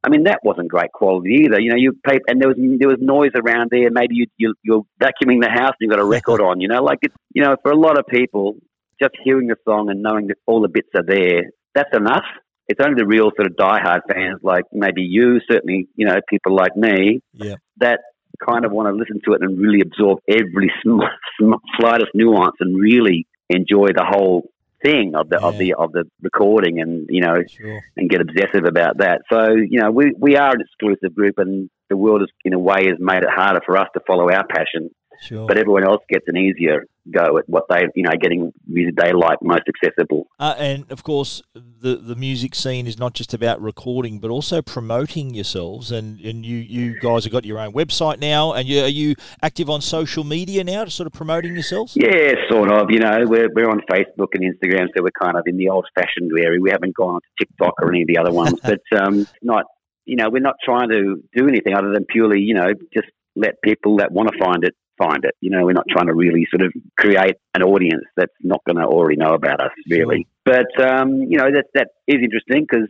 I 0.03 0.09
mean, 0.09 0.23
that 0.23 0.39
wasn't 0.43 0.69
great 0.69 0.91
quality 0.93 1.41
either. 1.45 1.59
You 1.59 1.71
know, 1.71 1.75
you 1.77 1.93
pay, 2.05 2.19
and 2.27 2.41
there 2.41 2.47
was 2.47 2.57
there 2.57 2.87
was 2.87 2.99
noise 3.01 3.31
around 3.35 3.69
there. 3.71 3.89
Maybe 3.91 4.15
you, 4.15 4.25
you 4.37 4.53
you're 4.63 4.83
vacuuming 5.01 5.41
the 5.41 5.49
house 5.49 5.73
and 5.79 5.81
you've 5.81 5.91
got 5.91 5.99
a 5.99 6.05
record 6.05 6.41
on. 6.41 6.61
You 6.61 6.69
know, 6.69 6.81
like 6.81 6.99
it's 7.01 7.15
you 7.33 7.43
know, 7.43 7.55
for 7.61 7.71
a 7.71 7.77
lot 7.77 7.97
of 7.99 8.05
people, 8.07 8.55
just 9.01 9.13
hearing 9.23 9.47
the 9.47 9.55
song 9.65 9.89
and 9.89 10.01
knowing 10.01 10.27
that 10.27 10.37
all 10.45 10.61
the 10.61 10.69
bits 10.69 10.89
are 10.95 11.03
there, 11.05 11.51
that's 11.75 11.95
enough. 11.95 12.23
It's 12.67 12.79
only 12.85 13.01
the 13.01 13.07
real 13.07 13.31
sort 13.35 13.47
of 13.49 13.55
diehard 13.57 14.01
fans, 14.11 14.39
like 14.43 14.65
maybe 14.71 15.01
you, 15.01 15.39
certainly, 15.51 15.87
you 15.95 16.05
know, 16.05 16.17
people 16.29 16.55
like 16.55 16.75
me, 16.77 17.21
Yeah. 17.33 17.55
that 17.77 17.99
kind 18.45 18.63
of 18.63 18.71
want 18.71 18.87
to 18.89 18.93
listen 18.93 19.19
to 19.25 19.33
it 19.33 19.41
and 19.41 19.57
really 19.59 19.81
absorb 19.81 20.19
every 20.29 20.71
sm- 20.83 21.01
sm- 21.41 21.55
slightest 21.79 22.11
nuance 22.13 22.55
and 22.59 22.79
really 22.79 23.25
enjoy 23.49 23.87
the 23.87 24.05
whole 24.07 24.43
thing 24.83 25.13
of 25.15 25.29
the 25.29 25.39
of 25.43 25.57
the 25.57 25.73
of 25.73 25.91
the 25.91 26.03
recording 26.21 26.79
and 26.79 27.07
you 27.09 27.21
know 27.21 27.35
Sure. 27.47 27.81
and 27.97 28.09
get 28.09 28.21
obsessive 28.21 28.65
about 28.65 28.97
that. 28.99 29.21
So, 29.31 29.51
you 29.51 29.79
know, 29.81 29.91
we, 29.91 30.13
we 30.17 30.35
are 30.35 30.51
an 30.51 30.61
exclusive 30.61 31.15
group 31.15 31.35
and 31.37 31.69
the 31.89 31.97
world 31.97 32.21
is, 32.21 32.29
in 32.45 32.53
a 32.53 32.59
way, 32.59 32.85
has 32.85 32.97
made 32.99 33.23
it 33.23 33.29
harder 33.29 33.61
for 33.65 33.77
us 33.77 33.87
to 33.93 34.01
follow 34.05 34.29
our 34.29 34.45
passion 34.47 34.89
Sure. 35.21 35.47
but 35.47 35.57
everyone 35.57 35.83
else 35.83 36.01
gets 36.09 36.25
an 36.27 36.37
easier 36.37 36.85
go 37.11 37.37
at 37.37 37.47
what 37.49 37.65
they, 37.69 37.87
you 37.95 38.03
know, 38.03 38.11
getting 38.19 38.53
music 38.67 38.95
they 38.95 39.13
like 39.13 39.39
most 39.41 39.63
accessible. 39.67 40.27
Uh, 40.39 40.55
and 40.57 40.91
of 40.91 41.03
course, 41.03 41.41
the 41.53 41.95
the 41.95 42.15
music 42.15 42.55
scene 42.55 42.87
is 42.87 42.97
not 42.97 43.13
just 43.13 43.33
about 43.33 43.61
recording, 43.61 44.19
but 44.19 44.29
also 44.29 44.61
promoting 44.61 45.33
yourselves. 45.33 45.91
And, 45.91 46.19
and 46.21 46.45
you, 46.45 46.57
you 46.57 46.99
guys 46.99 47.23
have 47.23 47.33
got 47.33 47.45
your 47.45 47.59
own 47.59 47.73
website 47.73 48.19
now. 48.19 48.53
And 48.53 48.67
you, 48.67 48.83
are 48.83 48.87
you 48.87 49.15
active 49.41 49.69
on 49.69 49.81
social 49.81 50.23
media 50.23 50.63
now 50.63 50.85
to 50.85 50.91
sort 50.91 51.07
of 51.07 51.13
promoting 51.13 51.53
yourselves? 51.53 51.95
Yeah, 51.95 52.33
sort 52.49 52.71
of. 52.71 52.91
You 52.91 52.99
know, 52.99 53.25
we're, 53.25 53.49
we're 53.53 53.69
on 53.69 53.81
Facebook 53.89 54.29
and 54.33 54.43
Instagram, 54.43 54.87
so 54.95 55.03
we're 55.03 55.11
kind 55.19 55.37
of 55.37 55.43
in 55.45 55.57
the 55.57 55.69
old 55.69 55.87
fashioned 55.95 56.31
area. 56.37 56.59
We 56.61 56.71
haven't 56.71 56.95
gone 56.95 57.15
on 57.15 57.21
to 57.21 57.45
TikTok 57.45 57.75
or 57.81 57.89
any 57.89 58.01
of 58.01 58.07
the 58.07 58.17
other 58.17 58.31
ones, 58.31 58.59
but 58.63 58.81
um, 58.97 59.27
not, 59.41 59.65
you 60.05 60.15
know, 60.15 60.29
we're 60.29 60.41
not 60.41 60.55
trying 60.63 60.89
to 60.89 61.23
do 61.35 61.47
anything 61.47 61.73
other 61.73 61.91
than 61.91 62.05
purely, 62.05 62.39
you 62.39 62.53
know, 62.53 62.73
just 62.93 63.07
let 63.35 63.61
people 63.63 63.97
that 63.97 64.11
want 64.11 64.29
to 64.31 64.37
find 64.43 64.63
it 64.63 64.75
find 64.99 65.23
it. 65.23 65.35
You 65.41 65.49
know, 65.49 65.65
we're 65.65 65.73
not 65.73 65.85
trying 65.89 66.07
to 66.07 66.13
really 66.13 66.45
sort 66.51 66.61
of 66.61 66.73
create 66.97 67.37
an 67.55 67.63
audience 67.63 68.05
that's 68.15 68.33
not 68.41 68.61
going 68.65 68.77
to 68.77 68.83
already 68.83 69.15
know 69.15 69.33
about 69.33 69.61
us, 69.61 69.71
really. 69.89 70.27
But 70.45 70.69
um, 70.79 71.21
you 71.21 71.37
know, 71.37 71.49
that 71.51 71.65
that 71.73 71.89
is 72.07 72.17
interesting 72.21 72.67
because 72.69 72.87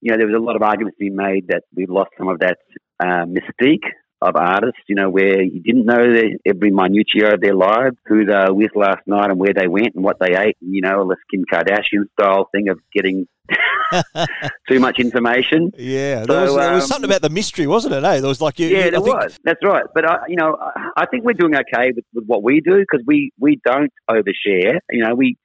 you 0.00 0.12
know 0.12 0.18
there 0.18 0.26
was 0.26 0.36
a 0.36 0.44
lot 0.44 0.56
of 0.56 0.62
arguments 0.62 0.96
being 1.00 1.16
made 1.16 1.48
that 1.48 1.62
we've 1.74 1.90
lost 1.90 2.10
some 2.18 2.28
of 2.28 2.40
that 2.40 2.58
uh, 3.00 3.24
mystique 3.24 3.88
of 4.22 4.36
artists. 4.36 4.80
You 4.88 4.94
know, 4.96 5.08
where 5.10 5.42
you 5.42 5.60
didn't 5.60 5.86
know 5.86 5.96
the, 6.12 6.38
every 6.46 6.70
minutiae 6.70 7.34
of 7.34 7.40
their 7.40 7.54
lives, 7.54 7.96
who 8.06 8.24
they 8.24 8.32
were 8.32 8.54
with 8.54 8.70
last 8.74 9.00
night, 9.06 9.30
and 9.30 9.38
where 9.38 9.54
they 9.54 9.68
went, 9.68 9.94
and 9.94 10.04
what 10.04 10.18
they 10.20 10.36
ate. 10.36 10.56
And, 10.62 10.74
you 10.74 10.82
know, 10.82 11.06
the 11.08 11.16
Kim 11.30 11.44
Kardashian 11.52 12.04
style 12.18 12.48
thing 12.52 12.68
of 12.68 12.78
getting 12.94 13.26
too 14.68 14.78
much 14.80 14.98
information. 14.98 15.70
Yeah, 15.76 16.24
there, 16.24 16.26
So, 16.26 16.42
was, 16.44 16.54
there 16.56 16.72
was 16.74 16.84
um, 16.84 16.88
something 16.88 17.10
about 17.10 17.22
the 17.22 17.30
mystery, 17.30 17.66
wasn't 17.66 17.94
it? 17.94 18.04
Eh? 18.04 18.20
There 18.20 18.28
was 18.28 18.40
like 18.40 18.58
you, 18.58 18.68
Yeah, 18.68 18.78
you- 18.78 18.86
I 18.86 18.90
there 18.90 19.00
think- 19.00 19.16
was. 19.16 19.38
That's 19.44 19.64
right. 19.64 19.84
But 19.94 20.04
I, 20.08 20.18
you 20.28 20.36
know, 20.36 20.56
I- 20.60 20.90
I 21.02 21.06
think 21.06 21.24
we're 21.24 21.32
doing 21.32 21.54
okay 21.56 21.92
with, 21.94 22.04
with 22.14 22.24
what 22.26 22.42
we 22.42 22.60
do 22.60 22.78
because 22.78 23.04
we 23.06 23.32
we 23.38 23.60
don't 23.64 23.92
overshare. 24.10 24.78
You 24.90 25.02
know, 25.04 25.14
we 25.14 25.36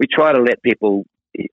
we 0.00 0.06
try 0.10 0.32
to 0.32 0.40
let 0.42 0.62
people 0.62 1.04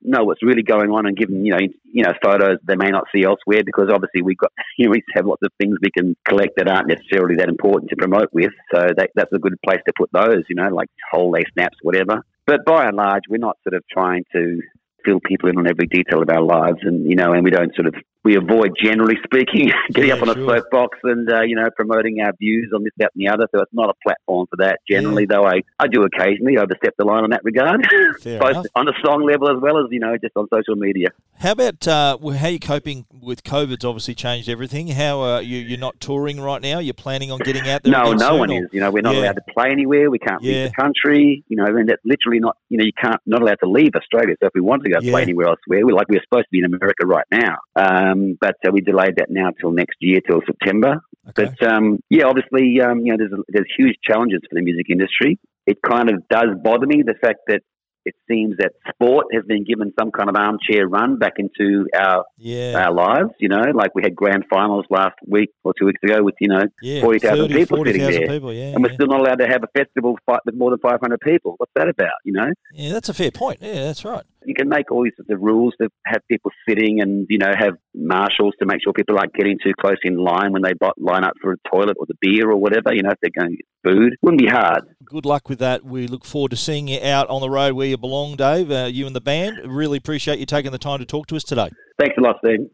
know 0.02 0.24
what's 0.24 0.44
really 0.44 0.64
going 0.64 0.92
on 0.92 1.06
and 1.06 1.16
give 1.16 1.30
them, 1.30 1.46
you 1.46 1.52
know, 1.52 1.60
you 1.84 2.04
know, 2.04 2.14
photos 2.22 2.58
they 2.64 2.76
may 2.76 2.90
not 2.90 3.06
see 3.14 3.24
elsewhere 3.24 3.64
because 3.66 3.90
obviously 3.92 4.22
we've 4.22 4.38
got, 4.38 4.52
you 4.78 4.86
know, 4.86 4.92
we 4.92 5.04
have 5.14 5.26
lots 5.26 5.42
of 5.44 5.52
things 5.58 5.78
we 5.82 5.92
can 5.92 6.16
collect 6.28 6.58
that 6.58 6.68
aren't 6.68 6.88
necessarily 6.88 7.36
that 7.36 7.50
important 7.50 7.90
to 7.90 7.96
promote 7.96 8.30
with. 8.34 8.52
So 8.74 8.88
that, 8.98 9.12
that's 9.16 9.32
a 9.34 9.40
good 9.40 9.56
place 9.66 9.80
to 9.88 9.94
put 9.98 10.10
those, 10.12 10.44
you 10.50 10.56
know, 10.56 10.70
like 10.70 10.90
whole 11.12 11.32
day 11.32 11.44
snaps, 11.54 11.78
whatever. 11.82 12.26
But 12.46 12.66
by 12.66 12.88
and 12.88 12.98
large, 12.98 13.24
we're 13.30 13.38
not 13.38 13.58
sort 13.64 13.76
of 13.76 13.84
trying 13.92 14.26
to 14.34 14.62
fill 15.06 15.20
people 15.26 15.50
in 15.50 15.58
on 15.58 15.68
every 15.68 15.88
detail 15.88 16.22
of 16.22 16.30
our 16.30 16.42
lives, 16.42 16.80
and 16.82 17.10
you 17.10 17.16
know, 17.16 17.34
and 17.34 17.44
we 17.44 17.52
don't 17.52 17.74
sort 17.76 17.88
of 17.88 17.96
we 18.24 18.36
avoid 18.36 18.76
generally 18.82 19.16
speaking 19.24 19.72
getting 19.94 20.10
Yeah, 20.10 20.16
up 20.16 20.22
on 20.24 20.30
a 20.30 20.34
soapbox 20.34 20.98
and 21.04 21.32
uh, 21.32 21.42
you 21.42 21.56
know 21.56 21.70
promoting 21.76 22.20
our 22.22 22.34
views 22.40 22.72
on 22.76 22.84
this, 22.84 22.92
that, 22.98 23.12
and 23.16 23.26
the 23.26 23.32
other. 23.32 23.48
So 23.56 23.62
it's 23.62 23.74
not 23.74 23.90
a 23.90 23.94
platform 24.06 24.48
for 24.50 24.58
that 24.58 24.80
generally, 24.90 25.26
though. 25.26 25.46
I 25.46 25.62
I 25.80 25.88
do 25.88 26.04
occasionally 26.04 26.58
overstep 26.58 26.94
the 26.98 27.06
line 27.06 27.24
on 27.24 27.30
that 27.32 27.42
regard, 27.44 27.82
both 28.24 28.26
enough. 28.42 28.66
on 28.76 28.88
a 28.88 28.94
song 29.04 29.24
level 29.26 29.50
as 29.56 29.62
well 29.62 29.78
as 29.80 29.86
you 29.92 30.00
know 30.00 30.18
just 30.18 30.36
on 30.36 30.48
social 30.54 30.76
media. 30.76 31.10
How 31.40 31.54
about 31.54 31.88
uh, 31.88 32.18
how 32.18 32.48
are 32.48 32.50
you 32.50 32.60
coping 32.60 33.06
with 33.22 33.44
COVID's 33.44 33.86
obviously 33.86 34.14
changed 34.16 34.50
everything? 34.50 34.90
How 34.90 35.22
uh, 35.22 35.40
you 35.40 35.58
you're 35.60 35.80
not 35.80 36.00
touring 36.02 36.42
right 36.42 36.62
now? 36.62 36.80
You're 36.80 36.94
planning 36.94 37.32
on 37.32 37.40
getting 37.40 37.68
out 37.70 37.84
there? 37.84 37.94
No, 37.94 38.12
no 38.14 38.36
one 38.36 38.52
or- 38.52 38.64
is. 38.64 38.70
You 38.74 38.82
know, 38.82 38.92
we're 38.92 39.02
not 39.02 39.16
Yeah. 39.16 39.22
allowed 39.22 39.34
to 39.38 39.54
play 39.54 39.70
anywhere. 39.72 40.10
We 40.12 40.20
can't 40.20 40.42
Yeah. 40.44 40.64
leave 40.64 40.72
the 40.72 40.82
country. 40.82 41.44
You 41.48 41.56
know, 41.56 41.66
and 41.66 41.88
that's 41.88 42.02
literally 42.04 42.40
not. 42.40 42.58
You 42.68 42.78
know, 42.80 42.84
you 42.84 42.92
can't 43.02 43.22
not 43.26 43.42
allowed 43.42 43.60
to 43.64 43.70
leave 43.70 43.92
Australia. 43.96 44.36
So 44.42 44.48
if 44.48 44.54
we 44.54 44.60
wanted 44.62 44.84
to 44.84 44.89
go 44.90 45.00
Yeah. 45.02 45.12
play 45.12 45.22
anywhere 45.24 45.48
elsewhere, 45.48 45.86
We're 45.86 45.96
like 45.96 46.10
we're 46.10 46.22
supposed 46.24 46.46
to 46.46 46.52
be 46.52 46.60
in 46.60 46.66
America 46.66 47.06
right 47.06 47.26
now. 47.32 47.58
Um, 47.76 48.38
but 48.40 48.56
uh, 48.66 48.72
we 48.72 48.82
delayed 48.82 49.16
that 49.18 49.30
now 49.30 49.50
till 49.60 49.72
next 49.72 49.98
year, 50.00 50.20
till 50.28 50.42
September. 50.46 51.02
Okay. 51.30 51.52
But 51.60 51.68
um, 51.68 52.00
yeah, 52.10 52.26
obviously, 52.26 52.82
um, 52.82 53.00
you 53.06 53.12
know, 53.12 53.18
there's 53.18 53.32
there's 53.50 53.72
huge 53.78 53.96
challenges 54.04 54.42
for 54.50 54.56
the 54.56 54.62
music 54.62 54.88
industry. 54.90 55.38
It 55.68 55.78
kind 55.88 56.10
of 56.10 56.28
does 56.30 56.50
bother 56.64 56.88
me 56.88 57.04
the 57.04 57.16
fact 57.22 57.40
that 57.48 57.62
it 58.10 58.16
seems 58.28 58.58
that 58.58 58.72
sport 58.94 59.28
has 59.34 59.46
been 59.46 59.64
given 59.64 59.94
some 60.00 60.12
kind 60.12 60.30
of 60.30 60.36
armchair 60.36 60.88
run 60.88 61.18
back 61.18 61.34
into 61.38 61.88
our 61.96 62.26
yeah, 62.38 62.74
our 62.76 62.94
lives. 62.94 63.30
You 63.40 63.50
know, 63.50 63.64
like 63.74 63.96
we 63.96 64.02
had 64.04 64.16
grand 64.16 64.46
finals 64.50 64.86
last 64.90 65.16
week 65.28 65.52
or 65.64 65.74
two 65.78 65.86
weeks 65.86 66.02
ago 66.04 66.24
with 66.24 66.36
you 66.40 66.50
know 66.50 66.64
yeah, 66.82 67.02
40,000 67.02 67.48
people 67.48 67.78
40,000 67.78 68.06
sitting 68.06 68.28
there. 68.28 68.36
people, 68.36 68.54
yeah, 68.54 68.74
and 68.74 68.84
we're 68.84 68.94
still 68.94 69.08
not 69.08 69.22
allowed 69.22 69.40
to 69.40 69.48
have 69.48 69.64
a 69.64 69.80
festival 69.80 70.18
fight 70.26 70.42
with 70.46 70.56
more 70.56 70.72
than 70.72 70.80
500 70.80 71.20
people. 71.22 71.56
What's 71.58 71.72
that 71.76 71.88
about? 71.88 72.20
You 72.24 72.34
know, 72.34 72.52
yeah, 72.74 72.92
that's 72.92 73.10
a 73.10 73.14
fair 73.14 73.32
point. 73.32 73.60
Yeah, 73.62 73.86
that's 73.86 74.04
right. 74.04 74.24
you 74.46 74.54
can 74.56 74.70
make 74.70 74.92
all 74.92 75.04
these 75.04 75.14
of 75.20 75.42
rules 75.42 75.74
to 75.82 75.90
have 76.06 76.22
people 76.28 76.52
sitting 76.68 77.02
and 77.02 77.28
you 77.30 77.38
know 77.38 77.52
have 77.58 77.76
marshals 77.94 78.54
to 78.60 78.66
make 78.66 78.82
sure 78.84 78.94
people 78.94 79.18
aren't 79.18 79.34
getting 79.34 79.58
too 79.64 79.74
close 79.80 79.98
in 80.04 80.18
line 80.18 80.52
when 80.54 80.62
they 80.62 80.72
line 80.98 81.24
up 81.24 81.34
for 81.42 81.54
a 81.54 81.58
toilet 81.70 81.98
or 82.00 82.06
the 82.08 82.16
beer 82.22 82.50
or 82.50 82.58
whatever. 82.58 82.94
You 82.94 83.04
know, 83.04 83.12
if 83.12 83.18
they're 83.22 83.32
going 83.38 83.52
to 83.52 83.58
get 83.58 83.66
food, 83.84 84.18
wouldn't 84.22 84.42
be 84.42 84.48
hard. 84.48 84.84
Good 85.06 85.26
luck 85.26 85.50
with 85.50 85.60
that. 85.60 85.84
We 85.84 86.08
look 86.08 86.26
forward 86.26 86.52
to 86.52 86.58
seeing 86.58 86.88
you 86.88 87.00
out 87.02 87.28
on 87.30 87.42
the 87.42 87.50
road 87.50 87.74
where 87.74 87.88
you 87.88 87.98
belong, 88.00 88.36
Dave. 88.36 88.72
Uh, 88.72 88.90
you 88.92 89.06
and 89.06 89.16
the 89.16 89.22
band. 89.22 89.60
Really 89.66 89.98
appreciate 89.98 90.40
you 90.40 90.46
taking 90.46 90.72
the 90.72 90.78
time 90.78 91.00
to 91.00 91.06
talk 91.06 91.28
to 91.28 91.36
us 91.36 91.44
today. 91.44 91.70
Thanks 92.00 92.16
a 92.18 92.22
lot, 92.22 92.38
Steve. 92.44 92.70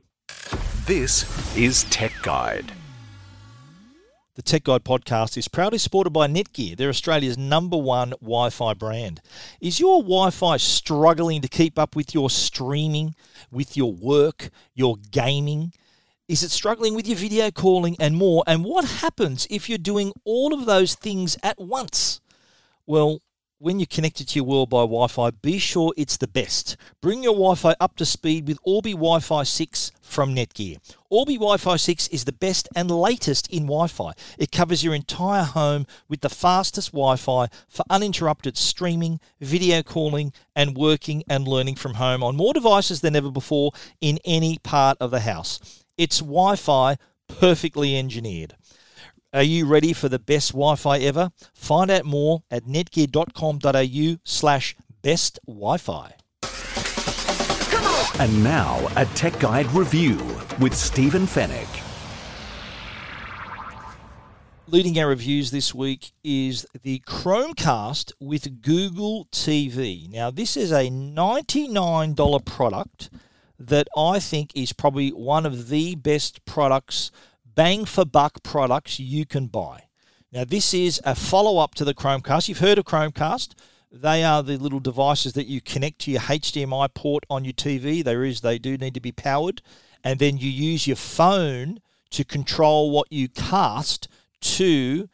This 0.85 1.57
is 1.57 1.83
Tech 1.85 2.13
Guide. 2.21 2.71
The 4.35 4.41
Tech 4.41 4.65
Guide 4.65 4.83
podcast 4.83 5.37
is 5.37 5.47
proudly 5.47 5.77
supported 5.77 6.09
by 6.09 6.27
Netgear. 6.27 6.75
They're 6.75 6.89
Australia's 6.89 7.37
number 7.37 7.77
one 7.77 8.09
Wi 8.21 8.49
Fi 8.49 8.73
brand. 8.73 9.21
Is 9.61 9.79
your 9.79 10.01
Wi 10.01 10.29
Fi 10.29 10.57
struggling 10.57 11.41
to 11.41 11.47
keep 11.47 11.79
up 11.79 11.95
with 11.95 12.13
your 12.13 12.29
streaming, 12.29 13.15
with 13.49 13.77
your 13.77 13.93
work, 13.93 14.49
your 14.73 14.97
gaming? 15.11 15.71
Is 16.27 16.43
it 16.43 16.51
struggling 16.51 16.95
with 16.95 17.07
your 17.07 17.17
video 17.17 17.49
calling 17.49 17.95
and 17.99 18.17
more? 18.17 18.43
And 18.45 18.65
what 18.65 18.83
happens 18.85 19.47
if 19.49 19.69
you're 19.69 19.77
doing 19.77 20.11
all 20.25 20.53
of 20.53 20.65
those 20.65 20.95
things 20.95 21.37
at 21.41 21.57
once? 21.59 22.19
Well, 22.85 23.21
when 23.59 23.79
you're 23.79 23.85
connected 23.85 24.27
to 24.27 24.35
your 24.35 24.45
world 24.45 24.69
by 24.69 24.81
Wi 24.81 25.07
Fi, 25.07 25.31
be 25.31 25.57
sure 25.57 25.93
it's 25.95 26.17
the 26.17 26.27
best. 26.27 26.75
Bring 27.01 27.23
your 27.23 27.33
Wi 27.33 27.55
Fi 27.55 27.75
up 27.79 27.95
to 27.97 28.05
speed 28.05 28.47
with 28.47 28.59
Orbi 28.63 28.91
Wi 28.91 29.19
Fi 29.19 29.43
6 29.43 29.91
from 30.01 30.35
Netgear. 30.35 30.77
Orbi 31.09 31.35
Wi 31.35 31.57
Fi 31.57 31.77
6 31.77 32.09
is 32.09 32.25
the 32.25 32.33
best 32.33 32.67
and 32.75 32.91
latest 32.91 33.47
in 33.51 33.63
Wi 33.63 33.87
Fi. 33.87 34.11
It 34.37 34.51
covers 34.51 34.83
your 34.83 34.93
entire 34.93 35.43
home 35.43 35.87
with 36.09 36.21
the 36.21 36.29
fastest 36.29 36.91
Wi 36.91 37.15
Fi 37.15 37.47
for 37.69 37.85
uninterrupted 37.89 38.57
streaming, 38.57 39.19
video 39.39 39.81
calling, 39.81 40.33
and 40.55 40.75
working 40.75 41.23
and 41.29 41.47
learning 41.47 41.75
from 41.75 41.95
home 41.95 42.23
on 42.23 42.35
more 42.35 42.53
devices 42.53 43.01
than 43.01 43.15
ever 43.15 43.31
before 43.31 43.71
in 44.01 44.19
any 44.25 44.57
part 44.63 44.97
of 44.99 45.11
the 45.11 45.21
house. 45.21 45.83
It's 45.97 46.19
Wi 46.19 46.57
Fi 46.57 46.97
perfectly 47.27 47.97
engineered. 47.97 48.55
Are 49.35 49.43
you 49.43 49.65
ready 49.65 49.91
for 49.91 50.07
the 50.07 50.17
best 50.17 50.53
Wi-Fi 50.53 50.99
ever? 50.99 51.29
Find 51.53 51.91
out 51.91 52.05
more 52.05 52.43
at 52.49 52.63
netgear.com.au 52.63 54.17
slash 54.23 54.77
best 55.01 55.39
Wi-Fi. 55.45 56.13
And 58.17 58.41
now, 58.45 58.87
a 58.95 59.05
Tech 59.07 59.37
Guide 59.41 59.69
review 59.73 60.15
with 60.57 60.73
Stephen 60.73 61.23
Fenech. 61.23 61.67
Leading 64.67 64.97
our 64.99 65.09
reviews 65.09 65.51
this 65.51 65.75
week 65.75 66.13
is 66.23 66.65
the 66.83 66.99
Chromecast 66.99 68.13
with 68.21 68.61
Google 68.61 69.25
TV. 69.33 70.09
Now, 70.09 70.31
this 70.31 70.55
is 70.55 70.71
a 70.71 70.89
$99 70.89 72.45
product 72.45 73.09
that 73.59 73.89
I 73.97 74.19
think 74.19 74.55
is 74.55 74.71
probably 74.71 75.09
one 75.09 75.45
of 75.45 75.67
the 75.67 75.95
best 75.95 76.45
products, 76.45 77.11
bang 77.55 77.85
for 77.85 78.05
buck 78.05 78.43
products 78.43 78.99
you 78.99 79.25
can 79.25 79.47
buy. 79.47 79.85
Now, 80.31 80.43
this 80.43 80.73
is 80.73 81.01
a 81.05 81.15
follow 81.15 81.57
up 81.57 81.75
to 81.75 81.85
the 81.85 81.93
Chromecast. 81.93 82.49
You've 82.49 82.59
heard 82.59 82.77
of 82.77 82.85
Chromecast. 82.85 83.53
They 83.91 84.23
are 84.23 84.43
the 84.43 84.57
little 84.57 84.81
devices 84.81 85.33
that 85.33 85.47
you 85.47 85.61
connect 85.61 85.99
to 85.99 86.11
your 86.11 86.21
HDMI 86.21 86.93
port 86.93 87.25
on 87.29 87.45
your 87.45 87.53
TV. 87.53 88.03
There 88.03 88.25
is, 88.25 88.41
they 88.41 88.59
do 88.59 88.77
need 88.77 88.93
to 88.95 88.99
be 88.99 89.13
powered, 89.13 89.61
and 90.03 90.19
then 90.19 90.37
you 90.37 90.49
use 90.49 90.85
your 90.85 90.97
phone 90.97 91.79
to 92.11 92.25
control 92.25 92.91
what 92.91 93.07
you 93.09 93.29
cast 93.29 94.09
to 94.41 95.09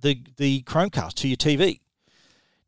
the 0.00 0.22
the 0.38 0.62
Chromecast 0.62 1.14
to 1.14 1.28
your 1.28 1.36
TV. 1.36 1.80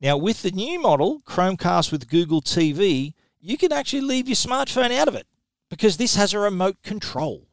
Now, 0.00 0.18
with 0.18 0.42
the 0.42 0.50
new 0.50 0.80
model, 0.80 1.22
Chromecast 1.26 1.90
with 1.90 2.08
Google 2.08 2.42
TV, 2.42 3.14
you 3.40 3.56
can 3.56 3.72
actually 3.72 4.02
leave 4.02 4.28
your 4.28 4.37
smartphone 4.37 4.92
out 4.92 5.08
of 5.08 5.14
it 5.14 5.26
because 5.70 5.96
this 5.96 6.14
has 6.16 6.34
a 6.34 6.38
remote 6.38 6.82
control 6.82 7.46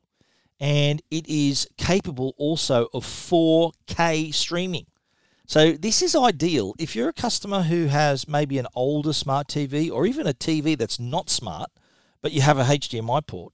and 0.62 1.02
it 1.10 1.28
is 1.28 1.68
capable 1.76 2.36
also 2.38 2.88
of 2.94 3.04
4K 3.04 4.32
streaming. 4.32 4.86
So, 5.48 5.74
this 5.74 6.02
is 6.02 6.16
ideal 6.16 6.76
if 6.80 6.96
you're 6.96 7.10
a 7.10 7.14
customer 7.14 7.64
who 7.64 7.88
has 7.88 8.28
maybe 8.28 8.58
an 8.60 8.68
older 8.74 9.12
smart 9.12 9.48
TV 9.48 9.92
or 9.92 10.06
even 10.06 10.28
a 10.28 10.34
TV 10.34 10.78
that's 10.78 11.00
not 11.00 11.30
smart, 11.30 11.72
but 12.22 12.32
you 12.32 12.42
have 12.42 12.60
a 12.60 12.64
HDMI 12.64 13.26
port. 13.26 13.54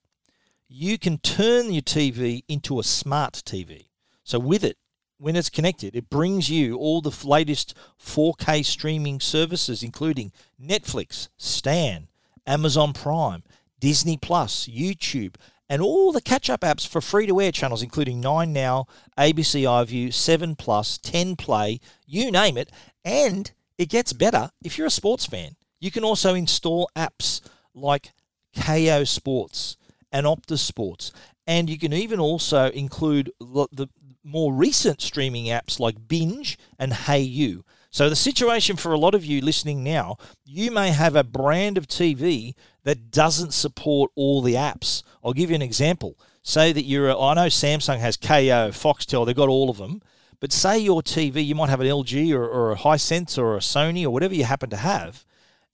You 0.67 0.99
can 0.99 1.17
turn 1.19 1.71
your 1.71 1.81
TV 1.81 2.43
into 2.49 2.77
a 2.79 2.83
smart 2.83 3.41
TV. 3.45 3.85
So, 4.23 4.37
with 4.37 4.63
it, 4.63 4.77
when 5.17 5.37
it's 5.37 5.49
connected, 5.49 5.95
it 5.95 6.09
brings 6.09 6.49
you 6.49 6.75
all 6.75 7.01
the 7.01 7.15
latest 7.25 7.73
4K 7.99 8.63
streaming 8.65 9.21
services, 9.21 9.81
including 9.81 10.33
Netflix, 10.61 11.29
Stan, 11.37 12.09
Amazon 12.45 12.91
Prime, 12.93 13.43
Disney 13.79 14.17
Plus, 14.17 14.67
YouTube, 14.67 15.35
and 15.69 15.81
all 15.81 16.11
the 16.11 16.21
catch 16.21 16.49
up 16.49 16.61
apps 16.61 16.87
for 16.87 17.01
free 17.01 17.27
to 17.27 17.41
air 17.41 17.51
channels, 17.51 17.83
including 17.83 18.21
9 18.21 18.53
Now, 18.53 18.87
ABC 19.17 19.63
iView, 19.63 20.13
7 20.13 20.55
Plus, 20.55 20.97
10 20.97 21.35
Play, 21.35 21.79
you 22.05 22.31
name 22.31 22.57
it. 22.57 22.71
And 23.03 23.51
it 23.77 23.89
gets 23.89 24.13
better 24.13 24.51
if 24.63 24.77
you're 24.77 24.87
a 24.87 24.91
sports 24.91 25.25
fan. 25.25 25.55
You 25.79 25.91
can 25.91 26.03
also 26.03 26.33
install 26.33 26.89
apps 26.95 27.41
like 27.73 28.11
Kayo 28.55 29.07
Sports 29.07 29.77
and 30.11 30.25
Optus 30.25 30.59
Sports. 30.59 31.11
And 31.45 31.69
you 31.69 31.77
can 31.77 31.93
even 31.93 32.19
also 32.19 32.69
include 32.71 33.31
the 33.39 33.87
more 34.23 34.53
recent 34.53 35.01
streaming 35.01 35.45
apps 35.45 35.79
like 35.79 36.07
Binge 36.07 36.57
and 36.77 36.91
Hayu. 36.91 37.63
So, 37.89 38.09
the 38.09 38.15
situation 38.15 38.75
for 38.75 38.91
a 38.91 38.99
lot 38.99 39.15
of 39.15 39.23
you 39.23 39.41
listening 39.41 39.83
now, 39.83 40.17
you 40.45 40.71
may 40.71 40.91
have 40.91 41.15
a 41.15 41.23
brand 41.23 41.77
of 41.77 41.87
TV 41.87 42.53
that 42.83 43.11
doesn't 43.11 43.53
support 43.53 44.11
all 44.15 44.41
the 44.41 44.55
apps. 44.55 45.03
I'll 45.27 45.33
give 45.33 45.49
you 45.49 45.57
an 45.57 45.61
example. 45.61 46.17
Say 46.41 46.71
that 46.71 46.85
you're, 46.85 47.09
a, 47.09 47.19
I 47.19 47.33
know 47.33 47.47
Samsung 47.47 47.99
has 47.99 48.15
Kayo, 48.15 48.69
Foxtel, 48.69 49.25
they've 49.25 49.35
got 49.35 49.49
all 49.49 49.69
of 49.69 49.75
them. 49.75 50.01
But 50.39 50.53
say 50.53 50.77
your 50.77 51.01
TV, 51.01 51.45
you 51.45 51.53
might 51.53 51.69
have 51.69 51.81
an 51.81 51.87
LG 51.87 52.31
or, 52.31 52.47
or 52.47 52.71
a 52.71 52.77
Hisense 52.77 53.37
or 53.37 53.57
a 53.57 53.59
Sony 53.59 54.05
or 54.05 54.09
whatever 54.09 54.33
you 54.33 54.45
happen 54.45 54.69
to 54.69 54.77
have, 54.77 55.25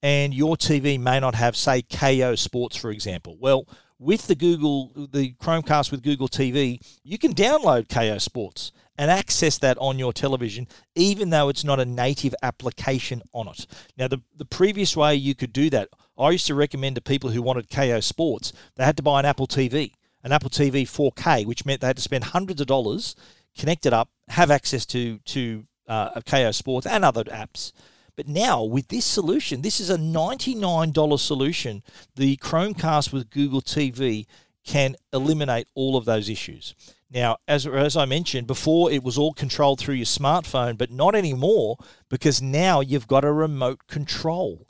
and 0.02 0.34
your 0.34 0.56
TV 0.56 1.00
may 1.00 1.20
not 1.20 1.36
have, 1.36 1.56
say, 1.56 1.84
Kayo 1.84 2.36
Sports, 2.36 2.76
for 2.76 2.90
example. 2.90 3.38
Well, 3.40 3.68
with 4.00 4.26
the 4.26 4.34
Google, 4.34 4.92
the 4.96 5.34
Chromecast 5.34 5.92
with 5.92 6.02
Google 6.02 6.28
TV, 6.28 6.80
you 7.04 7.20
can 7.20 7.36
download 7.36 7.88
Kayo 7.88 8.20
Sports 8.20 8.72
and 8.98 9.12
access 9.12 9.60
that 9.60 9.78
on 9.78 10.00
your 10.00 10.14
television, 10.14 10.68
even 10.96 11.30
though 11.30 11.50
it's 11.50 11.64
not 11.64 11.80
a 11.80 11.86
native 11.86 12.34
application 12.42 13.22
on 13.34 13.50
it. 13.50 13.68
Now, 13.98 14.08
the, 14.08 14.20
the 14.36 14.46
previous 14.46 14.98
way 14.98 15.14
you 15.14 15.36
could 15.36 15.54
do 15.54 15.70
that, 15.70 15.90
I 16.18 16.32
used 16.32 16.48
to 16.48 16.56
recommend 16.56 16.96
to 16.96 17.02
people 17.02 17.32
who 17.32 17.42
wanted 17.42 17.70
Kayo 17.70 18.04
Sports, 18.04 18.54
they 18.76 18.86
had 18.86 18.98
to 18.98 19.04
buy 19.04 19.20
an 19.20 19.26
Apple 19.26 19.48
TV, 19.48 19.94
an 20.24 20.32
Apple 20.32 20.50
TV 20.50 20.84
4K, 20.84 21.46
which 21.46 21.66
meant 21.66 21.82
they 21.82 21.88
had 21.88 21.98
to 21.98 22.04
spend 22.04 22.26
hundreds 22.26 22.62
of 22.62 22.68
dollars, 22.68 23.16
connect 23.58 23.86
it 23.86 23.94
up, 23.94 24.10
have 24.30 24.52
access 24.52 24.86
to, 24.88 25.20
to 25.20 25.66
uh, 25.88 26.20
Kayo 26.22 26.54
Sports 26.54 26.86
and 26.86 27.04
other 27.04 27.24
apps. 27.26 27.72
But 28.16 28.28
now 28.28 28.64
with 28.64 28.90
this 28.90 29.06
solution, 29.06 29.62
this 29.62 29.80
is 29.80 29.90
a 29.90 29.98
$99 29.98 31.20
solution. 31.20 31.84
The 32.16 32.38
Chromecast 32.38 33.12
with 33.12 33.32
Google 33.32 33.62
TV 33.62 34.28
can 34.64 34.96
eliminate 35.12 35.68
all 35.74 35.98
of 35.98 36.06
those 36.06 36.30
issues. 36.30 36.76
Now, 37.10 37.38
as, 37.48 37.68
as 37.68 37.98
I 37.98 38.06
mentioned 38.06 38.48
before, 38.48 38.92
it 38.92 39.04
was 39.04 39.18
all 39.18 39.34
controlled 39.34 39.80
through 39.80 39.96
your 39.96 40.06
smartphone, 40.06 40.78
but 40.78 40.90
not 40.90 41.16
anymore 41.16 41.78
because 42.10 42.42
now 42.42 42.80
you've 42.80 43.08
got 43.08 43.26
a 43.26 43.32
remote 43.32 43.88
control. 43.88 44.68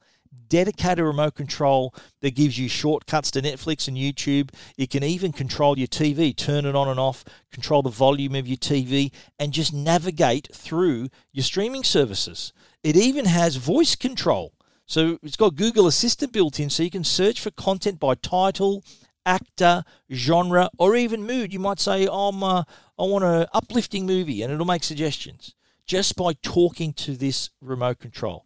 Dedicated 0.47 1.03
remote 1.03 1.35
control 1.35 1.93
that 2.21 2.35
gives 2.35 2.57
you 2.57 2.67
shortcuts 2.67 3.31
to 3.31 3.41
Netflix 3.41 3.87
and 3.87 3.97
YouTube. 3.97 4.49
It 4.77 4.89
can 4.89 5.03
even 5.03 5.31
control 5.31 5.77
your 5.77 5.87
TV, 5.87 6.35
turn 6.35 6.65
it 6.65 6.75
on 6.75 6.87
and 6.87 6.99
off, 6.99 7.23
control 7.51 7.81
the 7.81 7.89
volume 7.89 8.35
of 8.35 8.47
your 8.47 8.57
TV, 8.57 9.11
and 9.39 9.53
just 9.53 9.73
navigate 9.73 10.49
through 10.53 11.09
your 11.31 11.43
streaming 11.43 11.83
services. 11.83 12.53
It 12.83 12.95
even 12.95 13.25
has 13.25 13.55
voice 13.55 13.95
control. 13.95 14.53
So 14.85 15.17
it's 15.23 15.37
got 15.37 15.55
Google 15.55 15.87
Assistant 15.87 16.33
built 16.33 16.59
in, 16.59 16.69
so 16.69 16.83
you 16.83 16.91
can 16.91 17.03
search 17.03 17.39
for 17.39 17.51
content 17.51 17.99
by 17.99 18.15
title, 18.15 18.83
actor, 19.25 19.83
genre, 20.11 20.69
or 20.77 20.95
even 20.95 21.25
mood. 21.25 21.53
You 21.53 21.59
might 21.59 21.79
say, 21.79 22.07
I'm, 22.11 22.43
uh, 22.43 22.63
I 22.99 23.03
want 23.03 23.23
an 23.23 23.47
uplifting 23.53 24.05
movie, 24.05 24.41
and 24.41 24.51
it'll 24.51 24.65
make 24.65 24.83
suggestions 24.83 25.55
just 25.85 26.15
by 26.15 26.33
talking 26.41 26.93
to 26.93 27.15
this 27.15 27.49
remote 27.61 27.99
control. 27.99 28.45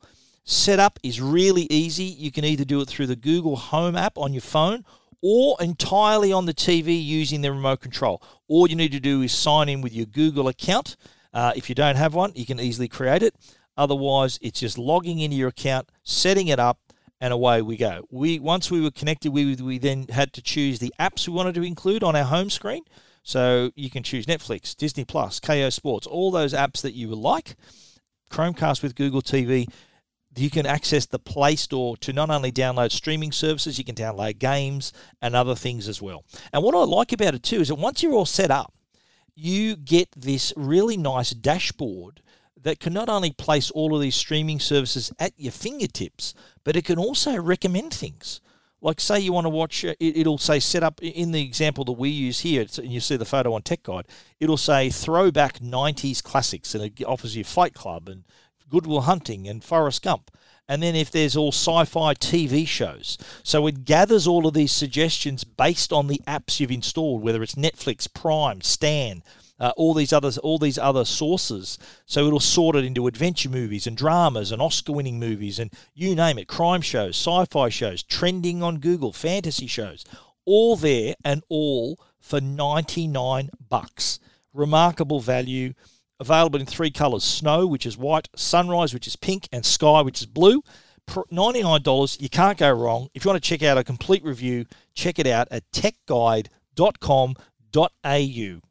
Setup 0.49 0.97
is 1.03 1.19
really 1.19 1.67
easy. 1.69 2.05
You 2.05 2.31
can 2.31 2.45
either 2.45 2.63
do 2.63 2.79
it 2.79 2.87
through 2.87 3.07
the 3.07 3.17
Google 3.17 3.57
Home 3.57 3.97
app 3.97 4.17
on 4.17 4.31
your 4.31 4.41
phone 4.41 4.85
or 5.21 5.57
entirely 5.59 6.31
on 6.31 6.45
the 6.45 6.53
TV 6.53 7.03
using 7.05 7.41
the 7.41 7.51
remote 7.51 7.81
control. 7.81 8.23
All 8.47 8.65
you 8.65 8.77
need 8.77 8.93
to 8.93 9.01
do 9.01 9.21
is 9.21 9.33
sign 9.33 9.67
in 9.67 9.81
with 9.81 9.93
your 9.93 10.05
Google 10.05 10.47
account. 10.47 10.95
Uh, 11.33 11.51
if 11.57 11.67
you 11.67 11.75
don't 11.75 11.97
have 11.97 12.13
one, 12.13 12.31
you 12.33 12.45
can 12.45 12.61
easily 12.61 12.87
create 12.87 13.23
it. 13.23 13.35
Otherwise, 13.75 14.39
it's 14.41 14.61
just 14.61 14.77
logging 14.77 15.19
into 15.19 15.35
your 15.35 15.49
account, 15.49 15.89
setting 16.03 16.47
it 16.47 16.59
up, 16.59 16.79
and 17.19 17.33
away 17.33 17.61
we 17.61 17.75
go. 17.75 18.07
We 18.09 18.39
once 18.39 18.71
we 18.71 18.79
were 18.79 18.91
connected, 18.91 19.33
we 19.33 19.53
we 19.55 19.79
then 19.79 20.07
had 20.07 20.31
to 20.31 20.41
choose 20.41 20.79
the 20.79 20.93
apps 20.97 21.27
we 21.27 21.33
wanted 21.33 21.55
to 21.55 21.63
include 21.63 22.03
on 22.03 22.15
our 22.15 22.23
home 22.23 22.49
screen. 22.49 22.83
So 23.21 23.71
you 23.75 23.89
can 23.89 24.01
choose 24.01 24.25
Netflix, 24.25 24.73
Disney 24.77 25.03
Plus, 25.03 25.41
Kayo 25.41 25.73
Sports, 25.73 26.07
all 26.07 26.31
those 26.31 26.53
apps 26.53 26.81
that 26.83 26.93
you 26.93 27.09
would 27.09 27.17
like. 27.17 27.57
Chromecast 28.31 28.81
with 28.81 28.95
Google 28.95 29.21
TV. 29.21 29.67
You 30.37 30.49
can 30.49 30.65
access 30.65 31.05
the 31.05 31.19
Play 31.19 31.55
Store 31.55 31.97
to 31.97 32.13
not 32.13 32.29
only 32.29 32.51
download 32.51 32.91
streaming 32.91 33.31
services, 33.31 33.77
you 33.77 33.83
can 33.83 33.95
download 33.95 34.39
games 34.39 34.93
and 35.21 35.35
other 35.35 35.55
things 35.55 35.87
as 35.87 36.01
well. 36.01 36.23
And 36.53 36.63
what 36.63 36.75
I 36.75 36.83
like 36.83 37.11
about 37.11 37.33
it 37.33 37.43
too 37.43 37.61
is 37.61 37.69
that 37.69 37.75
once 37.75 38.03
you're 38.03 38.13
all 38.13 38.25
set 38.25 38.51
up, 38.51 38.73
you 39.35 39.75
get 39.75 40.09
this 40.15 40.51
really 40.55 40.97
nice 40.97 41.31
dashboard 41.31 42.21
that 42.61 42.79
can 42.79 42.93
not 42.93 43.07
only 43.07 43.31
place 43.31 43.71
all 43.71 43.95
of 43.95 44.01
these 44.01 44.15
streaming 44.15 44.59
services 44.59 45.11
at 45.19 45.33
your 45.37 45.51
fingertips, 45.51 46.33
but 46.63 46.75
it 46.75 46.85
can 46.85 46.97
also 46.97 47.39
recommend 47.39 47.93
things. 47.93 48.41
Like, 48.81 48.99
say 48.99 49.19
you 49.19 49.33
want 49.33 49.45
to 49.45 49.49
watch, 49.49 49.83
uh, 49.85 49.95
it, 49.99 50.27
will 50.27 50.37
say 50.37 50.59
set 50.59 50.83
up 50.83 51.01
in 51.01 51.31
the 51.31 51.41
example 51.41 51.83
that 51.85 51.93
we 51.93 52.09
use 52.09 52.41
here, 52.41 52.61
and 52.77 52.91
you 52.91 52.99
see 52.99 53.17
the 53.17 53.25
photo 53.25 53.53
on 53.53 53.63
Tech 53.63 53.81
Guide, 53.81 54.05
it'll 54.39 54.57
say 54.57 54.89
throwback 54.89 55.59
90s 55.59 56.21
classics, 56.21 56.75
and 56.75 56.83
it 56.83 57.03
offers 57.03 57.35
you 57.35 57.43
Fight 57.43 57.73
Club 57.73 58.07
and 58.07 58.23
Good 58.69 58.85
Will 58.85 59.01
Hunting 59.01 59.47
and 59.47 59.63
Forrest 59.63 60.01
Gump. 60.01 60.31
And 60.69 60.83
then 60.83 60.95
if 60.95 61.09
there's 61.09 61.37
all 61.37 61.51
sci 61.51 61.85
fi 61.85 62.13
TV 62.13 62.67
shows. 62.67 63.17
So 63.43 63.67
it 63.67 63.85
gathers 63.85 64.27
all 64.27 64.47
of 64.47 64.53
these 64.53 64.71
suggestions 64.71 65.43
based 65.43 65.93
on 65.93 66.07
the 66.07 66.21
apps 66.27 66.59
you've 66.59 66.71
installed, 66.71 67.21
whether 67.23 67.41
it's 67.41 67.55
Netflix, 67.55 68.13
Prime, 68.13 68.61
Stan, 68.61 69.23
uh, 69.59 69.71
all 69.77 69.93
these 69.93 70.13
others, 70.13 70.37
all 70.37 70.59
these 70.59 70.77
other 70.77 71.05
sources. 71.05 71.79
So 72.05 72.27
it'll 72.27 72.39
sort 72.39 72.75
it 72.75 72.85
into 72.85 73.07
adventure 73.07 73.49
movies 73.49 73.87
and 73.87 73.95
dramas 73.95 74.51
and 74.51 74.61
Oscar-winning 74.61 75.19
movies 75.19 75.57
and 75.57 75.71
you 75.93 76.15
name 76.15 76.37
it, 76.37 76.47
crime 76.47 76.81
shows, 76.81 77.15
sci-fi 77.15 77.69
shows, 77.69 78.03
trending 78.03 78.61
on 78.61 78.79
Google, 78.79 79.13
fantasy 79.13 79.67
shows, 79.67 80.05
all 80.45 80.75
there 80.75 81.15
and 81.23 81.43
all 81.49 81.99
for 82.19 82.41
99 82.41 83.49
bucks. 83.69 84.19
Remarkable 84.53 85.19
value. 85.19 85.73
Available 86.19 86.59
in 86.59 86.65
three 86.65 86.91
colours: 86.91 87.23
snow, 87.23 87.67
which 87.67 87.85
is 87.85 87.97
white, 87.97 88.27
sunrise, 88.35 88.93
which 88.93 89.07
is 89.07 89.15
pink, 89.15 89.47
and 89.51 89.65
sky, 89.65 90.01
which 90.01 90.21
is 90.21 90.27
blue. 90.27 90.61
$99. 91.07 92.21
You 92.21 92.29
can't 92.29 92.57
go 92.57 92.71
wrong. 92.71 93.07
If 93.13 93.23
you 93.23 93.29
want 93.29 93.41
to 93.41 93.49
check 93.49 93.63
out 93.63 93.77
a 93.77 93.83
complete 93.83 94.25
review, 94.25 94.65
check 94.93 95.19
it 95.19 95.27
out 95.27 95.47
at 95.51 95.63
techguide.com.au. 95.71 98.66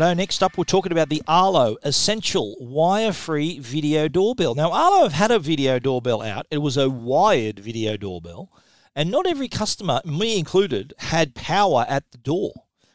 Righto, 0.00 0.14
next 0.14 0.42
up 0.42 0.56
we're 0.56 0.64
talking 0.64 0.92
about 0.92 1.10
the 1.10 1.22
Arlo 1.28 1.76
Essential 1.82 2.56
wire-free 2.58 3.58
video 3.58 4.08
doorbell. 4.08 4.54
Now 4.54 4.72
Arlo 4.72 5.02
have 5.02 5.12
had 5.12 5.30
a 5.30 5.38
video 5.38 5.78
doorbell 5.78 6.22
out. 6.22 6.46
It 6.50 6.58
was 6.58 6.78
a 6.78 6.88
wired 6.88 7.58
video 7.58 7.98
doorbell, 7.98 8.50
and 8.96 9.10
not 9.10 9.26
every 9.26 9.46
customer, 9.48 10.00
me 10.06 10.38
included, 10.38 10.94
had 10.96 11.34
power 11.34 11.84
at 11.86 12.10
the 12.12 12.16
door. 12.16 12.52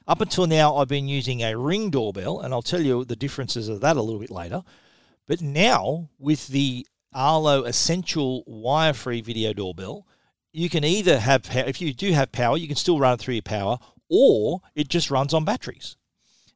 Up 0.08 0.20
until 0.20 0.48
now 0.48 0.78
I've 0.78 0.88
been 0.88 1.08
using 1.08 1.44
a 1.44 1.56
ring 1.56 1.92
doorbell, 1.92 2.40
and 2.40 2.56
I'll 2.56 2.64
tell 2.64 2.82
you 2.82 3.06
the 3.06 3.16
differences 3.16 3.70
of 3.70 3.82
that 3.82 3.98
a 3.98 4.02
little 4.02 4.20
bit 4.20 4.32
later. 4.32 4.64
But 5.28 5.42
now 5.42 6.10
with 6.18 6.48
the 6.48 6.88
Arlo 7.14 7.66
Essential 7.66 8.44
wire-free 8.48 9.22
video 9.22 9.54
doorbell, 9.54 10.08
you 10.54 10.72
can 10.72 10.84
either 10.84 11.20
have 11.20 11.46
if 11.54 11.82
you 11.82 11.94
do 11.94 12.14
have 12.14 12.32
power, 12.32 12.58
you 12.58 12.66
can 12.66 12.76
still 12.76 12.98
run 12.98 13.14
it 13.14 13.20
through 13.20 13.36
your 13.36 13.44
power, 13.44 13.78
or 14.10 14.62
it 14.74 14.88
just 14.88 15.12
runs 15.12 15.36
on 15.36 15.46
batteries. 15.46 15.98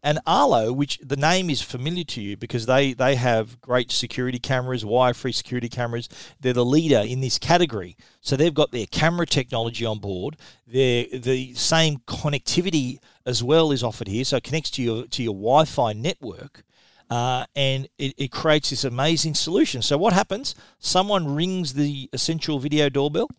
And 0.01 0.19
Arlo, 0.25 0.71
which 0.71 0.99
the 0.99 1.17
name 1.17 1.49
is 1.49 1.61
familiar 1.61 2.05
to 2.05 2.21
you 2.21 2.37
because 2.37 2.65
they, 2.65 2.93
they 2.93 3.15
have 3.15 3.59
great 3.59 3.91
security 3.91 4.39
cameras, 4.39 4.85
wire 4.85 5.13
free 5.13 5.33
security 5.33 5.67
cameras. 5.67 6.07
They're 6.39 6.53
the 6.53 6.65
leader 6.65 7.03
in 7.05 7.19
this 7.19 7.37
category. 7.37 7.97
So 8.21 8.35
they've 8.35 8.53
got 8.53 8.71
their 8.71 8.85
camera 8.85 9.25
technology 9.25 9.85
on 9.85 9.99
board. 9.99 10.37
They're, 10.65 11.05
the 11.11 11.53
same 11.55 11.97
connectivity 11.99 12.99
as 13.25 13.43
well 13.43 13.71
is 13.71 13.83
offered 13.83 14.07
here. 14.07 14.23
So 14.23 14.37
it 14.37 14.43
connects 14.43 14.71
to 14.71 14.81
your, 14.81 15.05
to 15.07 15.23
your 15.23 15.33
Wi 15.33 15.65
Fi 15.65 15.93
network. 15.93 16.63
Uh, 17.09 17.45
and 17.55 17.87
it, 17.97 18.13
it 18.17 18.31
creates 18.31 18.69
this 18.69 18.83
amazing 18.83 19.33
solution. 19.33 19.81
So, 19.81 19.97
what 19.97 20.13
happens? 20.13 20.53
Someone 20.77 21.33
rings 21.33 21.73
the 21.73 22.07
essential 22.13 22.59
video 22.59 22.87
doorbell, 22.87 23.29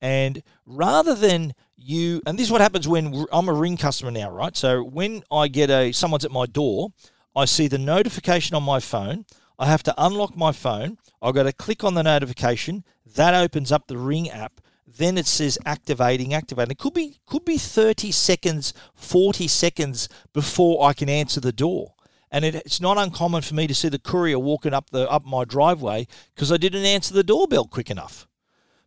and 0.00 0.42
rather 0.64 1.14
than 1.14 1.52
you 1.78 2.20
and 2.26 2.38
this 2.38 2.46
is 2.46 2.52
what 2.52 2.60
happens 2.60 2.88
when 2.88 3.26
I'm 3.32 3.48
a 3.48 3.52
ring 3.52 3.76
customer 3.76 4.10
now, 4.10 4.30
right? 4.30 4.56
So 4.56 4.82
when 4.82 5.22
I 5.30 5.48
get 5.48 5.70
a 5.70 5.92
someone's 5.92 6.24
at 6.24 6.30
my 6.30 6.46
door, 6.46 6.92
I 7.34 7.44
see 7.44 7.68
the 7.68 7.78
notification 7.78 8.56
on 8.56 8.64
my 8.64 8.80
phone. 8.80 9.24
I 9.58 9.66
have 9.66 9.82
to 9.84 9.94
unlock 9.96 10.36
my 10.36 10.52
phone. 10.52 10.98
I've 11.22 11.34
got 11.34 11.44
to 11.44 11.52
click 11.52 11.84
on 11.84 11.94
the 11.94 12.02
notification. 12.02 12.84
That 13.14 13.34
opens 13.34 13.72
up 13.72 13.86
the 13.86 13.98
Ring 13.98 14.28
app. 14.30 14.60
Then 14.86 15.18
it 15.18 15.26
says 15.26 15.58
activating, 15.66 16.34
activating. 16.34 16.72
It 16.72 16.78
could 16.78 16.94
be 16.94 17.18
could 17.26 17.44
be 17.44 17.58
30 17.58 18.10
seconds, 18.10 18.74
40 18.94 19.46
seconds 19.48 20.08
before 20.32 20.84
I 20.84 20.92
can 20.92 21.08
answer 21.08 21.40
the 21.40 21.52
door. 21.52 21.94
And 22.30 22.44
it, 22.44 22.54
it's 22.54 22.80
not 22.80 22.98
uncommon 22.98 23.42
for 23.42 23.54
me 23.54 23.66
to 23.66 23.74
see 23.74 23.88
the 23.88 23.98
courier 23.98 24.38
walking 24.38 24.74
up 24.74 24.90
the 24.90 25.08
up 25.10 25.24
my 25.24 25.44
driveway 25.44 26.06
because 26.34 26.50
I 26.50 26.56
didn't 26.56 26.84
answer 26.84 27.14
the 27.14 27.22
doorbell 27.22 27.66
quick 27.66 27.90
enough. 27.90 28.26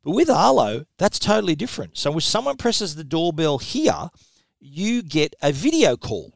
But 0.04 0.12
with 0.12 0.30
Arlo, 0.30 0.86
that's 0.98 1.20
totally 1.20 1.56
different. 1.56 1.98
So 1.98 2.12
when 2.12 2.22
someone 2.22 2.58
presses 2.58 2.96
the 2.96 3.04
doorbell 3.04 3.60
here, 3.60 4.10
you 4.60 5.04
get 5.04 5.36
a 5.42 5.52
video 5.52 5.96
call. 5.96 6.34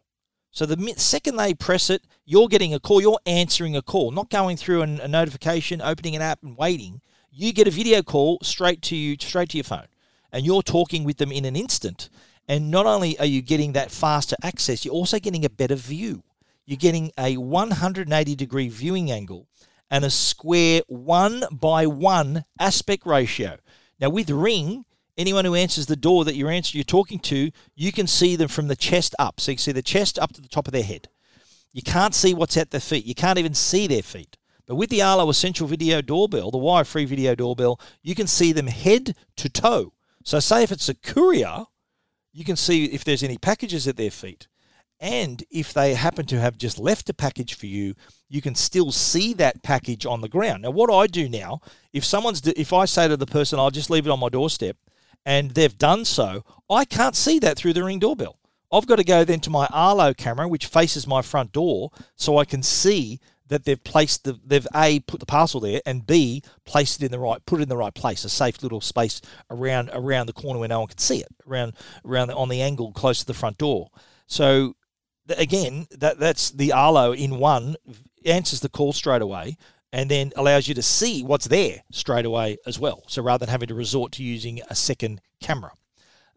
So 0.51 0.65
the 0.65 0.93
second 0.97 1.35
they 1.35 1.53
press 1.53 1.89
it, 1.89 2.03
you're 2.25 2.47
getting 2.47 2.73
a 2.73 2.79
call. 2.79 3.01
You're 3.01 3.19
answering 3.25 3.75
a 3.75 3.81
call, 3.81 4.11
not 4.11 4.29
going 4.29 4.55
through 4.55 4.83
an, 4.83 4.99
a 5.01 5.07
notification, 5.07 5.81
opening 5.81 6.15
an 6.15 6.21
app, 6.21 6.43
and 6.43 6.55
waiting. 6.57 7.01
You 7.31 7.51
get 7.51 7.67
a 7.67 7.71
video 7.71 8.01
call 8.01 8.39
straight 8.41 8.81
to 8.83 8.95
you, 8.95 9.17
straight 9.19 9.49
to 9.49 9.57
your 9.57 9.65
phone, 9.65 9.87
and 10.31 10.45
you're 10.45 10.61
talking 10.61 11.03
with 11.03 11.17
them 11.17 11.31
in 11.31 11.43
an 11.43 11.55
instant. 11.55 12.09
And 12.47 12.71
not 12.71 12.85
only 12.85 13.17
are 13.19 13.25
you 13.25 13.41
getting 13.41 13.73
that 13.73 13.91
faster 13.91 14.35
access, 14.43 14.85
you're 14.85 14.93
also 14.93 15.19
getting 15.19 15.43
a 15.43 15.49
better 15.49 15.75
view. 15.75 16.23
You're 16.65 16.77
getting 16.77 17.11
a 17.17 17.37
180 17.37 18.35
degree 18.35 18.69
viewing 18.69 19.11
angle 19.11 19.47
and 19.89 20.03
a 20.03 20.09
square 20.09 20.81
one 20.87 21.43
by 21.51 21.85
one 21.87 22.45
aspect 22.59 23.05
ratio. 23.05 23.57
Now 23.99 24.09
with 24.09 24.29
Ring, 24.29 24.85
anyone 25.17 25.45
who 25.45 25.55
answers 25.55 25.85
the 25.85 25.95
door 25.95 26.25
that 26.25 26.35
you're 26.35 26.51
answering, 26.51 26.79
you're 26.79 26.85
talking 26.85 27.19
to, 27.19 27.51
you 27.75 27.91
can 27.91 28.07
see 28.07 28.35
them 28.35 28.47
from 28.47 28.67
the 28.67 28.75
chest 28.75 29.15
up. 29.19 29.39
So 29.39 29.51
you 29.51 29.57
can 29.57 29.61
see 29.61 29.71
the 29.71 29.81
chest 29.81 30.19
up 30.19 30.33
to 30.33 30.41
the 30.41 30.47
top 30.47 30.67
of 30.67 30.73
their 30.73 30.83
head. 30.83 31.07
You 31.71 31.81
can't 31.81 32.15
see 32.15 32.33
what's 32.33 32.57
at 32.57 32.71
their 32.71 32.79
feet. 32.79 33.05
You 33.05 33.15
can't 33.15 33.39
even 33.39 33.53
see 33.53 33.87
their 33.87 34.03
feet. 34.03 34.37
But 34.65 34.75
with 34.75 34.89
the 34.89 35.01
Arlo 35.01 35.29
Essential 35.29 35.67
Video 35.67 36.01
Doorbell, 36.01 36.49
the 36.49 36.57
wire-free 36.57 37.05
video 37.05 37.35
doorbell, 37.35 37.79
you 38.01 38.15
can 38.15 38.27
see 38.27 38.51
them 38.51 38.67
head 38.67 39.15
to 39.35 39.49
toe. 39.49 39.93
So 40.23 40.39
say 40.39 40.63
if 40.63 40.71
it's 40.71 40.89
a 40.89 40.95
courier, 40.95 41.65
you 42.33 42.43
can 42.43 42.55
see 42.55 42.85
if 42.85 43.03
there's 43.03 43.23
any 43.23 43.37
packages 43.37 43.87
at 43.87 43.95
their 43.95 44.09
feet. 44.09 44.47
And 44.99 45.43
if 45.51 45.73
they 45.73 45.93
happen 45.93 46.25
to 46.27 46.39
have 46.39 46.57
just 46.57 46.79
left 46.79 47.09
a 47.09 47.13
package 47.13 47.55
for 47.55 47.65
you, 47.65 47.95
you 48.29 48.41
can 48.41 48.55
still 48.55 48.91
see 48.91 49.33
that 49.33 49.61
package 49.61 50.05
on 50.05 50.21
the 50.21 50.29
ground. 50.29 50.63
Now, 50.63 50.71
what 50.71 50.91
I 50.91 51.07
do 51.07 51.27
now, 51.27 51.59
if 51.93 52.05
someone's, 52.05 52.45
if 52.47 52.71
I 52.71 52.85
say 52.85 53.07
to 53.07 53.17
the 53.17 53.25
person, 53.25 53.59
I'll 53.59 53.71
just 53.71 53.89
leave 53.89 54.07
it 54.07 54.11
on 54.11 54.19
my 54.19 54.29
doorstep, 54.29 54.77
and 55.25 55.51
they've 55.51 55.77
done 55.77 56.05
so, 56.05 56.43
I 56.69 56.85
can't 56.85 57.15
see 57.15 57.39
that 57.39 57.57
through 57.57 57.73
the 57.73 57.83
ring 57.83 57.99
doorbell. 57.99 58.39
I've 58.71 58.87
got 58.87 58.97
to 58.97 59.03
go 59.03 59.23
then 59.23 59.41
to 59.41 59.49
my 59.49 59.67
Arlo 59.71 60.13
camera, 60.13 60.47
which 60.47 60.65
faces 60.65 61.05
my 61.05 61.21
front 61.21 61.51
door, 61.51 61.91
so 62.15 62.37
I 62.37 62.45
can 62.45 62.63
see 62.63 63.19
that 63.47 63.63
they've 63.63 63.83
placed 63.83 64.23
the 64.23 64.39
they've 64.43 64.67
a 64.75 64.99
put 65.01 65.19
the 65.19 65.25
parcel 65.25 65.59
there 65.59 65.79
and 65.85 66.07
b 66.07 66.41
placed 66.65 67.01
it 67.01 67.05
in 67.05 67.11
the 67.11 67.19
right 67.19 67.45
put 67.45 67.59
it 67.59 67.63
in 67.63 67.69
the 67.69 67.77
right 67.77 67.93
place, 67.93 68.23
a 68.23 68.29
safe 68.29 68.63
little 68.63 68.81
space 68.81 69.21
around 69.51 69.91
around 69.93 70.25
the 70.25 70.33
corner 70.33 70.59
where 70.59 70.67
no 70.67 70.79
one 70.79 70.87
can 70.87 70.97
see 70.97 71.19
it, 71.19 71.27
around 71.47 71.73
around 72.03 72.29
the, 72.29 72.35
on 72.35 72.49
the 72.49 72.61
angle 72.61 72.91
close 72.91 73.19
to 73.19 73.25
the 73.25 73.33
front 73.35 73.57
door. 73.57 73.89
So 74.27 74.75
again, 75.29 75.87
that 75.91 76.19
that's 76.19 76.51
the 76.51 76.71
Arlo 76.71 77.13
in 77.13 77.37
one 77.37 77.75
answers 78.25 78.59
the 78.59 78.69
call 78.69 78.93
straight 78.93 79.21
away 79.21 79.57
and 79.93 80.11
then 80.11 80.33
allows 80.35 80.67
you 80.67 80.73
to 80.73 80.81
see 80.81 81.23
what's 81.23 81.47
there 81.47 81.83
straight 81.91 82.25
away 82.25 82.57
as 82.65 82.77
well. 82.77 83.03
So 83.07 83.21
rather 83.21 83.45
than 83.45 83.51
having 83.51 83.69
to 83.69 83.75
resort 83.75 84.11
to 84.13 84.23
using 84.23 84.61
a 84.69 84.75
second 84.75 85.21
camera. 85.39 85.71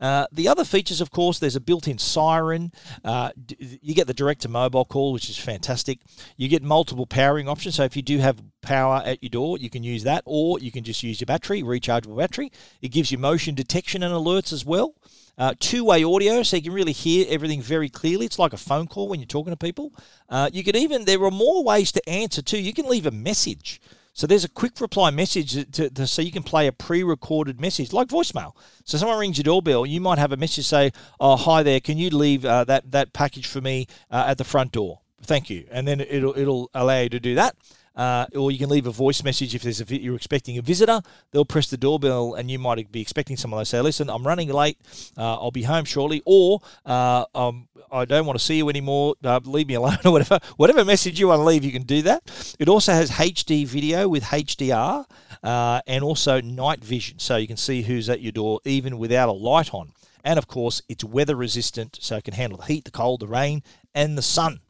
Uh, 0.01 0.26
the 0.30 0.47
other 0.47 0.64
features, 0.64 1.01
of 1.01 1.11
course, 1.11 1.41
there's 1.41 1.57
a 1.57 1.61
built-in 1.61 1.99
siren. 1.99 2.70
Uh, 3.05 3.30
you 3.59 3.95
get 3.95 4.07
the 4.07 4.14
direct-to-mobile 4.14 4.84
call, 4.84 5.12
which 5.12 5.28
is 5.28 5.36
fantastic. 5.36 5.99
You 6.36 6.49
get 6.49 6.62
multiple 6.62 7.07
powering 7.07 7.49
options. 7.49 7.74
So 7.74 7.82
if 7.82 7.97
you 7.97 8.03
do 8.03 8.18
have 8.18 8.41
power 8.61 9.03
at 9.05 9.22
your 9.22 9.30
door, 9.30 9.59
you 9.59 9.70
can 9.70 9.82
use 9.82 10.05
that, 10.05 10.22
or 10.24 10.61
you 10.61 10.70
can 10.70 10.84
just 10.84 11.03
use 11.03 11.20
your 11.20 11.26
battery, 11.26 11.62
rechargeable 11.62 12.16
battery. 12.16 12.53
It 12.80 12.93
gives 12.93 13.11
you 13.11 13.18
motion 13.18 13.57
detection 13.57 14.05
and 14.05 14.14
alerts 14.14 14.53
as 14.53 14.64
well. 14.64 14.95
Uh, 15.39 15.55
two-way 15.61 16.03
audio, 16.03 16.43
so 16.43 16.57
you 16.57 16.62
can 16.62 16.72
really 16.72 16.93
hear 16.93 17.24
everything 17.28 17.62
very 17.62 17.89
clearly. 17.89 18.26
It's 18.26 18.41
like 18.41 18.53
a 18.53 18.57
phone 18.57 18.89
call 18.89 19.09
when 19.09 19.20
you're 19.20 19.26
talking 19.26 19.53
to 19.53 19.57
people. 19.57 19.93
Uh, 20.28 20.51
you 20.53 20.64
can 20.64 20.74
even 20.74 21.05
there 21.05 21.22
are 21.22 21.30
more 21.30 21.62
ways 21.62 21.93
to 21.93 22.09
answer 22.09 22.43
too. 22.43 22.59
You 22.59 22.72
can 22.72 22.86
leave 22.86 23.07
a 23.07 23.12
message. 23.12 23.80
So 24.14 24.26
there's 24.26 24.43
a 24.43 24.49
quick 24.49 24.80
reply 24.80 25.11
message 25.11 25.53
to, 25.70 25.91
to, 25.91 26.07
so 26.09 26.22
you 26.22 26.32
can 26.32 26.43
play 26.43 26.66
a 26.66 26.72
pre-recorded 26.72 27.61
message 27.61 27.93
like 27.93 28.09
voicemail. 28.09 28.51
So 28.82 28.99
someone 28.99 29.16
rings 29.16 29.39
your 29.39 29.45
doorbell, 29.45 29.86
you 29.86 30.01
might 30.01 30.18
have 30.18 30.32
a 30.32 30.36
message 30.36 30.66
say, 30.66 30.91
"Oh, 31.20 31.36
hi 31.36 31.62
there, 31.62 31.78
can 31.78 31.99
you 31.99 32.11
leave 32.11 32.45
uh, 32.45 32.64
that 32.64 32.91
that 32.91 33.12
package 33.12 33.47
for 33.47 33.61
me 33.61 33.86
uh, 34.11 34.24
at 34.26 34.39
the 34.39 34.45
front 34.45 34.72
door? 34.72 35.03
Thank 35.22 35.51
you." 35.51 35.68
And 35.70 35.86
then 35.86 36.01
it'll 36.01 36.36
it'll 36.36 36.68
allow 36.74 37.03
you 37.03 37.11
to 37.11 37.20
do 37.20 37.36
that. 37.36 37.55
Uh, 37.99 38.26
or 38.36 38.53
you 38.53 38.59
can 38.59 38.68
leave 38.68 38.86
a 38.86 38.92
voice 38.92 39.24
message 39.24 39.57
if 39.57 39.62
there's 39.62 39.80
a, 39.80 40.01
you're 40.01 40.14
expecting 40.14 40.57
a 40.57 40.62
visitor. 40.62 41.01
They'll 41.32 41.44
press 41.44 41.68
the 41.68 41.76
doorbell, 41.76 42.34
and 42.34 42.49
you 42.49 42.59
might 42.59 42.92
be 42.92 43.01
expecting 43.01 43.36
someone 43.36 43.61
to 43.61 43.66
say, 43.66 43.80
"Listen, 43.80 44.09
I'm 44.09 44.24
running 44.24 44.51
late. 44.51 44.78
Uh, 45.16 45.34
I'll 45.34 45.51
be 45.51 45.64
home 45.64 45.84
shortly," 45.84 46.22
or 46.24 46.61
uh, 46.86 47.24
um, 47.34 47.66
"I 47.90 48.05
don't 48.05 48.24
want 48.24 48.38
to 48.38 48.44
see 48.44 48.57
you 48.57 48.68
anymore. 48.68 49.16
Uh, 49.24 49.40
leave 49.44 49.66
me 49.66 49.74
alone," 49.74 49.99
or 50.05 50.12
whatever. 50.12 50.38
Whatever 50.57 50.84
message 50.84 51.18
you 51.18 51.26
want 51.26 51.40
to 51.40 51.44
leave, 51.44 51.64
you 51.64 51.72
can 51.72 51.82
do 51.82 52.03
that. 52.03 52.55
It 52.61 52.68
also 52.68 52.92
has 52.92 53.11
HD 53.11 53.66
video 53.66 54.09
with 54.09 54.22
HDR 54.22 55.05
uh, 55.42 55.80
and 55.88 56.05
also 56.05 56.40
night 56.40 56.84
vision, 56.84 57.18
so 57.18 57.36
you 57.36 57.49
can 57.49 57.57
see 57.57 57.82
who's 57.82 58.09
at 58.09 58.20
your 58.20 58.32
door 58.32 58.61
even 58.64 58.99
without 58.99 59.28
a 59.28 59.32
light 59.32 59.74
on. 59.74 59.92
And 60.22 60.38
of 60.38 60.46
course, 60.46 60.82
it's 60.88 61.03
weather 61.03 61.34
resistant, 61.34 61.99
so 62.01 62.16
it 62.16 62.24
can 62.24 62.34
handle 62.34 62.59
the 62.59 62.66
heat, 62.66 62.84
the 62.84 62.90
cold, 62.92 63.20
the 63.20 63.26
rain, 63.26 63.62
and 63.92 64.16
the 64.16 64.22
sun. 64.22 64.61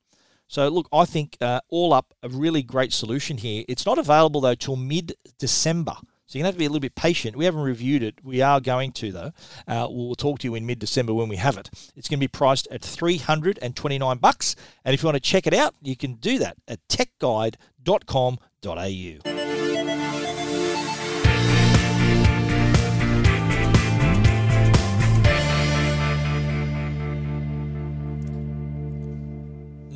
So, 0.49 0.68
look, 0.68 0.88
I 0.92 1.05
think 1.05 1.36
uh, 1.40 1.61
all 1.68 1.92
up 1.92 2.14
a 2.22 2.28
really 2.28 2.62
great 2.62 2.92
solution 2.92 3.38
here. 3.38 3.64
It's 3.68 3.86
not 3.86 3.99
available 3.99 4.40
though 4.40 4.55
till 4.55 4.76
mid 4.76 5.14
December. 5.38 5.96
So 6.28 6.38
you're 6.38 6.42
going 6.42 6.53
to 6.53 6.53
have 6.53 6.57
to 6.57 6.59
be 6.59 6.66
a 6.66 6.68
little 6.68 6.80
bit 6.80 6.94
patient. 6.94 7.36
We 7.36 7.46
haven't 7.46 7.62
reviewed 7.62 8.03
it. 8.03 8.22
We 8.22 8.42
are 8.42 8.61
going 8.61 8.92
to, 8.92 9.12
though. 9.12 9.32
Uh, 9.66 9.86
we'll 9.88 10.14
talk 10.14 10.40
to 10.40 10.46
you 10.46 10.55
in 10.57 10.66
mid-December 10.66 11.14
when 11.14 11.30
we 11.30 11.36
have 11.36 11.57
it. 11.57 11.70
It's 11.96 12.07
going 12.07 12.18
to 12.18 12.22
be 12.22 12.28
priced 12.28 12.68
at 12.70 12.82
329 12.82 14.18
bucks, 14.18 14.55
and 14.84 14.92
if 14.92 15.03
you 15.03 15.07
want 15.07 15.16
to 15.16 15.20
check 15.20 15.46
it 15.46 15.55
out, 15.55 15.74
you 15.80 15.96
can 15.96 16.16
do 16.16 16.38
that 16.38 16.59
at 16.68 16.86
techguide.com.au. 16.88 19.38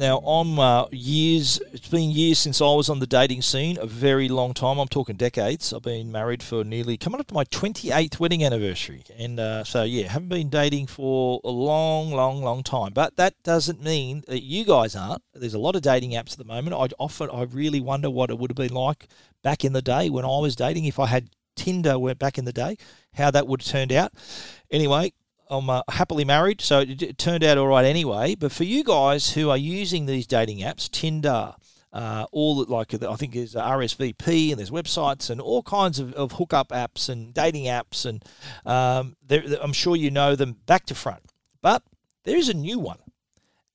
Now, 0.03 0.19
I'm 0.19 0.59
uh, 0.59 0.87
years, 0.91 1.61
it's 1.73 1.87
been 1.87 2.11
years 2.11 2.41
since 2.41 2.61
I 2.61 2.65
was 2.65 2.91
on 2.91 2.99
the 2.99 3.07
dating 3.07 3.43
scene, 3.43 3.79
a 3.81 3.87
very 3.87 4.29
long 4.29 4.53
time. 4.53 4.81
I'm 4.81 4.89
talking 4.89 5.15
decades. 5.15 5.73
I've 5.73 5.83
been 5.83 6.11
married 6.11 6.43
for 6.43 6.65
nearly, 6.65 6.97
coming 6.97 7.21
up 7.21 7.29
to 7.29 7.35
my 7.35 7.45
28th 7.45 8.19
wedding 8.19 8.45
anniversary. 8.45 9.05
And 9.17 9.39
uh, 9.39 9.63
so, 9.63 9.85
yeah, 9.85 10.09
haven't 10.09 10.31
been 10.31 10.49
dating 10.49 10.89
for 10.89 11.41
a 11.45 11.51
long, 11.51 12.11
long, 12.11 12.43
long 12.43 12.65
time. 12.65 12.93
But 12.93 13.15
that 13.15 13.41
doesn't 13.45 13.81
mean 13.81 14.25
that 14.27 14.43
you 14.43 14.65
guys 14.65 14.97
aren't. 14.97 15.23
There's 15.35 15.55
a 15.55 15.61
lot 15.61 15.77
of 15.77 15.83
dating 15.83 16.15
apps 16.15 16.33
at 16.33 16.39
the 16.39 16.45
moment. 16.47 16.75
I 16.75 16.89
often, 16.99 17.31
I 17.33 17.45
really 17.45 17.81
wonder 17.81 18.11
what 18.11 18.31
it 18.31 18.39
would 18.39 18.51
have 18.51 18.57
been 18.57 18.75
like 18.75 19.07
back 19.45 19.65
in 19.65 19.73
the 19.73 19.83
day 19.83 20.11
when 20.11 20.25
I 20.25 20.39
was 20.39 20.57
dating, 20.57 20.87
if 20.87 20.99
I 20.99 21.07
had 21.07 21.31
Tinder 21.55 21.97
went 21.97 22.19
back 22.19 22.39
in 22.39 22.45
the 22.45 22.53
day, 22.53 22.77
how 23.15 23.31
that 23.31 23.47
would 23.47 23.63
have 23.63 23.71
turned 23.71 23.93
out. 23.93 24.13
Anyway, 24.69 25.13
I'm 25.53 25.69
uh, 25.69 25.83
happily 25.91 26.25
married, 26.25 26.63
so 26.63 26.81
it, 26.81 27.03
it, 27.03 27.19
turned 27.19 27.45
out 27.45 27.59
all 27.59 27.67
right 27.67 27.85
anyway. 27.85 28.35
But 28.35 28.53
for 28.53 28.65
you 28.65 28.83
guys 28.83 29.35
who 29.35 29.51
are 29.51 29.57
using 29.57 30.07
these 30.07 30.27
dating 30.27 30.61
apps, 30.61 30.91
Tinder, 30.91 31.55
uh, 31.93 32.25
all 32.33 32.65
like 32.65 32.95
I 32.95 33.17
think 33.17 33.35
there's 33.35 33.55
RSVP 33.55 34.51
and 34.51 34.59
there's 34.59 34.71
websites 34.71 35.29
and 35.29 35.43
all 35.43 35.63
kinds 35.63 35.99
of, 35.99 36.15
of 36.15 36.33
hookup 36.33 36.71
apps 36.71 37.11
and 37.11 37.35
dating 37.35 37.67
apps, 37.67 38.07
and 38.07 38.25
um, 38.65 39.15
I'm 39.61 39.75
sure 39.75 39.95
you 39.95 40.11
know 40.11 40.35
them 40.35 40.57
back 40.65 40.87
to 40.87 40.95
front. 40.95 41.23
But 41.61 41.83
there 42.25 42.39
is 42.39 42.49
a 42.49 42.55
new 42.55 42.79
one, 42.79 43.01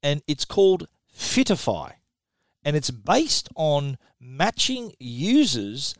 and 0.02 0.24
it's 0.28 0.46
called 0.46 0.88
Fitafy, 1.16 1.92
and 2.64 2.76
it's 2.76 2.90
based 2.90 3.50
on 3.56 4.00
matching 4.20 4.94
users 5.00 5.94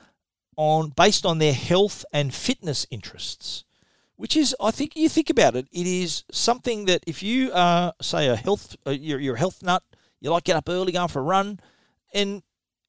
on 0.56 0.90
based 0.90 1.24
on 1.24 1.38
their 1.38 1.54
health 1.54 2.04
and 2.12 2.34
fitness 2.34 2.88
interests 2.90 3.64
which 4.18 4.36
is, 4.36 4.56
I 4.60 4.72
think, 4.72 4.96
you 4.96 5.08
think 5.10 5.30
about 5.30 5.56
it, 5.56 5.68
it 5.72 5.88
is 5.88 6.24
something 6.32 6.86
that 6.86 7.04
if 7.08 7.24
you 7.24 7.52
are, 7.54 7.94
say, 8.02 8.28
a 8.28 8.36
health, 8.36 8.76
uh, 8.86 8.92
you're, 8.92 9.20
you're 9.20 9.36
a 9.36 9.40
health 9.40 9.64
nut, 9.64 9.84
you 10.20 10.32
like 10.32 10.44
get 10.44 10.56
up 10.58 10.68
early, 10.68 10.92
going 10.92 11.08
for 11.08 11.20
a 11.20 11.24
run, 11.24 11.60
and 12.14 12.42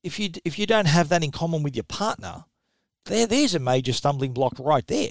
if 0.03 0.19
you 0.19 0.31
if 0.45 0.59
you 0.59 0.67
don't 0.67 0.87
have 0.87 1.09
that 1.11 1.25
in 1.25 1.31
common 1.31 1.63
with 1.63 1.77
your 1.77 1.85
partner, 1.85 2.45
there 3.05 3.27
there's 3.27 3.55
a 3.55 3.59
major 3.59 3.93
stumbling 3.93 4.33
block 4.33 4.55
right 4.59 4.87
there. 4.87 5.11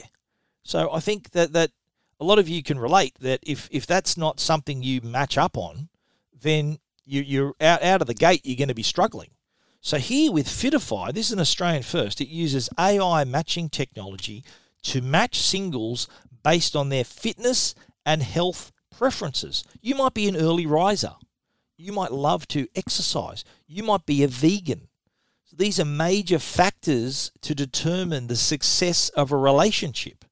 So 0.63 0.91
I 0.91 0.99
think 0.99 1.31
that 1.31 1.53
that 1.53 1.71
a 2.19 2.25
lot 2.25 2.39
of 2.39 2.49
you 2.49 2.63
can 2.63 2.79
relate 2.79 3.15
that 3.19 3.39
if 3.43 3.67
if 3.71 3.85
that's 3.85 4.17
not 4.17 4.39
something 4.39 4.81
you 4.81 5.01
match 5.01 5.37
up 5.37 5.57
on, 5.57 5.89
then 6.33 6.79
you, 7.05 7.21
you're 7.21 7.53
out, 7.61 7.83
out 7.83 8.01
of 8.01 8.07
the 8.07 8.13
gate, 8.13 8.41
you're 8.43 8.57
going 8.57 8.67
to 8.67 8.73
be 8.73 8.83
struggling. 8.83 9.29
So 9.81 9.97
here 9.97 10.31
with 10.31 10.47
Fitafy, 10.47 11.13
this 11.13 11.27
is 11.27 11.33
an 11.33 11.39
Australian 11.39 11.83
first. 11.83 12.19
It 12.19 12.27
uses 12.27 12.69
AI 12.77 13.23
matching 13.23 13.69
technology 13.69 14.43
to 14.87 15.01
match 15.01 15.39
singles 15.39 16.07
based 16.43 16.75
on 16.75 16.89
their 16.89 17.03
fitness 17.03 17.75
and 18.05 18.21
health 18.21 18.71
preferences. 18.97 19.63
You 19.81 19.95
might 19.95 20.13
be 20.13 20.27
an 20.27 20.35
early 20.35 20.65
riser. 20.65 21.15
You 21.77 21.93
might 21.93 22.11
love 22.11 22.47
to 22.49 22.67
exercise. 22.75 23.43
You 23.67 23.83
might 23.83 24.05
be 24.05 24.23
a 24.23 24.27
vegan. 24.27 24.87
So 25.45 25.55
these 25.57 25.79
are 25.79 25.85
major 25.85 26.39
factors 26.39 27.31
to 27.41 27.53
determine 27.53 28.27
the 28.27 28.35
success 28.35 29.09
of 29.09 29.31
a 29.31 29.37
relationship. 29.37 30.25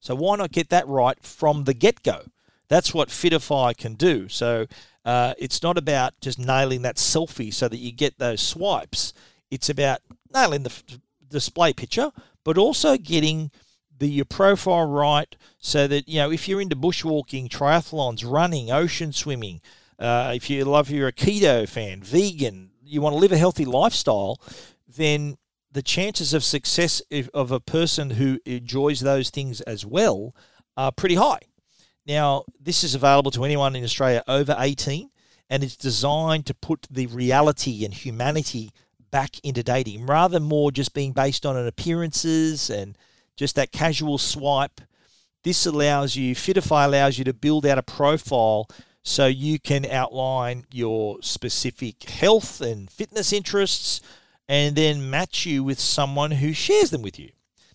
So 0.00 0.14
why 0.14 0.36
not 0.36 0.52
get 0.52 0.68
that 0.70 0.86
right 0.88 1.18
from 1.22 1.64
the 1.64 1.74
get 1.74 2.02
go? 2.02 2.22
That's 2.68 2.94
what 2.94 3.08
Fitafy 3.08 3.76
can 3.76 3.94
do. 3.94 4.28
So 4.28 4.66
Uh, 5.04 5.34
it's 5.36 5.62
not 5.64 5.76
about 5.76 6.12
just 6.20 6.38
nailing 6.38 6.82
that 6.82 6.96
selfie 6.96 7.52
so 7.52 7.66
that 7.68 7.78
you 7.78 7.90
get 7.90 8.18
those 8.18 8.40
swipes. 8.40 9.12
It's 9.50 9.68
about 9.68 10.00
nailing 10.32 10.62
the 10.62 10.70
f- 10.70 11.00
display 11.28 11.72
picture, 11.72 12.12
but 12.44 12.56
also 12.56 12.96
getting 12.96 13.50
the 14.02 14.08
your 14.08 14.24
profile 14.24 14.84
right 14.84 15.36
so 15.58 15.86
that 15.86 16.08
you 16.08 16.16
know 16.16 16.30
if 16.30 16.48
you're 16.48 16.60
into 16.60 16.74
bushwalking, 16.74 17.48
triathlons, 17.48 18.28
running, 18.28 18.70
ocean 18.70 19.12
swimming, 19.12 19.60
uh, 19.98 20.32
if 20.34 20.50
you 20.50 20.64
love 20.64 20.90
you're 20.90 21.08
a 21.08 21.12
keto 21.12 21.68
fan, 21.68 22.02
vegan, 22.02 22.70
you 22.84 23.00
want 23.00 23.14
to 23.14 23.18
live 23.18 23.30
a 23.30 23.38
healthy 23.38 23.64
lifestyle, 23.64 24.40
then 24.88 25.38
the 25.70 25.82
chances 25.82 26.34
of 26.34 26.42
success 26.42 27.00
of 27.32 27.52
a 27.52 27.60
person 27.60 28.10
who 28.10 28.40
enjoys 28.44 29.00
those 29.00 29.30
things 29.30 29.60
as 29.62 29.86
well 29.86 30.34
are 30.76 30.90
pretty 30.90 31.14
high. 31.14 31.40
Now, 32.04 32.44
this 32.60 32.82
is 32.82 32.96
available 32.96 33.30
to 33.30 33.44
anyone 33.44 33.76
in 33.76 33.84
Australia 33.84 34.24
over 34.26 34.56
18, 34.58 35.10
and 35.48 35.62
it's 35.62 35.76
designed 35.76 36.46
to 36.46 36.54
put 36.54 36.88
the 36.90 37.06
reality 37.06 37.84
and 37.84 37.94
humanity 37.94 38.72
back 39.12 39.38
into 39.44 39.62
dating 39.62 40.06
rather 40.06 40.40
more 40.40 40.72
just 40.72 40.94
being 40.94 41.12
based 41.12 41.46
on 41.46 41.56
appearances 41.66 42.70
and 42.70 42.96
just 43.36 43.56
that 43.56 43.72
casual 43.72 44.18
swipe. 44.18 44.80
This 45.44 45.66
allows 45.66 46.16
you, 46.16 46.34
Fitafy 46.34 46.84
allows 46.84 47.18
you 47.18 47.24
to 47.24 47.34
build 47.34 47.66
out 47.66 47.78
a 47.78 47.82
profile 47.82 48.68
so 49.02 49.26
you 49.26 49.58
can 49.58 49.84
outline 49.86 50.64
your 50.72 51.18
specific 51.22 52.02
health 52.04 52.60
and 52.60 52.90
fitness 52.90 53.32
interests 53.32 54.00
and 54.48 54.76
then 54.76 55.10
match 55.10 55.44
you 55.46 55.64
with 55.64 55.80
someone 55.80 56.32
who 56.32 56.52
shares 56.52 56.90
them 56.90 57.02
with 57.02 57.18
you. 57.18 57.30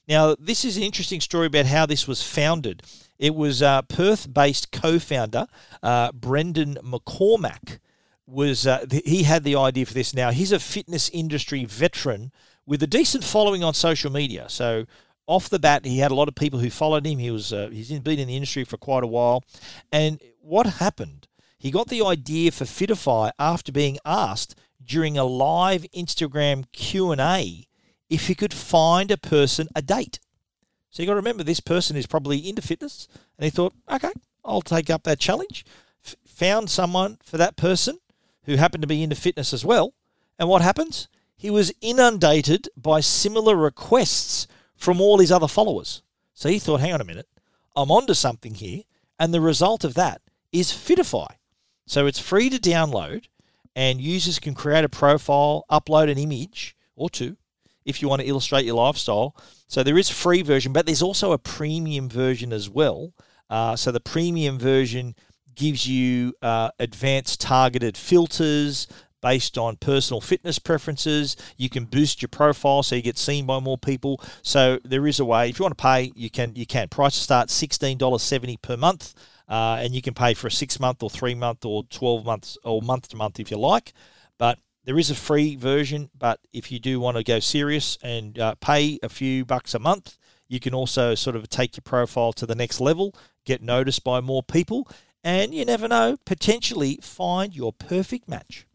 Now, 0.08 0.36
this 0.39 0.64
is 0.64 0.78
an 0.78 0.84
interesting 0.84 1.20
story 1.20 1.47
about 1.47 1.66
how 1.66 1.86
this 1.86 2.08
was 2.08 2.24
founded. 2.24 2.84
It 3.20 3.36
was 3.36 3.62
uh, 3.62 3.82
Perth-based 3.82 4.72
co-founder 4.72 5.47
uh, 5.84 6.12
Brendan 6.14 6.76
McCormack 6.76 7.80
was 8.28 8.68
uh, 8.68 8.86
he 9.05 9.24
had 9.24 9.43
the 9.43 9.55
idea 9.55 9.86
for 9.86 9.93
this. 9.93 10.14
Now 10.14 10.32
he's 10.32 10.51
a 10.51 10.60
fitness 10.60 11.10
industry 11.10 11.66
veteran 11.66 12.32
with 12.66 12.84
a 12.84 12.88
decent 12.88 13.24
following 13.24 13.64
on 13.64 13.74
social 13.74 14.12
media. 14.12 14.47
So 14.49 14.86
off 15.28 15.49
the 15.49 15.59
bat, 15.59 15.86
he 15.86 15.99
had 15.99 16.11
a 16.11 16.15
lot 16.15 16.30
of 16.30 16.36
people 16.36 16.59
who 16.59 16.69
followed 16.69 17.05
him. 17.05 17.19
He 17.19 17.30
was 17.30 17.53
uh, 17.53 17.69
he's 17.71 17.89
been 17.99 18.19
in 18.19 18.28
the 18.28 18.36
industry 18.36 18.63
for 18.63 18.78
quite 18.78 19.03
a 19.03 19.07
while, 19.07 19.43
and 19.91 20.19
what 20.41 20.65
happened? 20.65 21.28
He 21.59 21.71
got 21.71 21.89
the 21.89 22.03
idea 22.03 22.51
for 22.51 22.65
Fitafy 22.65 23.32
after 23.38 23.71
being 23.71 23.97
asked 24.05 24.55
during 24.84 25.17
a 25.17 25.25
live 25.25 25.86
Instagram 25.95 26.65
Q 26.71 27.11
and 27.11 27.19
A 27.19 27.67
if 28.09 28.28
he 28.28 28.36
could 28.36 28.53
find 28.53 29.11
a 29.11 29.17
person 29.17 29.67
a 29.75 29.82
date. 29.82 30.19
So 30.89 31.03
you 31.03 31.07
got 31.07 31.13
to 31.13 31.17
remember 31.17 31.43
this 31.43 31.59
person 31.59 31.97
is 31.97 32.07
probably 32.07 32.47
into 32.47 32.61
fitness, 32.61 33.07
and 33.38 33.43
he 33.43 33.49
thought, 33.49 33.73
okay, 33.91 34.13
I'll 34.45 34.61
take 34.61 34.89
up 34.89 35.03
that 35.03 35.19
challenge. 35.19 35.65
F- 36.05 36.15
found 36.25 36.69
someone 36.69 37.17
for 37.21 37.38
that 37.38 37.57
person 37.57 37.99
who 38.43 38.55
happened 38.55 38.82
to 38.84 38.88
be 38.88 39.03
into 39.03 39.15
fitness 39.15 39.53
as 39.53 39.65
well, 39.65 39.93
and 40.39 40.47
what 40.47 40.61
happens? 40.61 41.09
He 41.36 41.49
was 41.49 41.73
inundated 41.82 42.69
by 42.78 43.01
similar 43.01 43.55
requests 43.55 44.47
from 44.78 45.01
all 45.01 45.19
his 45.19 45.32
other 45.32 45.47
followers. 45.47 46.01
So 46.34 46.49
he 46.49 46.59
thought, 46.59 46.80
hang 46.80 46.93
on 46.93 47.01
a 47.01 47.05
minute, 47.05 47.28
I'm 47.75 47.91
onto 47.91 48.13
something 48.13 48.53
here, 48.53 48.84
and 49.19 49.34
the 49.34 49.41
result 49.41 49.84
of 49.84 49.95
that 49.95 50.21
is 50.51 50.71
Fitafy. 50.71 51.28
So 51.86 52.05
it's 52.05 52.19
free 52.19 52.49
to 52.49 52.59
download, 52.59 53.25
and 53.75 53.99
users 53.99 54.39
can 54.39 54.53
create 54.53 54.86
a 54.86 54.89
profile, 54.89 55.65
upload 55.69 56.11
an 56.11 56.17
image 56.17 56.75
or 56.95 57.09
two 57.09 57.38
if 57.86 58.01
you 58.01 58.09
want 58.09 58.21
to 58.21 58.28
illustrate 58.28 58.65
your 58.65 58.75
lifestyle. 58.75 59.36
So 59.67 59.82
there 59.82 59.97
is 59.97 60.09
a 60.09 60.13
free 60.13 60.41
version, 60.41 60.73
but 60.73 60.86
there's 60.86 61.01
also 61.01 61.32
a 61.32 61.38
premium 61.38 62.09
version 62.09 62.51
as 62.51 62.69
well. 62.69 63.13
Uh, 63.49 63.75
so 63.75 63.91
the 63.91 64.01
premium 64.01 64.59
version 64.59 65.15
gives 65.55 65.88
you 65.88 66.34
uh, 66.41 66.69
advanced 66.80 67.39
targeted 67.39 67.97
filters 67.97 68.88
based 69.22 69.57
on 69.57 69.76
personal 69.78 70.22
fitness 70.22 70.59
preferences. 70.59 71.36
You 71.57 71.70
can 71.70 71.86
boost 71.86 72.22
your 72.22 72.30
profile 72.30 72.84
so 72.84 72.95
you 72.95 73.01
get 73.01 73.18
seen 73.18 73.45
by 73.45 73.59
more 73.59 73.78
people. 73.78 74.22
So 74.41 74.80
there 74.84 75.07
is 75.07 75.20
a 75.20 75.26
way. 75.26 75.49
If 75.49 75.59
you 75.59 75.63
want 75.63 75.78
to 75.78 75.82
pay, 75.82 76.11
you 76.15 76.30
can. 76.30 76.55
You 76.55 76.65
can. 76.65 76.89
Price 76.89 77.15
start 77.15 77.49
sixteen 77.49 77.97
dollars 77.97 78.24
seventy 78.24 78.57
per 78.57 78.78
month, 78.78 79.13
uh, 79.47 79.78
and 79.80 79.93
you 79.95 80.01
can 80.01 80.13
pay 80.13 80.34
for 80.34 80.47
a 80.47 80.51
six 80.51 80.80
month 80.80 81.01
or 81.03 81.09
three 81.09 81.36
month 81.36 81.65
or 81.65 81.84
twelve 81.86 82.26
months 82.26 82.57
or 82.63 82.82
month 82.82 83.09
to 83.09 83.15
month 83.15 83.39
if 83.39 83.51
you 83.51 83.57
like. 83.57 83.93
But 84.38 84.59
there 84.86 84.99
is 84.99 85.09
a 85.09 85.15
free 85.15 85.55
version, 85.55 86.09
but 86.18 86.39
if 86.53 86.72
you 86.72 86.80
do 86.80 86.99
want 86.99 87.18
to 87.18 87.24
go 87.24 87.39
serious 87.39 87.97
and 88.01 88.38
uh, 88.39 88.55
pay 88.55 88.99
a 89.03 89.09
few 89.09 89.43
bucks 89.43 89.74
a 89.74 89.80
month, 89.80 90.18
you 90.47 90.59
can 90.59 90.74
also 90.74 91.15
sort 91.15 91.36
of 91.36 91.49
take 91.49 91.76
your 91.76 91.82
profile 91.82 92.32
to 92.34 92.45
the 92.45 92.55
next 92.55 92.80
level, 92.80 93.13
get 93.45 93.61
noticed 93.61 94.03
by 94.03 94.22
more 94.22 94.43
people, 94.43 94.88
and 95.24 95.53
you 95.53 95.65
never 95.65 95.88
know, 95.88 96.15
potentially 96.26 96.99
find 97.01 97.53
your 97.55 97.74
perfect 97.74 98.30
match. 98.30 98.66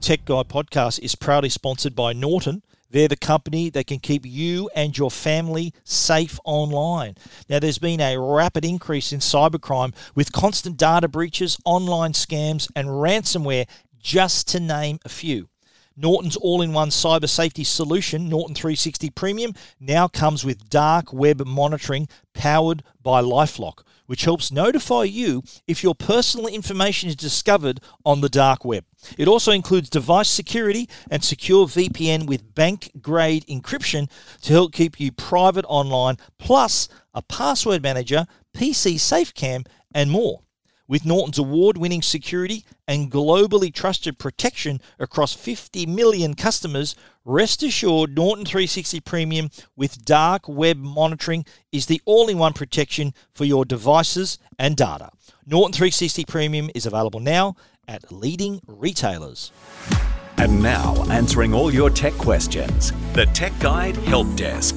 Tech 0.03 0.27
Guide 0.27 0.49
podcast 0.49 1.01
is 1.01 1.15
proudly 1.15 1.49
sponsored 1.49 1.97
by 1.97 2.13
Norton. 2.13 2.63
They're 2.91 3.09
the 3.09 3.17
company 3.17 3.71
that 3.71 3.87
can 3.87 3.99
keep 3.99 4.25
you 4.25 4.71
and 4.75 4.97
your 4.97 5.11
family 5.11 5.73
safe 5.85 6.39
online. 6.45 7.17
Now, 7.49 7.59
there's 7.59 7.79
been 7.79 8.01
a 8.01 8.19
rapid 8.19 8.65
increase 8.65 9.13
in 9.13 9.21
cybercrime 9.21 9.95
with 10.15 10.33
constant 10.33 10.77
data 10.77 11.09
breaches, 11.09 11.59
online 11.65 12.13
scams, 12.13 12.71
and 12.77 12.89
ransomware, 12.89 13.67
just 13.99 14.49
to 14.49 14.61
name 14.61 15.01
a 15.05 15.09
few. 15.09 15.49
Norton's 15.97 16.37
all 16.37 16.61
in 16.61 16.73
one 16.75 16.91
cyber 16.91 17.29
safety 17.29 17.65
solution, 17.65 18.29
Norton 18.29 18.55
360 18.55 19.11
Premium, 19.11 19.55
now 19.81 20.07
comes 20.07 20.45
with 20.45 20.69
dark 20.69 21.13
web 21.13 21.45
monitoring 21.47 22.07
powered 22.35 22.83
by 23.03 23.23
Lifelock 23.23 23.83
which 24.07 24.25
helps 24.25 24.51
notify 24.51 25.05
you 25.05 25.43
if 25.67 25.83
your 25.83 25.95
personal 25.95 26.47
information 26.47 27.09
is 27.09 27.17
discovered 27.17 27.81
on 28.05 28.21
the 28.21 28.29
dark 28.29 28.65
web. 28.65 28.85
It 29.19 29.29
also 29.29 29.53
includes 29.53 29.91
device 29.91 30.29
security 30.29 30.89
and 31.11 31.23
secure 31.23 31.67
VPN 31.67 32.27
with 32.27 32.55
bank 32.55 32.91
grade 33.01 33.45
encryption 33.47 34.09
to 34.43 34.53
help 34.53 34.73
keep 34.73 34.99
you 34.99 35.13
private 35.13 35.65
online, 35.69 36.17
plus 36.39 36.89
a 37.15 37.23
password 37.23 37.83
manager, 37.83 38.27
PC 38.55 38.95
SafeCam, 38.95 39.67
and 39.95 40.11
more. 40.11 40.46
With 40.89 41.05
Norton's 41.05 41.39
award 41.39 41.77
winning 41.77 42.03
security 42.03 42.65
and 42.87 43.11
globally 43.11 43.75
trusted 43.75 44.19
protection 44.19 44.81
across 45.01 45.33
50 45.33 45.85
million 45.87 46.35
customers, 46.35 46.95
rest 47.25 47.63
assured 47.65 48.15
Norton 48.15 48.45
360 48.45 49.01
Premium 49.01 49.51
with 49.75 50.05
dark 50.05 50.49
web 50.49 50.79
monitoring 50.79 51.45
is 51.73 51.87
the 51.87 52.01
all 52.05 52.29
in 52.29 52.39
one 52.39 52.53
protection 52.53 53.15
for 53.35 53.45
your 53.45 53.65
devices 53.65 54.39
and 54.59 54.77
data. 54.77 55.11
Norton 55.45 55.73
360 55.73 56.25
Premium 56.25 56.71
is 56.75 56.87
available 56.87 57.21
now 57.21 57.57
at 57.89 58.13
leading 58.13 58.61
retailers. 58.69 59.51
And 60.39 60.63
now, 60.63 61.03
answering 61.11 61.55
all 61.55 61.73
your 61.73 61.91
tech 61.91 62.13
questions, 62.15 62.93
the 63.15 63.27
Tech 63.27 63.59
Guide 63.59 63.97
Help 63.97 64.33
Desk. 64.37 64.77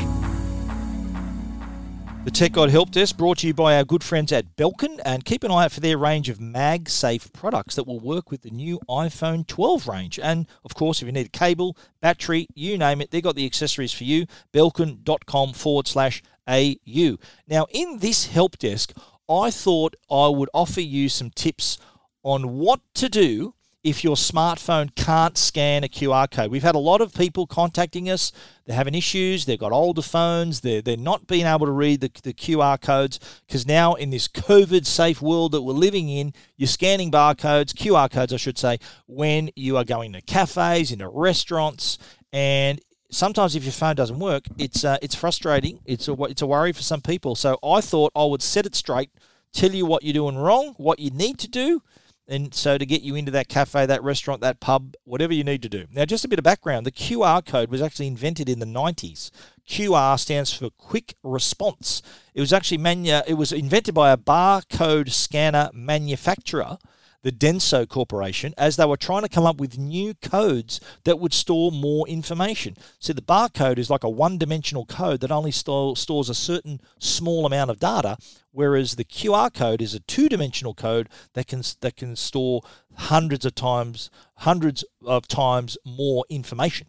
The 2.26 2.32
Tech 2.32 2.52
Guide 2.52 2.70
Help 2.70 2.92
Desk 2.92 3.16
brought 3.16 3.38
to 3.40 3.48
you 3.48 3.54
by 3.54 3.78
our 3.78 3.86
good 3.86 4.04
friends 4.04 4.34
at 4.34 4.58
Belkin 4.58 5.00
and 5.06 5.24
keep 5.24 5.44
an 5.46 5.52
eye 5.52 5.64
out 5.64 5.72
for 5.72 5.80
their 5.80 5.98
range 5.98 6.28
of 6.28 6.38
MagSafe 6.38 7.32
products 7.32 7.76
that 7.76 7.88
will 7.88 8.02
work 8.02 8.30
with 8.30 8.42
the 8.42 8.50
new 8.50 8.78
iPhone 8.90 9.48
12 9.48 9.88
range. 9.88 10.20
And 10.20 10.46
of 10.66 10.76
course, 10.76 11.02
if 11.02 11.06
you 11.06 11.14
need 11.14 11.28
a 11.28 11.30
cable, 11.30 11.78
battery, 12.02 12.48
you 12.54 12.78
name 12.78 13.00
it, 13.00 13.12
they've 13.12 13.24
got 13.24 13.36
the 13.36 13.46
accessories 13.46 13.94
for 13.94 14.04
you. 14.04 14.26
Belkin.com 14.54 15.54
forward 15.54 15.88
slash 15.88 16.22
AU. 16.46 17.18
Now, 17.48 17.68
in 17.72 18.00
this 18.00 18.28
help 18.28 18.58
desk, 18.58 18.92
I 19.30 19.50
thought 19.50 19.96
I 20.12 20.28
would 20.28 20.50
offer 20.54 20.82
you 20.82 21.08
some 21.08 21.30
tips 21.30 21.78
on 22.22 22.58
what 22.58 22.82
to 22.96 23.08
do 23.08 23.54
if 23.84 24.04
your 24.04 24.16
smartphone 24.16 24.94
can't 24.96 25.38
scan 25.38 25.86
a 25.86 25.88
QR 25.88 26.30
code. 26.30 26.52
We've 26.52 26.64
had 26.64 26.76
a 26.76 26.80
lot 26.80 27.00
of 27.00 27.14
people 27.14 27.48
contacting 27.48 28.10
us. 28.10 28.34
They're 28.66 28.76
having 28.76 28.94
issues. 28.94 29.46
They've 29.46 29.60
got 29.60 29.72
older 29.72 30.02
phones. 30.02 30.62
They're, 30.62 30.82
they're 30.82 30.98
not 30.98 31.28
being 31.28 31.46
able 31.46 31.66
to 31.66 31.72
read 31.72 32.02
the, 32.02 32.12
the 32.24 32.34
QR 32.34 32.82
codes 32.82 33.20
because 33.48 33.66
now, 33.66 33.94
in 33.94 34.10
this 34.10 34.28
COVID 34.28 34.86
safe 34.86 35.22
world 35.22 35.54
that 35.54 35.62
we're 35.62 35.74
living 35.74 36.10
in, 36.10 36.34
you're 36.58 36.68
scanning 36.68 37.10
barcodes, 37.10 37.74
QR 37.74 38.12
codes, 38.12 38.34
I 38.34 38.38
should 38.38 38.58
say, 38.58 38.80
when 39.08 39.50
you 39.56 39.78
are 39.78 39.86
going 39.86 40.12
to 40.14 40.22
cafes, 40.22 40.92
into 40.92 41.08
restaurants. 41.08 41.98
And 42.34 42.82
sometimes 43.12 43.56
if 43.56 43.64
your 43.64 43.72
phone 43.72 43.96
doesn't 43.96 44.20
work, 44.20 44.44
it's, 44.58 44.84
uh, 44.84 44.98
it's 45.02 45.16
frustrating. 45.16 45.80
It's 45.86 46.10
a, 46.10 46.22
it's 46.24 46.42
a 46.42 46.48
worry 46.48 46.74
for 46.74 46.82
some 46.82 47.02
people. 47.02 47.36
So 47.36 47.58
I 47.64 47.80
thought 47.80 48.12
I 48.14 48.26
would 48.26 48.42
set 48.42 48.66
it 48.66 48.76
straight, 48.76 49.10
tell 49.54 49.72
you 49.72 49.86
what 49.86 50.04
you're 50.04 50.14
doing 50.14 50.38
wrong, 50.38 50.74
what 50.76 51.00
you 51.00 51.12
need 51.12 51.40
to 51.40 51.48
do 51.48 51.82
and 52.30 52.54
so 52.54 52.78
to 52.78 52.86
get 52.86 53.02
you 53.02 53.16
into 53.16 53.32
that 53.32 53.50
cafe, 53.50 53.86
that 53.86 54.04
restaurant, 54.04 54.42
that 54.42 54.60
pub, 54.60 54.96
whatever 55.04 55.34
you 55.34 55.44
need 55.44 55.62
to 55.64 55.70
do. 55.70 55.86
Now, 55.92 56.06
just 56.06 56.24
a 56.24 56.28
bit 56.28 56.40
of 56.40 56.44
background: 56.44 56.86
the 56.86 56.92
QR 56.92 57.46
code 57.46 57.70
was 57.70 57.82
actually 57.82 58.08
invented 58.08 58.48
in 58.48 58.60
the 58.60 58.66
'90s. 58.66 59.32
QR 59.68 60.18
stands 60.20 60.54
for 60.54 60.70
Quick 60.72 61.16
Response. 61.24 62.02
It 62.34 62.42
was 62.42 62.54
actually 62.54 62.78
manu- 62.78 63.22
It 63.28 63.36
was 63.36 63.52
invented 63.52 63.94
by 63.94 64.12
a 64.12 64.18
barcode 64.18 65.12
scanner 65.12 65.70
manufacturer 65.74 66.78
the 67.22 67.32
Denso 67.32 67.88
Corporation 67.88 68.54
as 68.58 68.76
they 68.76 68.86
were 68.86 68.98
trying 68.98 69.24
to 69.24 69.30
come 69.30 69.46
up 69.46 69.58
with 69.58 69.78
new 69.78 70.14
codes 70.16 70.80
that 71.04 71.20
would 71.20 71.34
store 71.34 71.72
more 71.72 72.08
information. 72.08 72.76
So 73.00 73.14
the 73.14 73.22
barcode 73.22 73.78
is 73.78 73.90
like 73.90 74.04
a 74.04 74.10
one 74.10 74.38
dimensional 74.38 74.86
code 74.86 75.22
that 75.22 75.32
only 75.32 75.52
store, 75.52 75.98
stores 75.98 76.30
a 76.30 76.36
certain 76.36 76.80
small 77.00 77.46
amount 77.46 77.72
of 77.72 77.80
data, 77.80 78.18
whereas 78.52 78.96
the 78.96 79.06
QR 79.06 79.54
code 79.54 79.82
is 79.82 79.94
a 79.94 80.00
two 80.00 80.30
dimensional 80.30 80.74
code 80.74 81.10
that 81.34 81.48
can, 81.48 81.62
that 81.82 81.98
can 81.98 82.16
store 82.16 82.62
hundreds 82.96 83.46
of 83.46 83.56
times, 83.56 84.10
hundreds 84.38 84.84
of 85.06 85.28
times 85.28 85.78
more 85.86 86.26
information. 86.30 86.88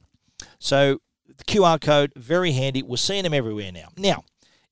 So 0.59 1.01
the 1.27 1.45
QR 1.45 1.81
code, 1.81 2.13
very 2.17 2.53
handy. 2.53 2.83
We're 2.83 2.97
seeing 2.97 3.25
them 3.25 3.35
everywhere 3.35 3.73
now. 3.73 3.89
Now, 3.97 4.25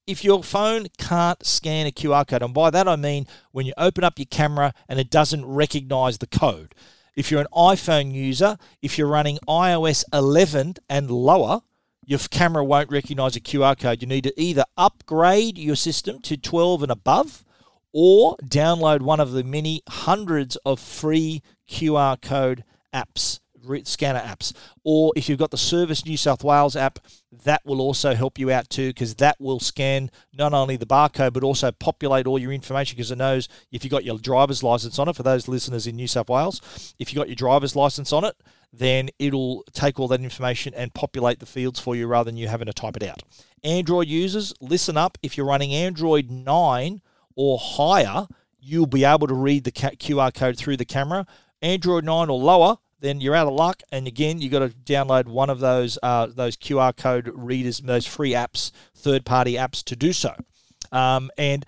if 0.09 0.25
your 0.25 0.43
phone 0.43 0.87
can't 0.97 1.45
scan 1.45 1.87
a 1.87 1.93
QR 1.93 2.27
code, 2.27 2.43
and 2.43 2.55
by 2.55 2.71
that 2.71 2.89
I 2.89 2.97
mean 2.97 3.27
when 3.53 3.67
you 3.67 3.75
open 3.77 4.03
up 4.03 4.19
your 4.19 4.27
camera 4.27 4.73
and 4.89 4.99
it 4.99 5.11
doesn't 5.11 5.45
recognize 5.45 6.19
the 6.19 6.27
code. 6.27 6.75
If 7.15 7.31
you're 7.31 7.43
an 7.43 7.49
iPhone 7.55 8.13
user, 8.13 8.57
if 8.81 8.97
you're 8.97 9.07
running 9.07 9.39
iOS 9.47 10.05
11 10.13 10.77
and 10.89 11.11
lower, 11.11 11.61
your 12.07 12.21
camera 12.31 12.65
won't 12.65 12.91
recognize 12.91 13.37
a 13.37 13.41
QR 13.41 13.79
code. 13.79 14.01
You 14.01 14.09
need 14.09 14.25
to 14.25 14.41
either 14.41 14.65
upgrade 14.79 15.59
your 15.59 15.77
system 15.77 16.21
to 16.23 16.39
12 16.39 16.85
and 16.85 16.93
above 16.93 17.45
or 17.93 18.39
download 18.39 19.03
one 19.03 19.21
of 19.21 19.33
the 19.33 19.45
many 19.45 19.83
hundreds 19.89 20.57
of 20.65 20.81
free 20.81 21.43
QR 21.69 22.21
code 22.21 22.65
apps 22.95 23.41
scanner 23.87 24.21
apps. 24.21 24.53
Or 24.85 25.13
if 25.17 25.29
you've 25.29 25.39
got 25.39 25.51
the 25.51 25.59
Service 25.59 26.05
New 26.05 26.17
South 26.17 26.43
Wales 26.43 26.77
app, 26.77 26.99
that 27.45 27.65
will 27.65 27.81
also 27.81 28.15
help 28.15 28.39
you 28.39 28.51
out 28.51 28.71
too, 28.71 28.89
because 28.89 29.15
that 29.17 29.41
will 29.41 29.61
scan 29.61 30.11
not 30.33 30.55
only 30.55 30.77
the 30.77 30.87
barcode 30.87 31.33
but 31.33 31.45
also 31.45 31.71
populate 31.71 32.27
all 32.27 32.39
your 32.39 32.53
information 32.53 32.97
because 32.97 33.11
it 33.11 33.19
knows 33.19 33.49
if 33.71 33.85
you've 33.85 33.91
got 33.91 34.05
your 34.05 34.19
driver's 34.19 34.63
license 34.63 34.99
on 34.99 35.09
it. 35.09 35.17
For 35.17 35.23
those 35.23 35.49
listeners 35.49 35.87
in 35.87 35.97
New 35.97 36.09
South 36.09 36.29
Wales, 36.29 36.95
if 36.99 37.13
you've 37.13 37.21
got 37.21 37.29
your 37.29 37.37
driver's 37.37 37.77
license 37.77 38.13
on 38.13 38.25
it, 38.25 38.37
then 38.73 39.09
it'll 39.19 39.65
take 39.73 39.99
all 39.99 40.09
that 40.09 40.21
information 40.21 40.75
and 40.75 40.93
populate 40.93 41.41
the 41.41 41.47
fields 41.47 41.81
for 41.81 41.97
you 41.97 42.07
rather 42.07 42.31
than 42.31 42.37
you 42.37 42.49
having 42.49 42.67
to 42.67 42.73
type 42.73 42.97
it 42.97 43.03
out. 43.03 43.23
Android 43.65 44.09
users, 44.09 44.55
listen 44.61 44.97
up. 44.97 45.19
If 45.23 45.37
you're 45.37 45.47
running 45.47 45.73
Android 45.73 46.31
9 46.31 47.01
or 47.35 47.59
higher, 47.59 48.27
you'll 48.61 48.87
be 48.87 49.05
able 49.05 49.27
to 49.27 49.35
read 49.35 49.65
the 49.65 49.73
QR 49.73 50.33
code 50.35 50.59
through 50.59 50.77
the 50.77 50.85
camera. 50.85 51.27
Android 51.63 52.05
9 52.05 52.29
or 52.29 52.39
lower, 52.39 52.77
then 53.01 53.21
you're 53.21 53.35
out 53.35 53.47
of 53.47 53.55
luck. 53.55 53.83
And 53.93 54.07
again, 54.07 54.41
you 54.41 54.49
got 54.49 54.61
to 54.61 54.69
download 54.69 55.27
one 55.27 55.51
of 55.51 55.61
those 55.61 55.99
uh, 56.03 56.27
those 56.27 56.57
QR 56.57 56.97
code 56.97 57.31
readers, 57.35 57.79
those 57.81 58.07
free 58.07 58.33
apps, 58.33 58.71
third 58.95 59.25
party 59.25 59.55
apps 59.55 59.83
to 59.85 59.97
do 59.97 60.13
so. 60.13 60.35
Um, 60.93 61.31
and 61.37 61.65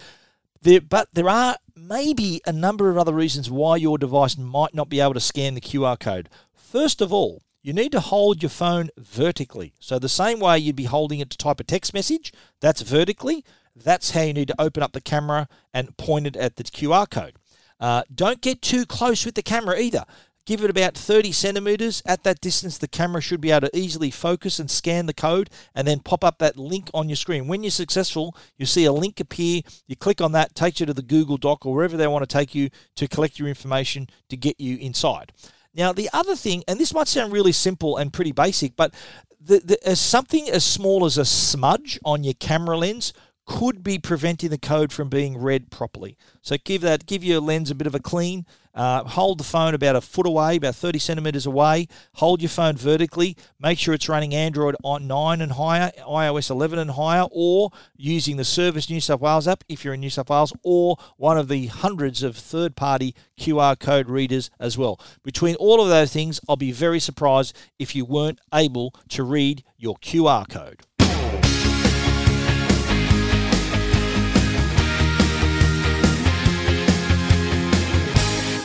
there, 0.63 0.81
but 0.81 1.09
there 1.13 1.29
are 1.29 1.57
maybe 1.77 2.41
a 2.47 2.53
number 2.53 2.91
of 2.91 2.99
other 2.99 3.13
reasons 3.13 3.51
why 3.51 3.77
your 3.77 3.99
device 3.99 4.37
might 4.37 4.75
not 4.75 4.89
be 4.89 5.01
able 5.01 5.15
to 5.15 5.21
scan 5.21 5.55
the 5.55 5.61
QR 5.61 5.99
code. 5.99 6.29
First 6.55 7.01
of 7.01 7.13
all, 7.13 7.43
you 7.63 7.73
need 7.73 7.93
to 7.93 8.01
hold 8.01 8.43
your 8.43 8.51
phone 8.51 8.91
vertically. 8.97 9.75
So 9.81 9.99
the 9.99 10.09
same 10.09 10.41
way 10.41 10.59
you'd 10.59 10.77
be 10.77 10.85
holding 10.85 11.21
it 11.21 11.31
to 11.31 11.37
type 11.37 11.61
a 11.61 11.65
text 11.65 11.93
message, 11.93 12.33
that's 12.61 12.81
vertically. 12.83 13.45
That's 13.77 14.11
how 14.11 14.23
you 14.23 14.33
need 14.33 14.49
to 14.49 14.61
open 14.61 14.83
up 14.83 14.93
the 14.93 15.01
camera 15.01 15.49
and 15.73 15.97
point 15.97 16.27
it 16.27 16.37
at 16.37 16.57
the 16.57 16.65
QR 16.65 17.09
code. 17.09 17.35
Uh, 17.79 18.03
don't 18.15 18.41
get 18.41 18.61
too 18.61 18.85
close 18.85 19.25
with 19.25 19.35
the 19.35 19.43
camera 19.43 19.79
either. 19.79 20.05
Give 20.51 20.65
it 20.65 20.71
about 20.71 20.97
30 20.97 21.31
centimeters. 21.31 22.03
At 22.05 22.25
that 22.25 22.41
distance, 22.41 22.77
the 22.77 22.89
camera 22.89 23.21
should 23.21 23.41
be 23.41 23.53
able 23.53 23.69
to 23.69 23.79
easily 23.79 24.11
focus 24.11 24.59
and 24.59 24.69
scan 24.69 25.07
the 25.07 25.15
code 25.15 25.49
and 25.77 25.87
then 25.87 26.01
pop 26.01 26.25
up 26.25 26.39
that 26.39 26.57
link 26.57 26.91
on 26.93 27.09
your 27.09 27.15
screen. 27.15 27.47
When 27.47 27.63
you're 27.63 27.71
successful, 27.71 28.37
you 28.57 28.67
see 28.67 28.85
a 28.85 28.91
link 28.91 29.21
appear. 29.21 29.63
You 29.87 29.95
click 29.95 30.21
on 30.21 30.33
that, 30.33 30.57
takes 30.57 30.81
you 30.81 30.87
to 30.87 30.93
the 30.93 31.03
Google 31.03 31.37
Doc 31.37 31.65
or 31.65 31.73
wherever 31.73 31.97
they 31.97 32.09
want 32.09 32.29
to 32.29 32.37
take 32.39 32.53
you 32.53 32.69
to 32.97 33.07
collect 33.07 33.39
your 33.39 33.47
information 33.47 34.09
to 34.29 34.37
get 34.37 34.61
you 34.61 34.77
inside. 34.79 35.33
Now, 35.73 35.93
the 35.93 36.11
other 36.13 36.35
thing, 36.35 36.65
and 36.67 36.81
this 36.81 36.93
might 36.93 37.07
sound 37.07 37.33
really 37.33 37.53
simple 37.53 37.97
and 37.97 38.13
pretty 38.13 38.33
basic, 38.33 38.75
but 38.75 38.93
the, 39.41 39.61
the, 39.61 39.89
as 39.89 40.01
something 40.01 40.51
as 40.51 40.65
small 40.65 41.05
as 41.05 41.17
a 41.17 41.25
smudge 41.25 42.01
on 42.05 42.25
your 42.25 42.35
camera 42.35 42.77
lens 42.77 43.13
could 43.47 43.83
be 43.83 43.99
preventing 44.01 44.51
the 44.51 44.59
code 44.59 44.93
from 44.93 45.09
being 45.09 45.39
read 45.39 45.71
properly. 45.71 46.17
So 46.43 46.57
give 46.65 46.83
that, 46.83 47.07
give 47.07 47.23
your 47.23 47.41
lens 47.41 47.71
a 47.71 47.75
bit 47.77 47.87
of 47.87 47.95
a 47.95 48.01
clean. 48.01 48.47
Uh, 48.75 49.03
hold 49.05 49.39
the 49.39 49.45
phone 49.45 49.75
about 49.75 49.97
a 49.97 50.01
foot 50.01 50.27
away, 50.27 50.57
about 50.57 50.75
30 50.75 50.99
centimeters 50.99 51.47
away. 51.47 51.89
Hold 52.15 52.41
your 52.41 52.49
phone 52.49 52.77
vertically. 52.77 53.37
Make 53.59 53.79
sure 53.79 53.95
it's 53.95 54.09
running 54.09 54.35
Android 54.35 54.77
9 54.85 55.41
and 55.41 55.53
higher, 55.53 55.91
iOS 56.07 56.51
11 56.51 56.79
and 56.79 56.93
higher, 56.93 57.27
or 57.31 57.71
using 57.97 58.37
the 58.37 58.45
Service 58.45 58.89
New 58.89 59.01
South 59.01 59.21
Wales 59.21 59.49
app 59.49 59.65
if 59.69 59.85
you're 59.85 59.95
in 59.95 60.01
New 60.01 60.11
South 60.11 60.31
Wales, 60.31 60.53
or 60.63 60.97
one 61.17 61.39
of 61.39 61.49
the 61.49 61.67
hundreds 61.67 62.23
of 62.23 62.37
third 62.37 62.77
party 62.77 63.15
QR 63.39 63.79
code 63.79 64.09
readers 64.09 64.51
as 64.61 64.79
well. 64.79 65.01
Between 65.23 65.57
all 65.57 65.83
of 65.83 65.89
those 65.89 66.13
things, 66.13 66.41
I'll 66.49 66.57
be 66.57 66.73
very 66.73 67.01
surprised 67.01 67.57
if 67.79 67.95
you 67.97 68.05
weren't 68.05 68.41
able 68.55 68.95
to 69.09 69.25
read 69.25 69.65
your 69.77 69.97
QR 69.97 70.49
code. 70.49 70.83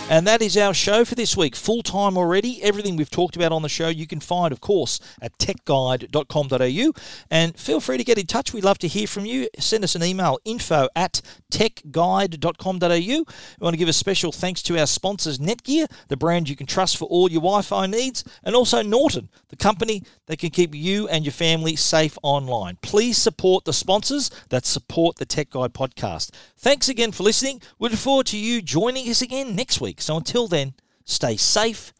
And 0.07 0.27
that 0.27 0.43
is 0.43 0.55
our 0.55 0.75
show 0.75 1.03
for 1.03 1.15
this 1.15 1.35
week. 1.35 1.55
Full 1.55 1.81
time 1.81 2.15
already. 2.15 2.61
Everything 2.61 2.95
we've 2.95 3.09
talked 3.09 3.35
about 3.35 3.51
on 3.51 3.63
the 3.63 3.69
show 3.69 3.87
you 3.87 4.05
can 4.05 4.19
find, 4.19 4.51
of 4.51 4.61
course, 4.61 4.99
at 5.19 5.35
techguide.com.au. 5.39 6.91
And 7.31 7.59
feel 7.59 7.79
free 7.79 7.97
to 7.97 8.03
get 8.03 8.19
in 8.19 8.27
touch. 8.27 8.53
We'd 8.53 8.63
love 8.63 8.77
to 8.79 8.87
hear 8.87 9.07
from 9.07 9.25
you. 9.25 9.49
Send 9.57 9.83
us 9.83 9.95
an 9.95 10.03
email 10.03 10.37
info 10.45 10.89
at 10.95 11.21
techguide.com.au. 11.51 12.87
We 12.87 13.25
want 13.59 13.73
to 13.73 13.77
give 13.77 13.89
a 13.89 13.93
special 13.93 14.31
thanks 14.31 14.61
to 14.63 14.79
our 14.79 14.85
sponsors, 14.85 15.39
Netgear, 15.39 15.87
the 16.07 16.17
brand 16.17 16.49
you 16.49 16.55
can 16.55 16.67
trust 16.67 16.97
for 16.97 17.05
all 17.05 17.31
your 17.31 17.41
Wi 17.41 17.63
Fi 17.63 17.87
needs, 17.87 18.23
and 18.43 18.55
also 18.55 18.83
Norton, 18.83 19.29
the 19.49 19.55
company 19.55 20.03
that 20.27 20.37
can 20.37 20.51
keep 20.51 20.75
you 20.75 21.07
and 21.07 21.25
your 21.25 21.31
family 21.31 21.75
safe 21.75 22.15
online. 22.21 22.77
Please 22.83 23.17
support 23.17 23.65
the 23.65 23.73
sponsors 23.73 24.29
that 24.49 24.67
support 24.67 25.15
the 25.15 25.25
Tech 25.25 25.49
Guide 25.49 25.73
podcast. 25.73 26.29
Thanks 26.57 26.89
again 26.89 27.11
for 27.11 27.23
listening. 27.23 27.59
We 27.79 27.89
look 27.89 27.97
forward 27.97 28.27
to 28.27 28.37
you 28.37 28.61
joining 28.61 29.09
us 29.09 29.23
again 29.23 29.55
next 29.55 29.81
week. 29.95 30.01
So 30.01 30.17
until 30.17 30.47
then, 30.47 30.73
stay 31.05 31.37
safe 31.37 31.93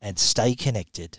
and 0.00 0.18
stay 0.18 0.54
connected. 0.54 1.18